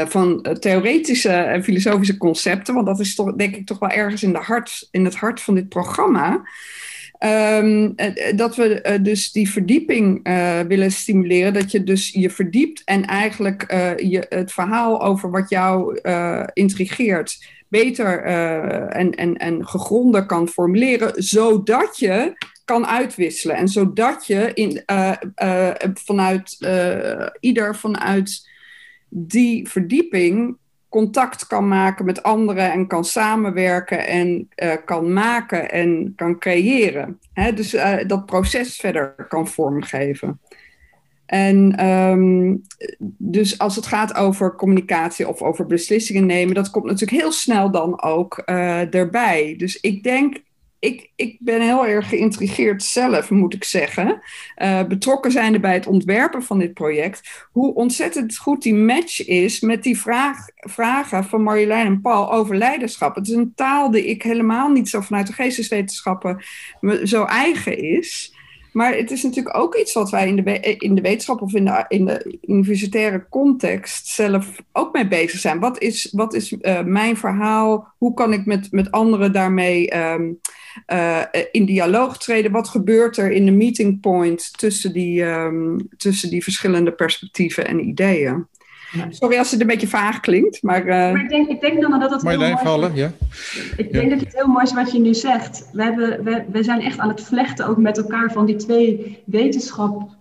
van 0.07 0.57
theoretische 0.61 1.29
en 1.29 1.65
filosofische 1.65 2.17
concepten, 2.17 2.75
want 2.75 2.87
dat 2.87 3.01
is 3.01 3.15
toch, 3.15 3.35
denk 3.35 3.57
ik 3.57 3.67
toch 3.67 3.79
wel 3.79 3.91
ergens 3.91 4.23
in, 4.23 4.33
de 4.33 4.39
hart, 4.39 4.89
in 4.91 5.05
het 5.05 5.17
hart 5.17 5.41
van 5.41 5.55
dit 5.55 5.69
programma. 5.69 6.43
Um, 7.25 7.95
dat 8.37 8.57
we 8.57 8.85
uh, 8.87 9.05
dus 9.05 9.33
die 9.33 9.51
verdieping 9.51 10.29
willen 10.69 10.93
stimuleren. 10.93 11.55
Dat 11.55 11.71
je 11.71 11.85
dus 11.85 12.11
je 12.13 12.31
verdiept 12.31 12.83
en 12.85 13.05
eigenlijk 13.05 13.65
je, 13.97 14.27
het 14.29 14.53
verhaal 14.53 15.03
over 15.03 15.31
wat 15.31 15.49
jou 15.49 15.99
intrigeert 16.53 17.47
beter 17.69 18.23
en, 18.89 19.15
en, 19.15 19.37
en 19.37 19.67
gegronder 19.67 20.27
kan 20.27 20.49
formuleren, 20.49 21.23
zodat 21.23 21.99
je 21.99 22.33
kan 22.65 22.87
uitwisselen. 22.87 23.57
En 23.57 23.69
zodat 23.69 24.27
je 24.27 24.51
in, 24.55 24.83
vanuit 25.95 26.59
ieder 27.41 27.77
vanuit 27.77 28.49
die 29.09 29.69
verdieping 29.69 30.57
contact 30.89 31.47
kan 31.47 31.69
maken 31.69 32.05
met 32.05 32.23
anderen 32.23 32.73
en 32.73 32.87
kan 32.87 33.05
samenwerken 33.05 34.07
en 34.07 34.49
uh, 34.63 34.73
kan 34.85 35.13
maken 35.13 35.71
en 35.71 36.13
kan 36.17 36.39
creëren. 36.39 37.19
Hè? 37.33 37.53
Dus 37.53 37.75
uh, 37.75 37.97
dat 38.07 38.27
proces 38.27 38.77
verder 38.77 39.27
kan 39.29 39.49
vormgeven. 39.49 40.41
En 41.27 41.77
ehm, 41.77 42.57
dus 43.19 43.59
als 43.59 43.77
het 43.77 43.87
gaat 43.87 44.15
over 44.15 44.55
communicatie 44.55 45.29
of 45.29 45.43
over 45.43 45.67
beslissingen 45.67 46.27
nemen, 46.27 46.55
dat 46.55 46.71
komt 46.71 46.85
natuurlijk 46.85 47.21
heel 47.21 47.33
snel 47.33 47.71
dan 47.71 48.03
ook 48.03 48.43
uh, 48.47 48.95
erbij. 48.95 49.55
Dus 49.57 49.81
ik 49.81 50.03
denk 50.03 50.37
ik, 50.81 51.11
ik 51.17 51.37
ben 51.41 51.61
heel 51.61 51.87
erg 51.87 52.09
geïntrigeerd 52.09 52.83
zelf, 52.83 53.31
moet 53.31 53.55
ik 53.55 53.65
zeggen. 53.65 54.21
Uh, 54.63 54.85
betrokken 54.85 55.31
zijnde 55.31 55.61
bij 55.61 55.75
het 55.75 55.87
ontwerpen 55.87 56.43
van 56.43 56.59
dit 56.59 56.75
project. 56.75 57.47
Hoe 57.51 57.75
ontzettend 57.75 58.37
goed 58.37 58.63
die 58.63 58.75
match 58.75 59.27
is 59.27 59.61
met 59.61 59.83
die 59.83 59.99
vraag, 59.99 60.37
vragen 60.57 61.25
van 61.25 61.43
Marjolein 61.43 61.87
en 61.87 62.01
Paul 62.01 62.33
over 62.33 62.57
leiderschap. 62.57 63.15
Het 63.15 63.29
is 63.29 63.35
een 63.35 63.53
taal 63.55 63.91
die 63.91 64.07
ik 64.07 64.23
helemaal 64.23 64.69
niet 64.69 64.89
zo 64.89 65.01
vanuit 65.01 65.27
de 65.27 65.33
geesteswetenschappen 65.33 66.45
zo 67.03 67.25
eigen 67.25 67.79
is. 67.79 68.37
Maar 68.79 68.95
het 68.95 69.11
is 69.11 69.23
natuurlijk 69.23 69.57
ook 69.57 69.75
iets 69.75 69.93
wat 69.93 70.11
wij 70.11 70.29
in 70.29 70.37
de, 70.37 70.61
in 70.61 70.95
de 70.95 71.01
wetenschap 71.01 71.43
of 71.43 71.55
in 71.55 71.65
de, 71.65 71.85
in 71.89 72.05
de 72.05 72.39
universitaire 72.47 73.27
context 73.31 74.07
zelf 74.07 74.63
ook 74.73 74.93
mee 74.93 75.09
bezig 75.09 75.41
zijn. 75.41 75.61
Wat 75.61 75.79
is, 75.83 76.09
wat 76.13 76.35
is 76.35 76.53
uh, 76.53 76.83
mijn 76.83 77.17
verhaal? 77.17 77.95
Hoe 77.97 78.15
kan 78.15 78.33
ik 78.33 78.47
met, 78.47 78.73
met 78.73 78.91
anderen 78.91 79.33
daarmee 79.33 79.97
um, 79.97 80.41
uh, 80.93 81.23
in 81.53 81.65
dialoog 81.65 82.19
treden? 82.19 82.53
Wat 82.53 82.69
gebeurt 82.69 83.17
er 83.17 83.31
in 83.31 83.45
de 83.45 83.53
meeting 83.53 84.01
point 84.01 84.59
tussen 84.59 84.93
die, 84.93 85.23
um, 85.23 85.89
tussen 85.97 86.31
die 86.31 86.43
verschillende 86.43 86.93
perspectieven 86.93 87.67
en 87.67 87.89
ideeën? 87.89 88.47
Sorry 89.09 89.39
als 89.39 89.51
het 89.51 89.61
een 89.61 89.67
beetje 89.67 89.89
vaag 89.89 90.21
klinkt, 90.21 90.63
maar... 90.63 90.81
Uh... 90.81 90.89
maar 90.89 91.23
ik, 91.23 91.29
denk, 91.29 91.49
ik 91.49 91.61
denk 91.61 91.81
dan 91.81 92.01
dat 92.01 92.11
het 92.11 92.23
heel 92.23 92.39
mooi 92.39 92.57
vallen, 92.57 92.95
ja. 92.95 93.13
Ik 93.77 93.93
denk 93.93 94.11
dat 94.11 94.21
het 94.21 94.35
heel 94.35 94.47
mooi 94.47 94.65
is 94.65 94.73
wat 94.73 94.93
je 94.93 95.01
nu 95.01 95.15
zegt. 95.15 95.69
We, 95.73 95.83
hebben, 95.83 96.25
we, 96.25 96.45
we 96.53 96.63
zijn 96.63 96.81
echt 96.81 96.99
aan 96.99 97.09
het 97.09 97.21
vlechten 97.21 97.67
ook 97.67 97.77
met 97.77 97.99
elkaar 97.99 98.33
van 98.33 98.47
die 98.47 98.57
twee 98.57 99.23
wetenschap... 99.27 100.17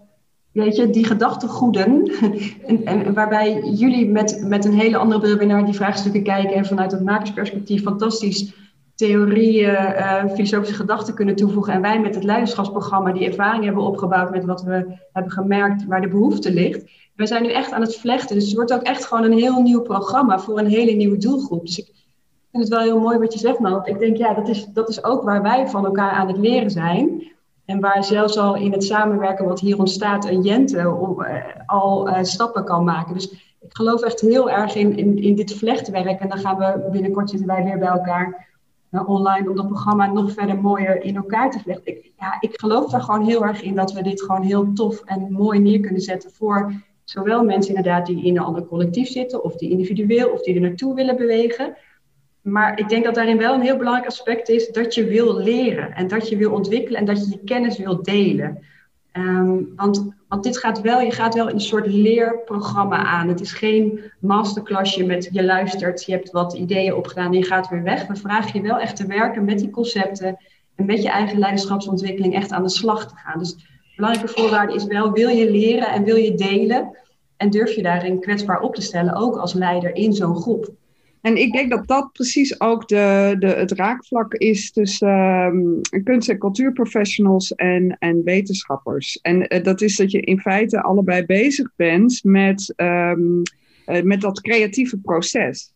Weet 0.51 0.75
je, 0.75 0.89
die 0.89 1.05
gedachtegoeden, 1.05 2.11
en, 2.67 2.85
en, 2.85 3.13
waarbij 3.13 3.61
jullie 3.63 4.09
met, 4.09 4.43
met 4.43 4.65
een 4.65 4.79
hele 4.79 4.97
andere 4.97 5.35
bril 5.35 5.47
naar 5.47 5.65
die 5.65 5.73
vraagstukken 5.73 6.23
kijken 6.23 6.55
en 6.55 6.65
vanuit 6.65 6.91
het 6.91 7.03
makersperspectief 7.03 7.81
fantastisch 7.83 8.53
theorieën, 8.97 9.69
uh, 9.69 10.23
filosofische 10.33 10.75
gedachten 10.75 11.13
kunnen 11.13 11.35
toevoegen. 11.35 11.73
En 11.73 11.81
wij 11.81 11.99
met 11.99 12.15
het 12.15 12.23
leiderschapsprogramma 12.23 13.11
die 13.11 13.27
ervaring 13.27 13.63
hebben 13.63 13.83
opgebouwd 13.83 14.31
met 14.31 14.45
wat 14.45 14.63
we 14.63 14.97
hebben 15.13 15.31
gemerkt 15.31 15.85
waar 15.85 16.01
de 16.01 16.07
behoefte 16.07 16.53
ligt. 16.53 16.89
We 17.17 17.27
zijn 17.27 17.43
nu 17.43 17.51
echt 17.51 17.71
aan 17.71 17.81
het 17.81 17.95
vlechten. 17.95 18.35
Dus 18.35 18.45
het 18.45 18.55
wordt 18.55 18.73
ook 18.73 18.81
echt 18.81 19.05
gewoon 19.05 19.23
een 19.23 19.37
heel 19.37 19.61
nieuw 19.61 19.81
programma 19.81 20.39
voor 20.39 20.59
een 20.59 20.67
hele 20.67 20.91
nieuwe 20.91 21.17
doelgroep. 21.17 21.65
Dus 21.65 21.77
ik 21.77 21.91
vind 22.51 22.63
het 22.63 22.67
wel 22.67 22.79
heel 22.79 22.99
mooi 22.99 23.17
wat 23.17 23.33
je 23.33 23.39
zegt, 23.39 23.59
man. 23.59 23.85
Ik 23.85 23.99
denk, 23.99 24.17
ja, 24.17 24.33
dat 24.33 24.47
is, 24.47 24.65
dat 24.65 24.89
is 24.89 25.03
ook 25.03 25.23
waar 25.23 25.41
wij 25.41 25.67
van 25.67 25.85
elkaar 25.85 26.11
aan 26.11 26.27
het 26.27 26.37
leren 26.37 26.71
zijn. 26.71 27.31
En 27.65 27.79
waar 27.79 28.03
zelfs 28.03 28.37
al 28.37 28.55
in 28.55 28.71
het 28.71 28.83
samenwerken 28.83 29.45
wat 29.45 29.59
hier 29.59 29.79
ontstaat, 29.79 30.25
een 30.25 30.41
Jente 30.41 30.77
uh, 30.77 31.45
al 31.65 32.07
uh, 32.07 32.17
stappen 32.21 32.65
kan 32.65 32.83
maken. 32.83 33.13
Dus 33.13 33.31
ik 33.59 33.75
geloof 33.75 34.01
echt 34.01 34.21
heel 34.21 34.49
erg 34.49 34.75
in, 34.75 35.17
in, 35.17 35.35
dit 35.35 35.53
vlechtwerk. 35.53 36.19
En 36.19 36.29
dan 36.29 36.37
gaan 36.37 36.57
we 36.57 36.87
binnenkort 36.91 37.29
zitten 37.29 37.47
wij 37.47 37.63
weer 37.63 37.77
bij 37.77 37.87
elkaar 37.87 38.47
uh, 38.91 39.09
online 39.09 39.49
om 39.49 39.55
dat 39.55 39.67
programma 39.67 40.05
nog 40.05 40.31
verder 40.31 40.61
mooier 40.61 41.03
in 41.03 41.15
elkaar 41.15 41.51
te 41.51 41.59
vlechten. 41.59 41.87
Ik, 41.87 42.11
ja, 42.19 42.37
ik 42.39 42.59
geloof 42.59 42.89
daar 42.89 43.01
gewoon 43.01 43.25
heel 43.25 43.45
erg 43.45 43.61
in 43.61 43.75
dat 43.75 43.91
we 43.91 44.01
dit 44.01 44.21
gewoon 44.21 44.41
heel 44.41 44.73
tof 44.73 45.01
en 45.05 45.31
mooi 45.31 45.59
neer 45.59 45.79
kunnen 45.79 46.01
zetten 46.01 46.31
voor 46.31 46.73
zowel 47.09 47.43
mensen 47.43 47.75
inderdaad 47.75 48.05
die 48.05 48.25
in 48.25 48.37
een 48.37 48.43
ander 48.43 48.65
collectief 48.65 49.07
zitten, 49.07 49.43
of 49.43 49.55
die 49.55 49.69
individueel, 49.69 50.29
of 50.29 50.41
die 50.41 50.55
er 50.55 50.61
naartoe 50.61 50.95
willen 50.95 51.15
bewegen. 51.15 51.75
Maar 52.41 52.79
ik 52.79 52.89
denk 52.89 53.03
dat 53.03 53.15
daarin 53.15 53.37
wel 53.37 53.53
een 53.53 53.61
heel 53.61 53.77
belangrijk 53.77 54.07
aspect 54.07 54.49
is 54.49 54.71
dat 54.71 54.93
je 54.93 55.05
wil 55.05 55.37
leren 55.37 55.93
en 55.93 56.07
dat 56.07 56.29
je 56.29 56.37
wil 56.37 56.51
ontwikkelen 56.51 56.99
en 56.99 57.05
dat 57.05 57.25
je 57.25 57.29
je 57.29 57.43
kennis 57.43 57.77
wil 57.77 58.01
delen. 58.01 58.63
Um, 59.13 59.73
want, 59.75 60.15
want 60.27 60.43
dit 60.43 60.57
gaat 60.57 60.81
wel, 60.81 61.01
je 61.01 61.11
gaat 61.11 61.33
wel 61.33 61.49
een 61.49 61.61
soort 61.61 61.87
leerprogramma 61.87 62.97
aan. 62.97 63.27
Het 63.27 63.41
is 63.41 63.53
geen 63.53 64.01
masterclassje 64.19 65.05
met 65.05 65.29
je 65.31 65.43
luistert, 65.43 66.03
je 66.03 66.11
hebt 66.11 66.31
wat 66.31 66.53
ideeën 66.53 66.95
opgedaan 66.95 67.31
en 67.31 67.37
je 67.37 67.45
gaat 67.45 67.69
weer 67.69 67.83
weg. 67.83 68.07
We 68.07 68.15
vragen 68.15 68.61
je 68.61 68.67
wel 68.67 68.79
echt 68.79 68.95
te 68.95 69.05
werken 69.05 69.45
met 69.45 69.59
die 69.59 69.69
concepten 69.69 70.37
en 70.75 70.85
met 70.85 71.01
je 71.01 71.09
eigen 71.09 71.39
leiderschapsontwikkeling 71.39 72.35
echt 72.35 72.51
aan 72.51 72.63
de 72.63 72.69
slag 72.69 73.07
te 73.07 73.15
gaan. 73.15 73.39
Dus 73.39 73.76
belangrijke 73.97 74.33
voorwaarde 74.33 74.75
is 74.75 74.85
wel, 74.85 75.11
wil 75.11 75.29
je 75.29 75.51
leren 75.51 75.87
en 75.87 76.03
wil 76.03 76.15
je 76.15 76.35
delen? 76.35 76.97
En 77.37 77.49
durf 77.49 77.71
je 77.75 77.81
daarin 77.81 78.19
kwetsbaar 78.19 78.61
op 78.61 78.75
te 78.75 78.81
stellen, 78.81 79.15
ook 79.15 79.37
als 79.37 79.53
leider 79.53 79.95
in 79.95 80.13
zo'n 80.13 80.35
groep? 80.35 80.73
En 81.21 81.37
ik 81.37 81.51
denk 81.51 81.69
dat 81.69 81.87
dat 81.87 82.11
precies 82.11 82.61
ook 82.61 82.87
de, 82.87 83.35
de, 83.39 83.47
het 83.47 83.71
raakvlak 83.71 84.33
is 84.33 84.71
tussen 84.71 85.09
um, 85.09 85.81
kunst- 86.03 86.29
en 86.29 86.37
cultuurprofessionals 86.37 87.55
en, 87.55 87.97
en 87.99 88.23
wetenschappers. 88.23 89.19
En 89.21 89.53
uh, 89.53 89.63
dat 89.63 89.81
is 89.81 89.95
dat 89.95 90.11
je 90.11 90.21
in 90.21 90.39
feite 90.39 90.81
allebei 90.81 91.25
bezig 91.25 91.71
bent 91.75 92.19
met, 92.23 92.73
um, 92.75 93.41
uh, 93.85 94.01
met 94.01 94.21
dat 94.21 94.41
creatieve 94.41 94.97
proces. 94.97 95.73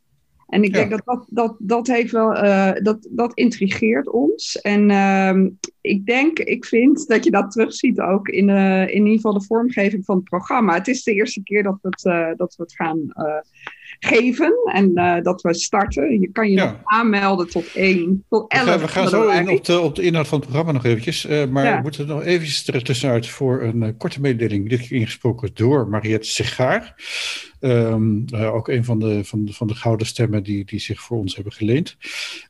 En 0.51 0.63
ik 0.63 0.75
ja. 0.75 0.77
denk 0.77 0.89
dat 0.89 1.01
dat, 1.05 1.25
dat, 1.29 1.55
dat 1.59 1.87
heeft 1.87 2.11
wel, 2.11 2.43
uh, 2.43 2.71
dat, 2.73 3.07
dat 3.09 3.33
intrigeert 3.33 4.09
ons. 4.09 4.61
En 4.61 4.89
uh, 4.89 5.51
ik 5.81 6.05
denk, 6.05 6.39
ik 6.39 6.65
vind 6.65 7.07
dat 7.07 7.23
je 7.23 7.31
dat 7.31 7.51
terugziet 7.51 7.99
ook 7.99 8.27
in, 8.27 8.47
uh, 8.47 8.81
in 8.81 8.95
ieder 8.95 9.11
geval 9.11 9.33
de 9.33 9.45
vormgeving 9.45 10.05
van 10.05 10.15
het 10.15 10.23
programma. 10.23 10.73
Het 10.73 10.87
is 10.87 11.03
de 11.03 11.13
eerste 11.13 11.43
keer 11.43 11.63
dat 11.63 11.77
we 11.81 11.87
het, 11.89 12.05
uh, 12.05 12.37
dat 12.37 12.55
we 12.55 12.63
het 12.63 12.75
gaan 12.75 13.13
geven 14.05 14.53
en 14.73 14.93
dat 15.23 15.41
we 15.41 15.53
starten. 15.53 16.19
Je 16.19 16.31
kan 16.31 16.49
je 16.49 16.55
ja. 16.55 16.65
nog 16.65 16.79
aanmelden 16.83 17.49
tot 17.49 17.75
1, 17.75 18.25
tot 18.29 18.51
11. 18.51 18.63
We 18.63 18.69
gaan, 18.69 18.79
we 18.79 18.87
gaan 18.87 19.09
zo 19.09 19.29
in 19.29 19.49
op, 19.49 19.65
de, 19.65 19.79
op 19.79 19.95
de 19.95 20.01
inhoud 20.01 20.27
van 20.27 20.37
het 20.37 20.47
programma 20.47 20.71
nog 20.71 20.85
eventjes. 20.85 21.27
maar 21.49 21.65
ja. 21.65 21.75
we 21.75 21.81
moeten 21.81 22.07
nog 22.07 22.23
eventjes 22.23 22.67
er 22.67 22.83
tussenuit 22.83 23.27
voor 23.27 23.61
een 23.61 23.97
korte 23.97 24.21
mededeling. 24.21 24.69
Dit 24.69 24.79
keer 24.79 24.97
ingesproken 24.97 25.49
door 25.53 25.87
Mariette 25.87 26.27
Sigaar. 26.27 26.95
Um, 27.63 28.25
uh, 28.33 28.53
ook 28.53 28.67
een 28.67 28.83
van 28.83 28.99
de, 28.99 29.23
van, 29.23 29.45
de, 29.45 29.53
van 29.53 29.67
de 29.67 29.75
gouden 29.75 30.07
stemmen 30.07 30.43
die, 30.43 30.65
die 30.65 30.79
zich 30.79 31.01
voor 31.01 31.17
ons 31.17 31.35
hebben 31.35 31.53
geleend. 31.53 31.97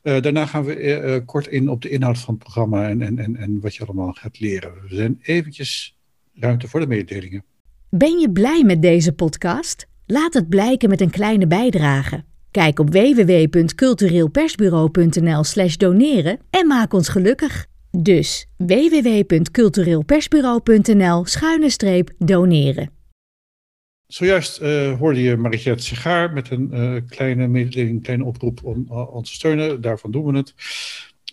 Uh, 0.02 0.20
daarna 0.20 0.46
gaan 0.46 0.64
we 0.64 0.82
uh, 0.82 1.26
kort 1.26 1.46
in 1.46 1.68
op 1.68 1.82
de 1.82 1.88
inhoud 1.88 2.18
van 2.18 2.34
het 2.34 2.42
programma 2.42 2.88
en, 2.88 3.02
en, 3.02 3.18
en, 3.18 3.36
en 3.36 3.60
wat 3.60 3.74
je 3.74 3.84
allemaal 3.84 4.12
gaat 4.12 4.40
leren. 4.40 4.72
We 4.88 4.94
zijn 4.94 5.18
eventjes 5.22 5.96
ruimte 6.34 6.68
voor 6.68 6.80
de 6.80 6.86
mededelingen. 6.86 7.44
Ben 7.90 8.18
je 8.18 8.30
blij 8.30 8.64
met 8.64 8.82
deze 8.82 9.12
podcast? 9.12 9.86
Laat 10.06 10.34
het 10.34 10.48
blijken 10.48 10.88
met 10.88 11.00
een 11.00 11.10
kleine 11.10 11.46
bijdrage. 11.46 12.24
Kijk 12.50 12.78
op 12.78 12.90
www.cultureelpersbureau.nl 12.90 15.44
slash 15.44 15.76
doneren 15.76 16.38
en 16.50 16.66
maak 16.66 16.92
ons 16.92 17.08
gelukkig. 17.08 17.66
Dus 17.90 18.46
www.cultureelpersbureau.nl 18.56 21.24
schuine 21.24 21.70
streep 21.70 22.10
doneren. 22.18 22.90
Zojuist 24.06 24.62
uh, 24.62 24.98
hoorde 24.98 25.22
je 25.22 25.36
Mariette 25.36 25.82
Sigaar 25.82 26.32
met 26.32 26.50
een 26.50 26.68
uh, 26.72 26.96
kleine 27.08 27.46
mededeling, 27.46 28.02
kleine 28.02 28.24
oproep 28.24 28.64
om 28.64 28.86
uh, 28.90 29.14
ons 29.14 29.28
te 29.28 29.34
steunen. 29.34 29.80
Daarvan 29.80 30.10
doen 30.10 30.24
we 30.24 30.36
het. 30.36 30.54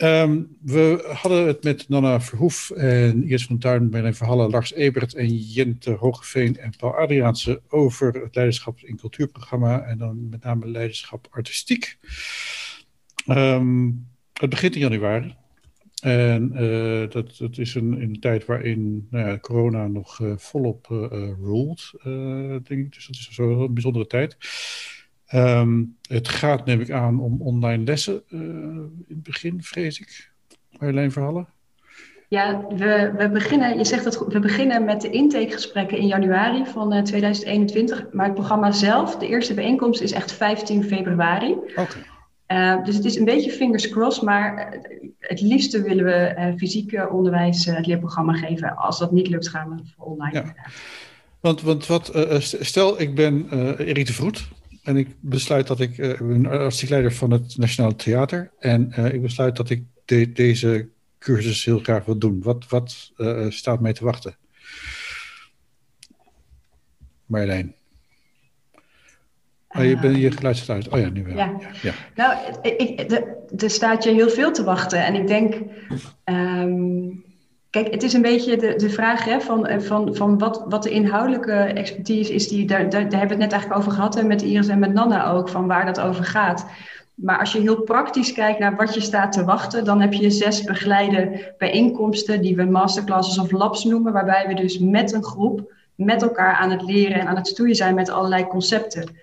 Um, 0.01 0.57
we 0.61 1.09
hadden 1.13 1.47
het 1.47 1.63
met 1.63 1.89
Nana 1.89 2.21
Verhoef 2.21 2.69
en 2.69 3.23
Iris 3.23 3.45
van 3.45 3.57
Tuin, 3.57 3.89
Marleen 3.89 4.15
Verhallen, 4.15 4.49
Lars 4.49 4.73
Ebert 4.73 5.13
en 5.13 5.35
Jente 5.35 5.91
Hogeveen 5.91 6.57
en 6.57 6.73
Paul 6.77 6.93
Adriaanse 6.93 7.61
over 7.67 8.13
het 8.13 8.35
leiderschap 8.35 8.79
in 8.79 8.97
cultuurprogramma 8.97 9.81
en 9.81 9.97
dan 9.97 10.29
met 10.29 10.43
name 10.43 10.67
leiderschap 10.67 11.27
artistiek. 11.29 11.97
Um, 13.27 14.07
het 14.33 14.49
begint 14.49 14.75
in 14.75 14.81
januari. 14.81 15.35
En 16.01 16.51
uh, 16.63 17.09
dat, 17.09 17.57
is 17.57 17.75
een, 17.75 18.01
een 18.01 18.19
tijd 18.19 18.45
waarin 18.45 19.07
nou 19.09 19.27
ja, 19.27 19.39
corona 19.39 19.87
nog 19.87 20.19
uh, 20.19 20.33
volop 20.37 20.87
uh, 20.89 21.39
denk 22.63 22.85
ik. 22.85 22.93
Dus 22.93 23.07
dat 23.07 23.15
is 23.15 23.37
een 23.37 23.73
bijzondere 23.73 24.07
tijd. 24.07 24.37
Um, 25.33 25.97
het 26.07 26.27
gaat, 26.27 26.65
neem 26.65 26.79
ik 26.81 26.91
aan, 26.91 27.19
om 27.19 27.41
online 27.41 27.83
lessen 27.83 28.23
in 28.29 29.05
het 29.07 29.23
begin, 29.23 29.63
vrees 29.63 29.99
ik. 29.99 30.31
Marjolein 30.79 31.11
Verhallen? 31.11 31.47
Ja, 32.27 32.65
we, 32.69 33.13
we, 33.17 33.29
beginnen, 33.29 33.77
je 33.77 33.85
zegt 33.85 34.03
dat 34.03 34.25
we 34.27 34.39
beginnen 34.39 34.85
met 34.85 35.01
de 35.01 35.09
intakegesprekken 35.09 35.97
in 35.97 36.07
januari 36.07 36.65
van 36.65 37.03
2021. 37.03 38.05
Maar 38.11 38.25
het 38.25 38.33
programma 38.33 38.71
zelf, 38.71 39.17
de 39.17 39.27
eerste 39.27 39.53
bijeenkomst, 39.53 40.01
is 40.01 40.11
echt 40.11 40.31
15 40.31 40.83
februari. 40.83 41.51
Oké. 41.51 41.81
Okay. 41.81 42.77
Uh, 42.77 42.83
dus 42.83 42.95
het 42.95 43.05
is 43.05 43.15
een 43.15 43.25
beetje 43.25 43.51
fingers 43.51 43.89
crossed, 43.89 44.23
maar 44.23 44.77
het 45.19 45.41
liefste 45.41 45.81
willen 45.81 46.05
we 46.05 46.35
uh, 46.37 46.57
fysiek 46.57 47.11
onderwijs 47.11 47.65
het 47.65 47.85
leerprogramma 47.85 48.33
geven. 48.33 48.75
Als 48.75 48.99
dat 48.99 49.11
niet 49.11 49.27
lukt, 49.27 49.49
gaan 49.49 49.69
we 49.69 49.91
voor 49.95 50.05
online. 50.05 50.33
Ja. 50.33 50.55
Want, 51.39 51.61
want 51.61 51.87
wat, 51.87 52.11
stel, 52.39 53.01
ik 53.01 53.15
ben 53.15 53.47
Erik 53.77 54.05
de 54.05 54.13
Vroet 54.13 54.47
en 54.83 54.97
ik 54.97 55.07
besluit 55.19 55.67
dat 55.67 55.79
ik, 55.79 55.97
ik 55.97 56.27
ben 56.27 56.45
artistiek 56.45 56.89
leider 56.89 57.13
van 57.13 57.31
het 57.31 57.57
Nationaal 57.57 57.95
Theater 57.95 58.51
en 58.59 58.93
ik 59.13 59.21
besluit 59.21 59.55
dat 59.55 59.69
ik 59.69 59.83
de, 60.05 60.31
deze 60.31 60.89
cursus 61.19 61.65
heel 61.65 61.79
graag 61.79 62.05
wil 62.05 62.17
doen. 62.17 62.41
Wat, 62.43 62.65
wat 62.67 63.11
staat 63.49 63.79
mij 63.79 63.93
te 63.93 64.03
wachten? 64.03 64.35
Marjolein. 67.25 67.75
Oh, 69.69 69.83
je 69.83 69.99
bent 69.99 70.17
je 70.17 70.31
geluisterd 70.31 70.69
uit. 70.69 70.89
Oh 70.89 70.99
ja, 70.99 71.09
nu 71.09 71.23
wel. 71.23 71.35
Ja. 71.35 71.59
ja. 71.81 71.93
Nou, 72.15 72.37
er 73.57 73.69
staat 73.69 74.03
je 74.03 74.11
heel 74.11 74.29
veel 74.29 74.51
te 74.51 74.63
wachten. 74.63 75.05
En 75.05 75.15
ik 75.15 75.27
denk, 75.27 75.55
um, 76.25 77.23
Kijk, 77.69 77.91
het 77.91 78.03
is 78.03 78.13
een 78.13 78.21
beetje 78.21 78.57
de, 78.57 78.75
de 78.75 78.89
vraag 78.89 79.25
hè, 79.25 79.41
van, 79.41 79.67
eh, 79.67 79.79
van, 79.79 80.15
van 80.15 80.37
wat, 80.37 80.63
wat 80.67 80.83
de 80.83 80.89
inhoudelijke 80.89 81.53
expertise 81.53 82.33
is. 82.33 82.47
Die, 82.47 82.65
daar, 82.65 82.89
daar, 82.89 83.01
hebben 83.01 83.19
we 83.19 83.27
het 83.27 83.37
net 83.37 83.51
eigenlijk 83.51 83.81
over 83.81 83.91
gehad. 83.91 84.15
En 84.15 84.27
met 84.27 84.41
Iris 84.41 84.67
en 84.67 84.79
met 84.79 84.93
Nanna 84.93 85.31
ook, 85.31 85.49
van 85.49 85.67
waar 85.67 85.85
dat 85.85 85.99
over 85.99 86.23
gaat. 86.23 86.65
Maar 87.13 87.39
als 87.39 87.51
je 87.51 87.59
heel 87.59 87.81
praktisch 87.81 88.33
kijkt 88.33 88.59
naar 88.59 88.75
wat 88.75 88.93
je 88.93 89.01
staat 89.01 89.31
te 89.31 89.43
wachten, 89.43 89.85
dan 89.85 90.01
heb 90.01 90.13
je 90.13 90.29
zes 90.29 90.63
begeleide 90.63 91.53
bijeenkomsten 91.57 92.41
die 92.41 92.55
we 92.55 92.63
masterclasses 92.63 93.39
of 93.39 93.51
labs 93.51 93.83
noemen, 93.83 94.13
waarbij 94.13 94.47
we 94.47 94.53
dus 94.53 94.79
met 94.79 95.13
een 95.13 95.23
groep, 95.23 95.73
met 95.95 96.21
elkaar 96.21 96.53
aan 96.53 96.71
het 96.71 96.81
leren 96.81 97.19
en 97.19 97.27
aan 97.27 97.35
het 97.35 97.47
stoeien 97.47 97.75
zijn 97.75 97.95
met 97.95 98.09
allerlei 98.09 98.45
concepten. 98.45 99.15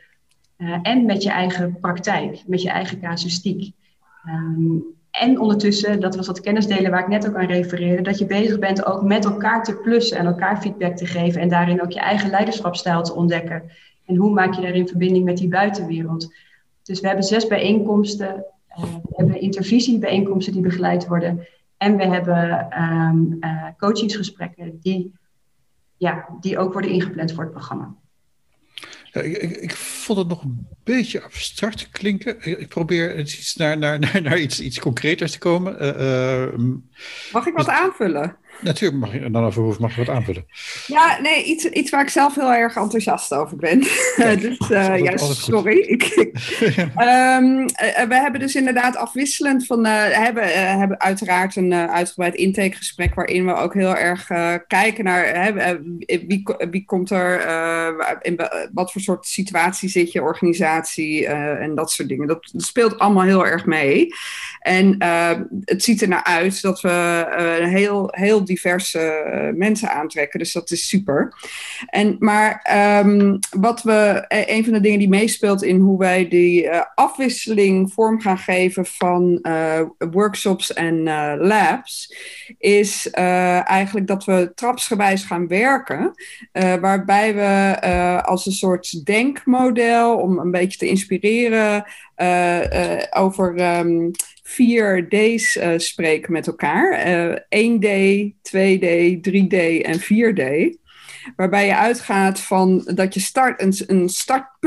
Uh, 0.59 0.78
en 0.82 1.05
met 1.05 1.22
je 1.22 1.30
eigen 1.30 1.78
praktijk, 1.80 2.42
met 2.47 2.62
je 2.62 2.70
eigen 2.70 3.01
casuïstiek. 3.01 3.72
Um, 4.26 4.84
en 5.21 5.41
ondertussen, 5.41 6.01
dat 6.01 6.17
was 6.17 6.27
dat 6.27 6.41
kennisdelen 6.41 6.91
waar 6.91 7.01
ik 7.01 7.09
net 7.09 7.29
ook 7.29 7.37
aan 7.37 7.47
refereerde, 7.47 8.03
dat 8.03 8.19
je 8.19 8.27
bezig 8.27 8.59
bent 8.59 8.87
ook 8.87 9.03
met 9.03 9.25
elkaar 9.25 9.64
te 9.64 9.77
plussen 9.77 10.19
en 10.19 10.27
elkaar 10.27 10.61
feedback 10.61 10.97
te 10.97 11.07
geven 11.07 11.41
en 11.41 11.49
daarin 11.49 11.83
ook 11.83 11.91
je 11.91 12.01
eigen 12.01 12.31
leiderschapsstijl 12.31 13.03
te 13.03 13.14
ontdekken. 13.14 13.62
En 14.05 14.17
hoe 14.17 14.31
maak 14.31 14.55
je 14.55 14.61
daarin 14.61 14.89
verbinding 14.89 15.25
met 15.25 15.37
die 15.37 15.49
buitenwereld? 15.49 16.35
Dus 16.83 17.01
we 17.01 17.07
hebben 17.07 17.25
zes 17.25 17.47
bijeenkomsten, 17.47 18.45
uh, 18.79 18.83
we 18.83 19.14
hebben 19.17 19.41
intervisiebijeenkomsten 19.41 20.53
die 20.53 20.62
begeleid 20.62 21.07
worden 21.07 21.47
en 21.77 21.97
we 21.97 22.05
hebben 22.05 22.69
um, 22.83 23.37
uh, 23.41 23.64
coachingsgesprekken 23.79 24.79
die, 24.83 25.12
ja, 25.97 26.27
die 26.41 26.59
ook 26.59 26.73
worden 26.73 26.91
ingepland 26.91 27.33
voor 27.33 27.43
het 27.43 27.53
programma. 27.53 27.95
Ja, 29.17 29.23
ik, 29.23 29.57
ik, 29.57 29.77
vond 29.77 30.19
het 30.19 30.29
nog 30.29 30.43
een 30.43 30.67
beetje 30.85 31.23
abstract 31.23 31.89
klinken. 31.91 32.37
Ik, 32.41 32.69
probeer 32.69 33.19
iets 33.19 33.57
naar, 33.57 33.79
naar, 33.79 33.99
naar, 33.99 34.23
naar 34.23 34.39
iets, 34.39 34.61
iets 34.61 34.79
concreters 34.79 35.33
te 35.33 35.39
komen. 35.39 35.73
Uh, 35.83 36.59
Mag 37.33 37.47
ik 37.47 37.55
wat 37.55 37.67
dus, 37.67 37.75
aanvullen? 37.75 38.37
Natuurlijk 38.61 39.00
mag 39.00 39.12
je, 39.12 39.30
dan 39.30 39.44
over 39.44 39.76
mag 39.80 39.94
je 39.94 40.04
wat 40.04 40.14
aanvullen. 40.14 40.46
Ja, 40.86 41.18
nee, 41.20 41.44
iets, 41.44 41.64
iets 41.64 41.90
waar 41.90 42.02
ik 42.02 42.09
zelf 42.09 42.34
heel 42.34 42.52
erg 42.52 42.76
enthousiast 42.76 43.34
over 43.34 43.57
ben. 43.57 43.78
dus 44.40 44.70
uh, 44.70 44.98
ja, 44.98 45.16
sorry. 45.16 45.78
Ik, 45.96 46.32
um, 46.98 47.66
we 48.09 48.14
hebben 48.20 48.40
dus 48.40 48.54
inderdaad 48.54 48.96
afwisselend 48.96 49.66
van, 49.66 49.86
uh, 49.86 49.92
hebben, 49.92 50.78
hebben 50.78 51.00
uiteraard 51.00 51.57
een 51.57 51.74
uitgebreid 51.74 52.34
intakegesprek 52.34 53.14
waarin 53.14 53.46
we 53.46 53.54
ook 53.54 53.74
heel 53.74 53.96
erg 53.96 54.26
kijken 54.66 55.04
naar 55.04 55.80
wie, 56.07 56.42
wie 56.70 56.84
komt 56.84 57.11
er, 57.11 57.40
in 58.22 58.40
wat 58.72 58.92
voor 58.92 59.00
soort 59.00 59.26
situatie 59.26 59.88
zit 59.88 60.12
je, 60.12 60.22
organisatie 60.22 61.26
en 61.26 61.74
dat 61.74 61.90
soort 61.90 62.09
dingen. 62.09 62.26
Dat, 62.26 62.48
dat, 62.52 62.62
speelt 62.62 62.98
allemaal 62.98 63.22
heel 63.22 63.46
erg 63.46 63.66
mee. 63.66 64.14
En 64.61 64.96
het 65.64 65.82
ziet 65.82 66.02
er 66.02 66.09
naar 66.09 66.24
uit 66.24 66.62
dat 66.62 66.80
we 66.80 67.24
heel, 67.62 68.09
heel 68.11 68.44
diverse 68.47 68.99
eh, 68.99 69.55
mensen 69.55 69.90
aantrekken. 69.90 70.38
Dus 70.38 70.53
dat 70.53 70.70
is 70.70 70.88
super. 70.88 71.32
En, 71.86 72.16
maar 72.18 72.66
um, 73.05 73.38
wat 73.51 73.82
we, 73.82 74.24
e, 74.28 74.44
een 74.47 74.64
van 74.64 74.72
de 74.72 74.80
dingen 74.80 74.99
die 74.99 75.09
meespeelt 75.09 75.62
in 75.62 75.80
hoe 75.80 75.99
wij 75.99 76.28
die 76.28 76.64
uh, 76.64 76.82
afwisseling 76.94 77.92
vorm 77.92 78.20
gaan 78.20 78.38
geven 78.38 78.86
van 78.86 79.47
workshops 80.11 80.72
en 80.72 81.03
labs, 81.38 82.14
is 82.59 83.11
eigenlijk 83.11 84.07
dat 84.07 84.24
we 84.24 84.53
trapsgewijs 84.55 85.24
gaan 85.24 85.49
werken. 85.49 86.14
waarbij 86.80 87.34
we 87.34 88.22
als 88.22 88.47
een 88.47 88.53
soort 88.53 89.05
denkmodel 89.07 90.16
om 90.16 90.38
een 90.38 90.51
beetje 90.51 90.78
te 90.78 90.88
inspireren 90.88 91.84
over. 93.11 93.79
Um, 93.79 94.12
vier 94.47 95.09
D's 95.09 95.57
uh, 95.57 95.73
spreken 95.77 96.33
met 96.33 96.47
elkaar. 96.47 97.07
Uh, 97.07 97.35
1D, 97.35 97.89
2D, 98.43 99.19
3D 99.21 99.83
en 99.83 100.01
4D. 100.01 100.75
Waarbij 101.37 101.67
je 101.67 101.77
uitgaat 101.77 102.41
van 102.41 102.91
dat 102.95 103.14
je 103.14 103.21
start, 103.21 103.61
een, 103.61 103.75
een 103.87 104.09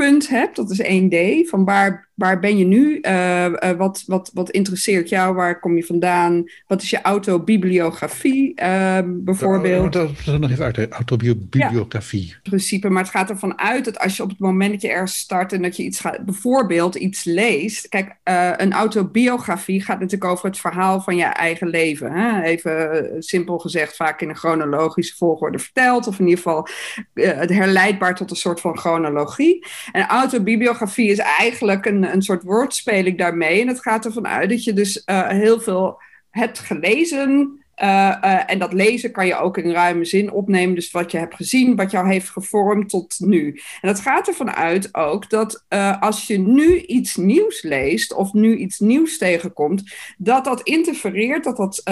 startpunt 0.00 0.28
hebt, 0.28 0.56
dat 0.56 0.70
is 0.70 0.82
1D, 0.82 1.48
van 1.48 1.64
waar 1.64 2.10
waar 2.20 2.40
ben 2.40 2.58
je 2.58 2.64
nu? 2.64 2.98
Uh, 3.02 3.44
uh, 3.44 3.70
wat, 3.70 4.02
wat, 4.06 4.30
wat 4.34 4.50
interesseert 4.50 5.08
jou? 5.08 5.34
Waar 5.34 5.60
kom 5.60 5.76
je 5.76 5.84
vandaan? 5.84 6.44
Wat 6.66 6.82
is 6.82 6.90
je 6.90 7.02
autobibliografie 7.02 8.60
uh, 8.62 8.98
bijvoorbeeld? 9.06 9.92
Dat, 9.92 10.10
dat 10.24 10.40
nog 10.40 10.50
even 10.50 10.64
uit, 10.64 10.88
autobibliografie. 10.88 12.26
Ja, 12.26 12.34
principe, 12.42 12.88
maar 12.88 13.02
het 13.02 13.12
gaat 13.12 13.30
ervan 13.30 13.58
uit 13.58 13.84
dat 13.84 13.98
als 13.98 14.16
je 14.16 14.22
op 14.22 14.28
het 14.28 14.38
moment 14.38 14.70
dat 14.70 14.80
je 14.80 14.88
ergens 14.88 15.18
start 15.18 15.52
en 15.52 15.62
dat 15.62 15.76
je 15.76 15.82
iets 15.82 16.00
gaat, 16.00 16.24
bijvoorbeeld 16.24 16.94
iets 16.94 17.24
leest. 17.24 17.88
Kijk, 17.88 18.16
een 18.56 18.72
autobiografie 18.72 19.82
gaat 19.82 20.00
natuurlijk 20.00 20.30
over 20.30 20.46
het 20.46 20.58
verhaal 20.58 21.00
van 21.00 21.16
je 21.16 21.24
eigen 21.24 21.68
leven. 21.68 22.12
Hè? 22.12 22.42
Even 22.42 23.06
simpel 23.18 23.58
gezegd, 23.58 23.96
vaak 23.96 24.20
in 24.20 24.28
een 24.28 24.36
chronologische 24.36 25.16
volgorde 25.16 25.58
verteld, 25.58 26.06
of 26.06 26.18
in 26.18 26.28
ieder 26.28 26.42
geval 26.42 26.68
het 27.14 27.50
herleidbaar 27.50 28.14
tot 28.14 28.30
een 28.30 28.36
soort 28.36 28.60
van 28.60 28.78
chronologie. 28.78 29.66
En 29.92 30.06
autobibliografie 30.06 31.10
is 31.10 31.18
eigenlijk 31.18 31.86
een 31.86 32.12
een 32.12 32.22
soort 32.22 32.42
woordspeling 32.42 33.18
daarmee. 33.18 33.60
En 33.60 33.68
het 33.68 33.82
gaat 33.82 34.04
ervan 34.04 34.26
uit 34.26 34.50
dat 34.50 34.64
je 34.64 34.72
dus 34.72 35.02
uh, 35.06 35.28
heel 35.28 35.60
veel 35.60 36.00
hebt 36.30 36.58
gelezen. 36.58 37.58
Uh, 37.82 37.86
uh, 38.24 38.50
en 38.50 38.58
dat 38.58 38.72
lezen 38.72 39.12
kan 39.12 39.26
je 39.26 39.36
ook 39.36 39.58
in 39.58 39.70
ruime 39.70 40.04
zin 40.04 40.32
opnemen. 40.32 40.74
Dus 40.74 40.90
wat 40.90 41.10
je 41.10 41.18
hebt 41.18 41.34
gezien, 41.34 41.76
wat 41.76 41.90
jou 41.90 42.08
heeft 42.08 42.28
gevormd 42.28 42.88
tot 42.88 43.16
nu. 43.18 43.60
En 43.80 43.88
het 43.88 44.00
gaat 44.00 44.28
ervan 44.28 44.50
uit 44.50 44.94
ook 44.94 45.30
dat 45.30 45.64
als 46.00 46.26
je 46.26 46.38
nu 46.38 46.80
iets 46.80 47.16
nieuws 47.16 47.62
leest 47.62 48.12
of 48.12 48.32
nu 48.32 48.56
iets 48.56 48.78
nieuws 48.78 49.18
tegenkomt, 49.18 49.94
dat 50.18 50.44
dat 50.44 50.62
interfereert, 50.62 51.44
dat 51.44 51.56
dat 51.56 51.82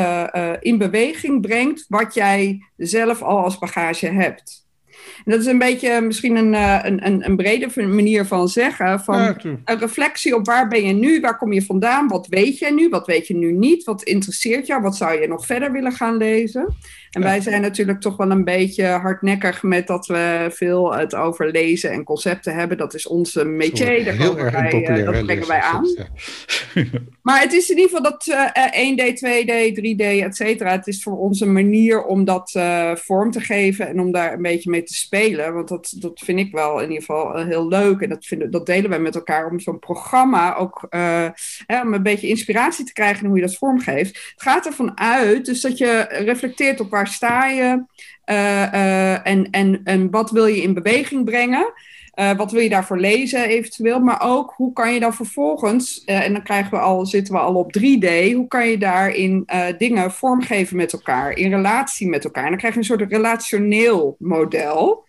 in 0.61 0.78
beweging 0.78 1.40
brengt 1.40 1.84
wat 1.88 2.14
jij 2.14 2.62
zelf 2.76 3.22
al 3.22 3.38
als 3.38 3.59
bagage 3.59 4.07
hebt. 4.07 4.68
En 5.25 5.33
dat 5.33 5.41
is 5.41 5.47
een 5.47 5.59
beetje 5.59 6.01
misschien 6.01 6.37
een, 6.37 6.53
uh, 6.53 6.79
een, 6.83 7.25
een, 7.25 7.37
brede 7.37 7.87
manier 7.87 8.25
van 8.25 8.49
zeggen. 8.49 9.01
Van 9.01 9.37
een 9.65 9.79
reflectie 9.79 10.35
op 10.35 10.47
waar 10.47 10.69
ben 10.69 10.87
je 10.87 10.93
nu, 10.93 11.21
waar 11.21 11.39
kom 11.39 11.53
je 11.53 11.63
vandaan, 11.63 12.09
wat 12.09 12.27
weet 12.27 12.59
je 12.59 12.73
nu, 12.73 12.89
wat 12.89 13.07
weet 13.07 13.27
je 13.27 13.35
nu 13.35 13.53
niet, 13.53 13.85
wat 13.85 14.03
interesseert 14.03 14.67
jou, 14.67 14.83
wat 14.83 14.97
zou 14.97 15.21
je 15.21 15.29
nog 15.29 15.47
verder 15.47 15.73
willen 15.73 15.93
gaan 15.93 16.17
lezen. 16.17 16.77
En 17.11 17.23
wij 17.23 17.41
zijn 17.41 17.61
natuurlijk 17.61 18.01
toch 18.01 18.17
wel 18.17 18.31
een 18.31 18.45
beetje 18.45 18.85
hardnekkig 18.87 19.63
met 19.63 19.87
dat 19.87 20.07
we 20.07 20.51
veel 20.53 20.95
het 20.95 21.15
over 21.15 21.51
lezen 21.51 21.91
en 21.91 22.05
concepten 22.05 22.55
hebben. 22.55 22.77
Dat 22.77 22.95
is 22.95 23.07
onze 23.07 23.45
métier, 23.45 24.05
daar 24.05 24.15
heel 24.15 24.39
erg 24.39 24.53
wij, 24.53 25.05
dat 25.05 25.25
brengen 25.25 25.49
wij 25.49 25.61
aan. 25.61 25.95
maar 27.23 27.41
het 27.41 27.53
is 27.53 27.71
in 27.71 27.77
ieder 27.77 27.97
geval 27.97 28.11
dat 28.11 28.27
uh, 28.27 28.93
1D, 28.93 29.03
2D, 29.19 29.79
3D, 29.79 30.25
et 30.25 30.37
cetera. 30.37 30.71
Het 30.71 30.87
is 30.87 31.03
voor 31.03 31.19
ons 31.19 31.41
een 31.41 31.53
manier 31.53 32.05
om 32.05 32.25
dat 32.25 32.55
uh, 32.57 32.95
vorm 32.95 33.31
te 33.31 33.41
geven 33.41 33.89
en 33.89 34.01
om 34.01 34.13
daar 34.13 34.33
een 34.33 34.43
beetje 34.43 34.71
mee 34.71 34.83
te 34.83 34.95
spelen. 34.99 35.55
Want 35.55 35.68
dat, 35.68 35.94
dat 35.96 36.20
vind 36.24 36.38
ik 36.38 36.53
wel 36.53 36.80
in 36.80 36.88
ieder 36.88 37.05
geval 37.05 37.38
uh, 37.38 37.46
heel 37.46 37.68
leuk. 37.68 38.01
En 38.01 38.09
dat, 38.09 38.26
vinden, 38.26 38.51
dat 38.51 38.66
delen 38.66 38.90
wij 38.90 38.99
met 38.99 39.14
elkaar 39.14 39.51
om 39.51 39.61
zo'n 39.61 39.78
programma 39.78 40.57
ook 40.57 40.86
uh, 40.90 41.28
hè, 41.66 41.80
om 41.80 41.94
een 41.94 42.03
beetje 42.03 42.28
inspiratie 42.28 42.84
te 42.84 42.92
krijgen 42.92 43.26
hoe 43.26 43.36
je 43.36 43.42
dat 43.42 43.57
vormgeeft. 43.57 44.32
Het 44.32 44.42
gaat 44.42 44.66
ervan 44.66 44.99
uit 44.99 45.44
dus 45.44 45.61
dat 45.61 45.78
je 45.78 46.07
reflecteert 46.09 46.80
op 46.80 46.90
waar 46.90 47.09
sta 47.09 47.46
je 47.46 47.84
uh, 48.26 49.26
en, 49.26 49.51
en, 49.51 49.80
en 49.84 50.11
wat 50.11 50.30
wil 50.30 50.46
je 50.46 50.62
in 50.62 50.74
beweging 50.74 51.24
brengen. 51.24 51.72
Uh, 52.19 52.37
wat 52.37 52.53
wil 52.53 52.61
je 52.61 52.69
daarvoor 52.69 52.99
lezen 52.99 53.49
eventueel? 53.49 54.01
Maar 54.01 54.23
ook 54.23 54.53
hoe 54.57 54.73
kan 54.73 54.95
je 54.95 55.01
dan 55.01 55.14
vervolgens, 55.14 56.03
uh, 56.07 56.25
en 56.25 56.33
dan 56.33 56.43
krijgen 56.43 56.71
we 56.71 56.79
al, 56.79 57.07
zitten 57.07 57.35
we 57.35 57.41
al 57.41 57.55
op 57.55 57.79
3D, 57.79 58.33
hoe 58.35 58.47
kan 58.49 58.69
je 58.69 58.79
daarin 58.79 59.43
uh, 59.47 59.66
dingen 59.79 60.12
vormgeven 60.12 60.77
met 60.77 60.93
elkaar, 60.93 61.33
in 61.33 61.51
relatie 61.51 62.09
met 62.09 62.25
elkaar? 62.25 62.45
En 62.45 62.51
dan 62.51 62.59
krijg 62.59 62.73
je 62.73 62.81
een 62.81 62.87
soort 62.87 63.12
relationeel 63.12 64.16
model. 64.19 65.07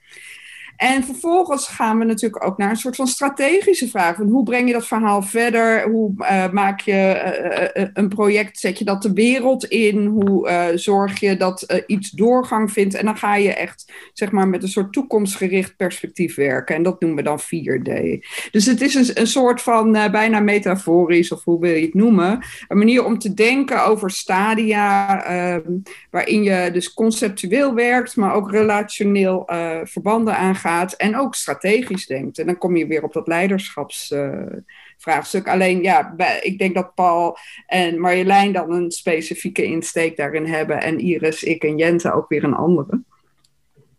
En 0.80 1.04
vervolgens 1.04 1.68
gaan 1.68 2.00
we 2.00 2.06
natuurlijk 2.06 2.46
ook 2.46 2.58
naar 2.58 2.70
een 2.70 2.76
soort 2.76 2.96
van 2.96 3.08
strategische 3.08 3.88
vraag. 3.88 4.16
Hoe 4.16 4.44
breng 4.44 4.68
je 4.68 4.74
dat 4.74 4.88
verhaal 4.88 5.22
verder? 5.22 5.90
Hoe 5.90 6.14
uh, 6.18 6.50
maak 6.52 6.80
je 6.80 7.72
uh, 7.76 7.86
een 7.94 8.08
project, 8.08 8.60
zet 8.60 8.78
je 8.78 8.86
dat 8.86 9.02
de 9.02 9.14
wereld 9.14 9.66
in? 9.66 10.06
Hoe 10.06 10.72
zorg 10.76 11.20
je 11.20 11.38
dat 11.38 11.84
iets 11.88 12.10
doorgang 12.10 12.72
vindt? 12.72 12.96
En 12.96 13.06
dan 13.06 13.18
ga 13.18 13.36
je 13.36 13.54
echt 13.54 13.94
zeg 14.14 14.32
maar, 14.32 14.48
met 14.48 14.64
een 14.64 14.70
soort 14.70 14.94
toekomstgericht 14.94 15.76
perspectief 15.76 16.36
werken. 16.36 16.76
En 16.76 16.84
dat 16.84 17.00
noemen 17.00 17.18
we 17.18 17.24
dan 17.24 17.40
4D. 17.40 18.20
Dus 18.52 18.66
het 18.66 18.82
is 18.82 18.96
een, 18.96 19.20
een 19.20 19.28
soort 19.28 19.62
van 19.62 19.92
bijna 19.92 20.40
metaforisch, 20.40 21.32
of 21.32 21.44
hoe 21.44 21.60
wil 21.60 21.74
je 21.74 21.86
het 21.86 21.94
noemen? 21.94 22.40
Een 22.68 22.78
manier 22.78 23.06
om 23.06 23.20
te 23.20 23.34
denken 23.34 23.86
over 23.86 24.12
stadia, 24.12 25.24
ehm, 25.26 25.72
waarin 26.12 26.44
je 26.44 26.70
dus 26.74 26.94
conceptueel 26.94 27.74
werkt, 27.74 28.16
maar 28.16 28.34
ook 28.34 28.52
relationeel 28.52 29.50
verbanden 29.84 30.38
aangaat 30.38 30.68
en 30.98 31.18
ook 31.18 31.36
strategisch 31.36 32.06
denkt. 32.06 32.40
En 32.40 32.46
dan 32.46 32.58
kom 32.58 32.76
je 32.76 32.88
weer 32.88 33.04
op 33.04 33.14
dat 33.14 33.28
leiderschapsvraagstuk. 33.28 35.48
Alleen 35.48 35.84
ja, 35.84 36.14
ik 36.42 36.60
denk 36.60 36.76
dat 36.76 36.96
Paul 36.96 37.38
en 37.68 38.00
Marjolein 38.00 38.52
dan 38.52 38.72
een 38.72 38.92
specifieke 38.92 39.64
insteek 39.64 40.18
daarin 40.18 40.46
hebben. 40.46 40.82
En 40.82 41.00
Iris, 41.00 41.44
ik 41.44 41.64
en 41.64 41.78
Jente 41.78 42.14
ook 42.14 42.30
weer 42.30 42.44
een 42.44 42.56
andere. 42.56 43.02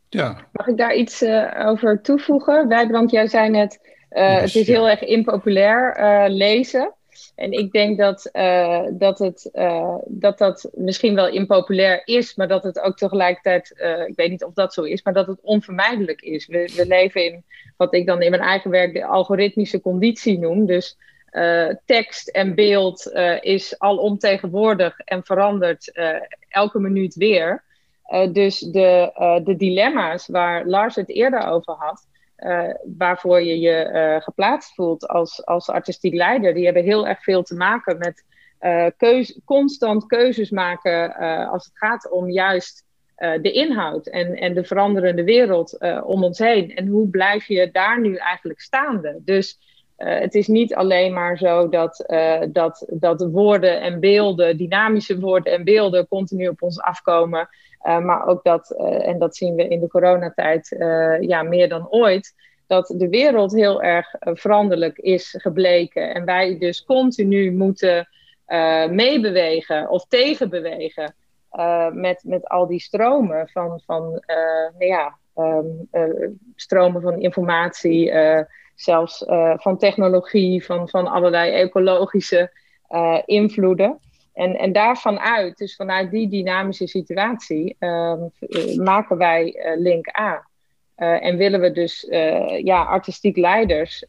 Ja. 0.09 0.47
Mag 0.53 0.67
ik 0.67 0.77
daar 0.77 0.95
iets 0.95 1.23
uh, 1.23 1.67
over 1.67 2.01
toevoegen? 2.01 2.69
Wij, 2.69 2.89
want 2.89 3.11
jij 3.11 3.27
zei 3.27 3.49
net, 3.49 3.79
uh, 4.11 4.41
het 4.41 4.55
is 4.55 4.67
heel 4.67 4.89
erg 4.89 5.03
impopulair 5.03 6.01
uh, 6.01 6.25
lezen. 6.29 6.95
En 7.41 7.53
ik 7.53 7.73
denk 7.73 7.99
dat, 7.99 8.29
uh, 8.33 8.83
dat, 8.91 9.19
het, 9.19 9.51
uh, 9.53 9.95
dat 10.07 10.39
dat 10.39 10.71
misschien 10.75 11.15
wel 11.15 11.29
impopulair 11.29 12.03
is, 12.05 12.35
maar 12.35 12.49
dat 12.49 12.63
het 12.63 12.81
ook 12.81 12.97
tegelijkertijd, 12.97 13.75
uh, 13.77 14.09
ik 14.09 14.17
weet 14.17 14.31
niet 14.31 14.45
of 14.45 14.53
dat 14.53 14.75
zo 14.75 14.83
is, 14.83 15.03
maar 15.03 15.13
dat 15.13 15.27
het 15.27 15.41
onvermijdelijk 15.43 16.21
is. 16.21 16.47
We, 16.47 16.73
we 16.77 16.87
leven 16.87 17.25
in 17.25 17.45
wat 17.77 17.95
ik 17.95 18.07
dan 18.07 18.23
in 18.23 18.31
mijn 18.31 18.43
eigen 18.43 18.71
werk 18.71 18.93
de 18.93 19.05
algoritmische 19.05 19.81
conditie 19.81 20.39
noem. 20.39 20.67
Dus 20.67 20.97
tekst 21.87 22.29
en 22.29 22.55
beeld 22.55 23.13
is 23.41 23.79
alomtegenwoordig 23.79 24.99
en 24.99 25.25
verandert 25.25 25.93
elke 26.49 26.79
minuut 26.79 27.15
weer. 27.15 27.65
dus 28.33 28.59
de, 28.59 29.13
de 29.45 29.57
dilemma's 29.57 30.27
waar 30.27 30.67
Lars 30.67 30.95
het 30.95 31.09
eerder 31.09 31.47
over 31.47 31.75
had, 31.75 32.07
uh, 32.41 32.75
waarvoor 32.99 33.43
je 33.43 33.59
je 33.59 33.91
uh, 33.93 34.23
geplaatst 34.23 34.75
voelt 34.75 35.09
als, 35.09 35.47
als 35.47 35.69
artistiek 35.69 36.15
leider, 36.15 36.55
die 36.55 36.65
hebben 36.65 36.83
heel 36.83 37.07
erg 37.07 37.23
veel 37.23 37.43
te 37.43 37.55
maken 37.55 37.99
met 37.99 38.25
keus, 38.97 39.41
constant 39.45 40.07
keuzes 40.07 40.51
maken 40.51 41.15
als 41.49 41.65
het 41.65 41.79
gaat 41.79 42.11
om 42.11 42.31
juist 42.31 42.85
de 43.17 43.53
inhoud 43.53 44.07
en, 44.07 44.35
en 44.37 44.55
de 44.55 44.65
veranderende 44.65 45.25
wereld 45.25 45.79
om 46.05 46.25
ons 46.25 46.39
heen. 46.39 46.77
En 46.77 46.87
hoe 46.87 47.09
blijf 47.09 47.47
je 47.47 47.71
daar 47.71 48.01
nu 48.01 48.17
eigenlijk 48.17 48.61
staande? 48.61 49.21
Dus 49.25 49.59
het 49.97 50.35
is 50.35 50.47
niet 50.47 50.75
alleen 50.75 51.13
maar 51.13 51.39
zo 51.39 51.69
dat, 51.69 52.05
dat, 52.49 52.87
dat 52.89 53.29
woorden 53.33 53.81
en 53.81 54.01
beelden, 54.01 54.57
dynamische 54.57 55.21
woorden 55.21 55.53
en 55.53 55.65
beelden, 55.65 56.09
continu 56.09 56.49
op 56.49 56.63
ons 56.63 56.81
afkomen. 56.81 57.49
Uh, 57.83 57.99
maar 57.99 58.27
ook 58.27 58.45
dat, 58.45 58.75
uh, 58.79 59.09
en 59.09 59.19
dat 59.19 59.37
zien 59.37 59.55
we 59.55 59.69
in 59.69 59.81
de 59.81 59.89
coronatijd 59.89 60.71
uh, 60.71 61.21
ja, 61.21 61.43
meer 61.43 61.69
dan 61.69 61.91
ooit, 61.91 62.35
dat 62.67 62.95
de 62.97 63.09
wereld 63.09 63.53
heel 63.53 63.83
erg 63.83 64.15
veranderlijk 64.21 64.99
is 64.99 65.35
gebleken. 65.39 66.15
En 66.15 66.25
wij 66.25 66.59
dus 66.59 66.85
continu 66.85 67.53
moeten 67.53 68.09
meebewegen 68.91 69.91
of 69.91 70.07
tegenbewegen 70.07 71.15
met, 71.93 72.23
met 72.25 72.49
al 72.49 72.67
die 72.67 72.81
stromen 72.81 73.49
van, 73.49 73.81
van 73.87 74.23
nou 74.79 74.85
ja, 74.85 75.19
um, 75.37 75.89
stromen 76.57 77.03
van 77.03 77.21
informatie, 77.21 78.13
zelfs 78.75 79.25
van 79.57 79.79
technologie, 79.79 80.65
van, 80.65 80.89
van 80.89 81.07
allerlei 81.07 81.53
ecologische 81.53 82.51
invloeden. 83.25 83.99
En, 84.33 84.59
en 84.59 84.73
daarvan 84.73 85.19
uit, 85.19 85.59
dus 85.59 85.77
vanuit 85.77 86.11
die 86.11 86.29
dynamische 86.29 86.87
situatie, 86.87 87.77
uh, 87.81 88.15
maken 88.77 89.17
wij 89.17 89.45
uh, 89.47 89.81
Link 89.81 90.19
A. 90.19 90.49
Uh, 90.97 91.25
en 91.25 91.37
willen 91.37 91.61
we 91.61 91.73
dus 91.73 92.07
ja, 92.63 92.83
artistiek 92.83 93.37
leiders 93.37 94.05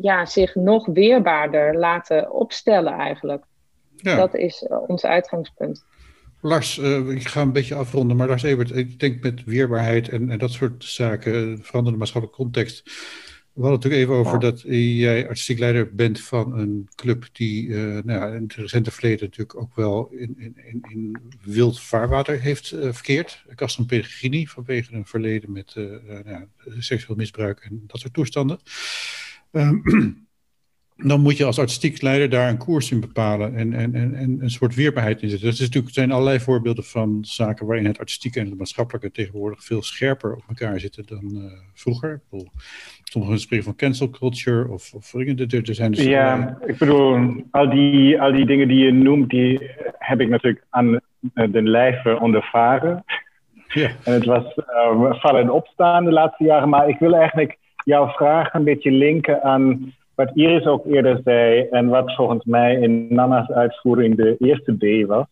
ja, 0.00 0.26
zich 0.26 0.54
nog 0.54 0.86
weerbaarder 0.86 1.78
laten 1.78 2.32
opstellen 2.32 2.92
eigenlijk. 2.92 3.44
Ja. 3.96 4.16
Dat 4.16 4.34
is 4.34 4.66
ons 4.86 5.04
uitgangspunt. 5.04 5.84
Lars, 6.40 6.78
ik 7.08 7.28
ga 7.28 7.40
een 7.40 7.52
beetje 7.52 7.74
afronden, 7.74 8.16
maar 8.16 8.28
Lars 8.28 8.42
Ebert, 8.42 8.76
ik 8.76 9.00
denk 9.00 9.22
met 9.22 9.44
weerbaarheid 9.44 10.08
en, 10.08 10.30
en 10.30 10.38
dat 10.38 10.50
soort 10.50 10.84
zaken, 10.84 11.58
veranderende 11.62 11.98
maatschappelijke 11.98 12.42
context, 12.42 12.90
we 13.54 13.60
hadden 13.60 13.80
het 13.80 13.82
natuurlijk 13.82 14.02
even 14.02 14.14
over 14.14 14.40
dat 14.40 14.60
jij 15.06 15.28
artistiek 15.28 15.58
leider 15.58 15.94
bent 15.94 16.20
van 16.20 16.58
een 16.58 16.88
club 16.94 17.28
die 17.32 17.66
uh, 17.66 17.78
nou 17.82 18.20
ja, 18.20 18.26
in 18.26 18.42
het 18.42 18.54
recente 18.54 18.90
verleden 18.90 19.24
natuurlijk 19.24 19.58
ook 19.58 19.76
wel 19.76 20.08
in, 20.10 20.34
in, 20.38 20.84
in 20.90 21.16
wild 21.42 21.80
vaarwater 21.80 22.40
heeft 22.40 22.72
uh, 22.72 22.92
verkeerd. 22.92 23.44
Castrum 23.54 23.86
Pellegrini 23.86 24.46
vanwege 24.46 24.94
een 24.94 25.06
verleden 25.06 25.52
met 25.52 25.74
uh, 25.78 25.84
nou 26.08 26.28
ja, 26.28 26.46
seksueel 26.78 27.16
misbruik 27.16 27.60
en 27.60 27.84
dat 27.86 28.00
soort 28.00 28.12
toestanden. 28.12 28.58
Um, 29.50 29.82
dan 30.96 31.20
moet 31.20 31.36
je 31.36 31.44
als 31.44 31.58
artistiek 31.58 32.02
leider 32.02 32.30
daar 32.30 32.48
een 32.48 32.56
koers 32.56 32.90
in 32.90 33.00
bepalen 33.00 33.56
en, 33.56 33.72
en, 33.72 33.94
en, 33.94 34.14
en 34.14 34.38
een 34.40 34.50
soort 34.50 34.74
weerbaarheid 34.74 35.22
in 35.22 35.28
zetten. 35.28 35.46
Dat 35.46 35.58
is 35.58 35.60
natuurlijk, 35.60 35.94
zijn 35.94 36.12
allerlei 36.12 36.40
voorbeelden 36.40 36.84
van 36.84 37.18
zaken 37.20 37.66
waarin 37.66 37.86
het 37.86 37.98
artistieke 37.98 38.40
en 38.40 38.46
het 38.46 38.58
maatschappelijke 38.58 39.10
tegenwoordig 39.10 39.64
veel 39.64 39.82
scherper 39.82 40.34
op 40.34 40.42
elkaar 40.48 40.80
zitten 40.80 41.06
dan 41.06 41.30
uh, 41.32 41.52
vroeger. 41.74 42.20
Sommigen 43.04 43.40
spreken 43.40 43.64
van 43.64 43.76
cancel 43.76 44.10
culture 44.10 44.68
of, 44.68 44.94
of 44.94 45.14
er, 45.14 45.68
er 45.68 45.74
zijn 45.74 45.90
dus 45.90 46.04
Ja, 46.04 46.58
ik 46.66 46.78
bedoel, 46.78 47.44
al 47.50 47.70
die, 47.70 48.20
al 48.20 48.32
die 48.32 48.46
dingen 48.46 48.68
die 48.68 48.84
je 48.84 48.92
noemt, 48.92 49.30
die 49.30 49.70
heb 49.98 50.20
ik 50.20 50.28
natuurlijk 50.28 50.64
aan 50.70 51.00
de 51.32 51.62
lijve 51.62 52.20
ondervaren. 52.20 53.04
Ja. 53.68 53.90
En 54.04 54.12
het 54.12 54.24
was 54.24 54.44
uh, 54.56 55.14
vallen 55.20 55.40
en 55.40 55.50
opstaan 55.50 56.04
de 56.04 56.12
laatste 56.12 56.44
jaren, 56.44 56.68
maar 56.68 56.88
ik 56.88 56.98
wil 56.98 57.14
eigenlijk 57.14 57.58
jouw 57.84 58.08
vraag 58.08 58.54
een 58.54 58.64
beetje 58.64 58.90
linken 58.90 59.42
aan 59.42 59.94
wat 60.14 60.30
Iris 60.34 60.66
ook 60.66 60.86
eerder 60.86 61.20
zei 61.24 61.66
en 61.70 61.88
wat 61.88 62.14
volgens 62.14 62.44
mij 62.44 62.74
in 62.74 63.06
Nana's 63.14 63.50
uitvoering 63.50 64.16
de 64.16 64.36
eerste 64.38 64.76
D 64.76 65.06
was. 65.06 65.26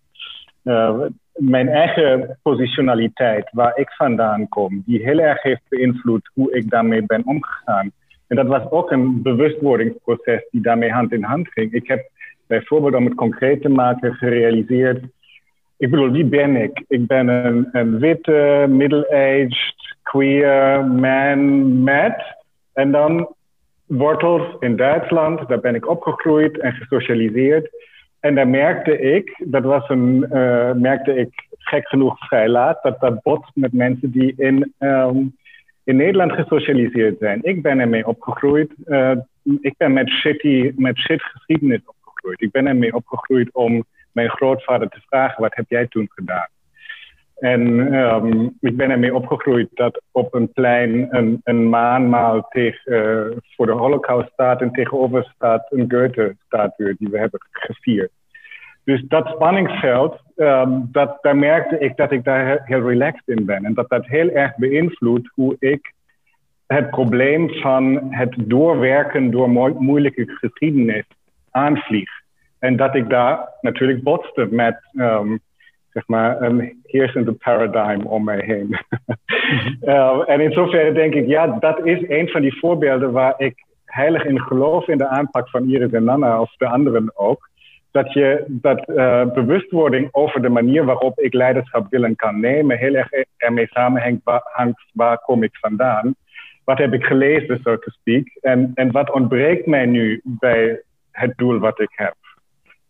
Uh, 0.65 1.01
mijn 1.35 1.69
eigen 1.69 2.39
positionaliteit, 2.43 3.51
waar 3.53 3.79
ik 3.79 3.93
vandaan 3.93 4.49
kom, 4.49 4.83
die 4.87 5.03
heel 5.03 5.19
erg 5.19 5.43
heeft 5.43 5.63
beïnvloed 5.69 6.31
hoe 6.35 6.53
ik 6.53 6.71
daarmee 6.71 7.07
ben 7.07 7.23
omgegaan. 7.25 7.93
En 8.27 8.37
dat 8.37 8.47
was 8.47 8.71
ook 8.71 8.91
een 8.91 9.23
bewustwordingsproces 9.23 10.47
die 10.51 10.61
daarmee 10.61 10.91
hand 10.91 11.13
in 11.13 11.23
hand 11.23 11.49
ging. 11.49 11.73
Ik 11.73 11.89
heb 11.89 12.11
bijvoorbeeld, 12.47 12.95
om 12.95 13.05
het 13.05 13.15
concreet 13.15 13.63
te 13.63 13.69
maken, 13.69 14.15
gerealiseerd. 14.15 15.05
Ik 15.77 15.91
bedoel, 15.91 16.11
wie 16.11 16.25
ben 16.25 16.57
ik? 16.57 16.85
Ik 16.89 17.07
ben 17.07 17.29
een, 17.29 17.69
een 17.73 17.99
witte, 17.99 18.67
middle-aged, 18.69 19.75
queer 20.03 20.85
man 20.87 21.83
met. 21.83 22.37
En 22.73 22.91
dan 22.91 23.35
wortels 23.99 24.57
in 24.61 24.77
Duitsland, 24.77 25.49
daar 25.49 25.61
ben 25.61 25.75
ik 25.75 25.89
opgegroeid 25.89 26.59
en 26.59 26.73
gesocialiseerd. 26.73 27.71
En 28.21 28.35
daar 28.35 28.49
merkte 28.49 29.01
ik, 29.01 29.43
dat 29.45 29.63
was 29.63 29.89
een, 29.89 30.27
uh, 30.33 30.73
merkte 30.73 31.17
ik 31.17 31.31
gek 31.59 31.89
genoeg 31.89 32.19
vrij 32.19 32.49
laat, 32.49 32.83
dat 32.83 33.01
dat 33.01 33.23
botst 33.23 33.51
met 33.55 33.73
mensen 33.73 34.11
die 34.11 34.35
in, 34.37 34.75
um, 34.79 35.37
in 35.85 35.97
Nederland 35.97 36.33
gesocialiseerd 36.33 37.19
zijn. 37.19 37.39
Ik 37.43 37.63
ben 37.63 37.81
ermee 37.81 38.07
opgegroeid. 38.07 38.73
Uh, 38.87 39.13
ik 39.61 39.75
ben 39.77 39.93
met, 39.93 40.09
shitty, 40.09 40.73
met 40.77 40.99
shit 40.99 41.23
geschiedenis 41.23 41.81
opgegroeid. 41.87 42.41
Ik 42.41 42.51
ben 42.51 42.67
ermee 42.67 42.95
opgegroeid 42.95 43.55
om 43.55 43.85
mijn 44.13 44.31
grootvader 44.31 44.89
te 44.89 45.01
vragen, 45.07 45.43
wat 45.43 45.55
heb 45.55 45.65
jij 45.69 45.87
toen 45.87 46.09
gedaan? 46.15 46.49
En 47.39 47.95
um, 47.95 48.57
ik 48.61 48.77
ben 48.77 48.91
ermee 48.91 49.15
opgegroeid 49.15 49.69
dat 49.75 50.03
op 50.11 50.35
een 50.35 50.53
plein 50.53 51.07
een, 51.11 51.41
een 51.45 51.69
maanmaal 51.69 52.49
tegen, 52.49 52.93
uh, 52.93 53.37
voor 53.57 53.67
de 53.67 53.73
Holocaust 53.73 54.33
staat 54.33 54.61
en 54.61 54.73
tegenover 54.73 55.33
staat 55.35 55.67
een 55.69 55.91
Goethe-statuur 55.93 56.95
die 56.99 57.09
we 57.09 57.19
hebben 57.19 57.41
gevierd. 57.51 58.11
Dus 58.85 59.03
dat 59.09 59.27
spanningsveld, 59.29 60.23
um, 60.37 60.89
dat, 60.93 61.19
daar 61.21 61.37
merkte 61.37 61.79
ik 61.79 61.97
dat 61.97 62.13
ik 62.13 62.25
daar 62.25 62.61
heel 62.65 62.89
relaxed 62.89 63.29
in 63.29 63.45
ben. 63.45 63.65
En 63.65 63.75
dat 63.75 63.89
dat 63.89 64.07
heel 64.07 64.31
erg 64.31 64.57
beïnvloedt 64.57 65.31
hoe 65.35 65.57
ik 65.59 65.93
het 66.67 66.91
probleem 66.91 67.49
van 67.49 67.99
het 68.11 68.35
doorwerken 68.37 69.31
door 69.31 69.51
mo 69.51 69.75
moeilijke 69.79 70.25
geschiedenis 70.27 71.05
aanvlieg. 71.51 72.11
En 72.59 72.77
dat 72.77 72.95
ik 72.95 73.09
daar 73.09 73.49
natuurlijk 73.61 74.03
botste 74.03 74.49
met 74.51 74.77
um, 74.95 75.41
zeg 75.93 76.07
maar, 76.07 76.43
een 76.43 76.81
heersende 76.83 77.33
paradigm 77.33 78.07
om 78.07 78.25
mij 78.25 78.43
heen. 78.47 78.79
uh, 79.83 80.23
en 80.33 80.41
in 80.41 80.53
zoverre 80.53 80.93
denk 80.93 81.15
ik, 81.15 81.27
ja, 81.27 81.47
dat 81.47 81.87
is 81.87 82.09
een 82.09 82.29
van 82.29 82.41
die 82.41 82.59
voorbeelden 82.59 83.13
waar 83.13 83.35
ik 83.37 83.65
heilig 83.85 84.25
in 84.25 84.41
geloof 84.41 84.89
in 84.89 84.99
de 84.99 85.07
aanpak 85.07 85.49
van 85.49 85.69
Iris 85.69 85.93
en 85.93 86.05
Nana, 86.05 86.41
of 86.41 86.55
de 86.57 86.67
anderen 86.67 87.13
ook. 87.15 87.51
Dat 87.91 88.13
je 88.13 88.45
dat 88.49 88.89
uh, 88.89 89.25
bewustwording 89.33 90.09
over 90.11 90.43
de 90.43 90.49
manier 90.49 90.85
waarop 90.85 91.19
ik 91.19 91.33
leiderschap 91.33 91.87
wil 91.91 92.05
en 92.05 92.17
kan 92.17 92.41
nemen, 92.41 92.79
heel 92.79 92.95
erg 92.95 93.09
ermee 93.37 93.67
samenhangt 93.71 94.21
hangt, 94.43 94.85
waar 94.93 95.19
kom 95.19 95.43
ik 95.43 95.57
vandaan. 95.57 96.15
Wat 96.65 96.79
heb 96.79 96.93
ik 96.93 97.05
gelezen, 97.05 97.61
so 97.63 97.79
to 97.79 97.91
speak. 97.91 98.27
En, 98.41 98.71
en 98.75 98.91
wat 98.91 99.13
ontbreekt 99.13 99.67
mij 99.67 99.87
nu 99.87 100.21
bij 100.25 100.83
het 101.11 101.37
doel 101.37 101.59
wat 101.59 101.81
ik 101.81 101.93
heb. 101.93 102.15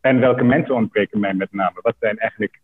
En 0.00 0.20
welke 0.20 0.44
mensen 0.44 0.74
ontbreken 0.74 1.20
mij 1.20 1.34
met 1.34 1.52
name? 1.52 1.78
Wat 1.82 1.94
zijn 1.98 2.18
eigenlijk 2.18 2.60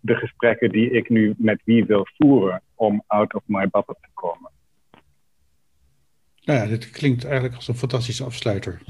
de 0.00 0.14
gesprekken 0.14 0.70
die 0.70 0.90
ik 0.90 1.08
nu 1.08 1.34
met 1.38 1.60
wie 1.64 1.84
wil 1.84 2.06
voeren 2.18 2.62
om 2.74 3.02
out 3.06 3.34
of 3.34 3.42
my 3.46 3.68
bubble 3.68 3.96
te 4.00 4.08
komen. 4.14 4.50
Nou 6.44 6.58
ja, 6.58 6.66
dit 6.66 6.90
klinkt 6.90 7.24
eigenlijk 7.24 7.54
als 7.54 7.68
een 7.68 7.74
fantastische 7.74 8.24
afsluiter. 8.24 8.82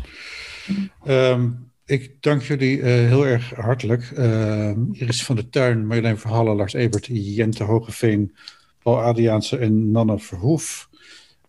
Um, 1.06 1.70
ik 1.84 2.22
dank 2.22 2.42
jullie 2.42 2.78
uh, 2.78 2.84
heel 2.84 3.26
erg 3.26 3.54
hartelijk. 3.54 4.10
Uh, 4.10 4.76
Iris 4.92 5.24
van 5.24 5.36
der 5.36 5.48
Tuin, 5.48 5.86
Marjolein 5.86 6.18
Verhallen, 6.18 6.56
Lars 6.56 6.72
Ebert, 6.72 7.06
Jente 7.10 7.64
Hogeveen, 7.64 8.36
Paul 8.82 9.02
Adriaanse 9.02 9.58
en 9.58 9.90
Nanne 9.90 10.18
Verhoef. 10.18 10.88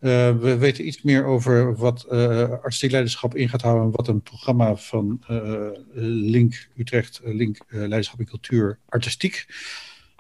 Uh, 0.02 0.32
we 0.40 0.58
weten 0.58 0.88
iets 0.88 1.02
meer 1.02 1.26
over 1.26 1.76
wat 1.76 2.08
uh, 2.12 2.50
artistiek 2.50 2.92
leiderschap 2.92 3.36
in 3.36 3.50
gaat 3.50 3.62
houden. 3.62 3.92
Wat 3.92 4.08
een 4.08 4.22
programma 4.22 4.76
van 4.76 5.22
uh, 5.32 5.68
Link 5.94 6.68
Utrecht, 6.78 7.22
Link 7.24 7.58
Leiderschap 7.70 8.20
en 8.20 8.26
Cultuur 8.26 8.78
Artistiek. 8.90 9.46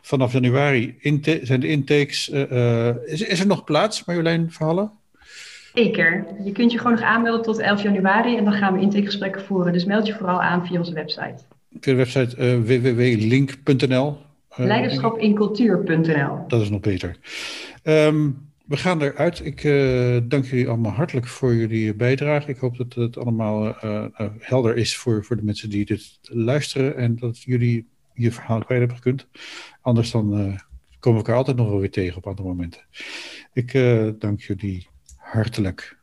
Vanaf 0.01 0.33
januari 0.33 0.97
zijn 1.43 1.59
de 1.59 1.67
intakes. 1.67 2.29
Is, 3.05 3.21
is, 3.21 3.39
er 3.39 3.47
nog 3.47 3.63
plaats, 3.63 4.05
Marjolein 4.05 4.51
Verhallen? 4.51 4.91
Zeker. 5.73 6.25
Je 6.43 6.51
kunt 6.51 6.71
je 6.71 6.77
gewoon 6.77 6.93
nog 6.93 7.03
aanmelden 7.03 7.41
tot 7.41 7.59
11 7.59 7.83
januari 7.83 8.37
en 8.37 8.43
dan 8.43 8.53
gaan 8.53 8.73
we 8.73 8.81
intakegesprekken 8.81 9.41
voeren. 9.41 9.73
Dus 9.73 9.85
meld 9.85 10.07
je 10.07 10.13
vooral 10.13 10.41
aan 10.41 10.67
via 10.67 10.79
onze 10.79 10.93
website. 10.93 11.35
Via 11.79 11.93
de 11.93 11.95
website 11.95 12.61
www.link.nl. 12.61 14.17
Leiderschapincultuur.nl. 14.55 16.43
Dat 16.47 16.61
is 16.61 16.69
nog 16.69 16.79
beter. 16.79 17.17
Um, 17.83 18.50
we 18.71 18.77
gaan 18.77 19.01
eruit. 19.01 19.45
Ik 19.45 19.63
uh, 19.63 20.17
dank 20.23 20.45
jullie 20.45 20.67
allemaal 20.67 20.91
hartelijk 20.91 21.27
voor 21.27 21.55
jullie 21.55 21.95
bijdrage. 21.95 22.49
Ik 22.49 22.57
hoop 22.57 22.77
dat 22.77 22.93
het 22.93 23.17
allemaal 23.17 23.67
uh, 23.67 24.05
uh, 24.19 24.27
helder 24.39 24.77
is 24.77 24.97
voor, 24.97 25.25
voor 25.25 25.35
de 25.35 25.43
mensen 25.43 25.69
die 25.69 25.85
dit 25.85 26.19
luisteren 26.21 26.95
en 26.95 27.15
dat 27.15 27.41
jullie 27.41 27.89
je 28.13 28.31
verhaal 28.31 28.63
kwijt 28.63 28.79
hebben 28.79 28.97
gekund. 28.97 29.27
Anders 29.81 30.11
dan 30.11 30.29
komen 30.99 31.19
we 31.19 31.25
elkaar 31.25 31.35
altijd 31.35 31.57
nog 31.57 31.69
wel 31.69 31.79
weer 31.79 31.91
tegen 31.91 32.17
op 32.17 32.27
andere 32.27 32.47
momenten. 32.47 32.81
Ik 33.53 33.71
dank 34.19 34.41
jullie 34.41 34.87
hartelijk. 35.17 35.99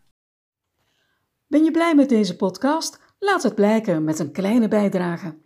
Ben 1.46 1.64
je 1.64 1.70
blij 1.70 1.94
met 1.94 2.08
deze 2.08 2.36
podcast? 2.36 3.00
Laat 3.18 3.42
het 3.42 3.54
blijken 3.54 4.04
met 4.04 4.18
een 4.18 4.32
kleine 4.32 4.68
bijdrage. 4.68 5.36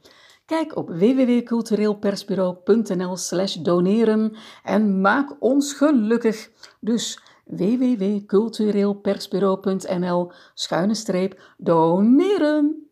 Kijk 0.53 0.77
op 0.77 0.89
www.cultureelpersbureau.nl 0.89 3.17
slash 3.17 3.55
doneren 3.55 4.37
en 4.63 5.01
maak 5.01 5.37
ons 5.39 5.73
gelukkig. 5.73 6.51
Dus 6.81 7.19
www.cultureelpersbureau.nl 7.45 10.33
schuine 10.55 10.95
streep 10.95 11.41
doneren. 11.57 12.87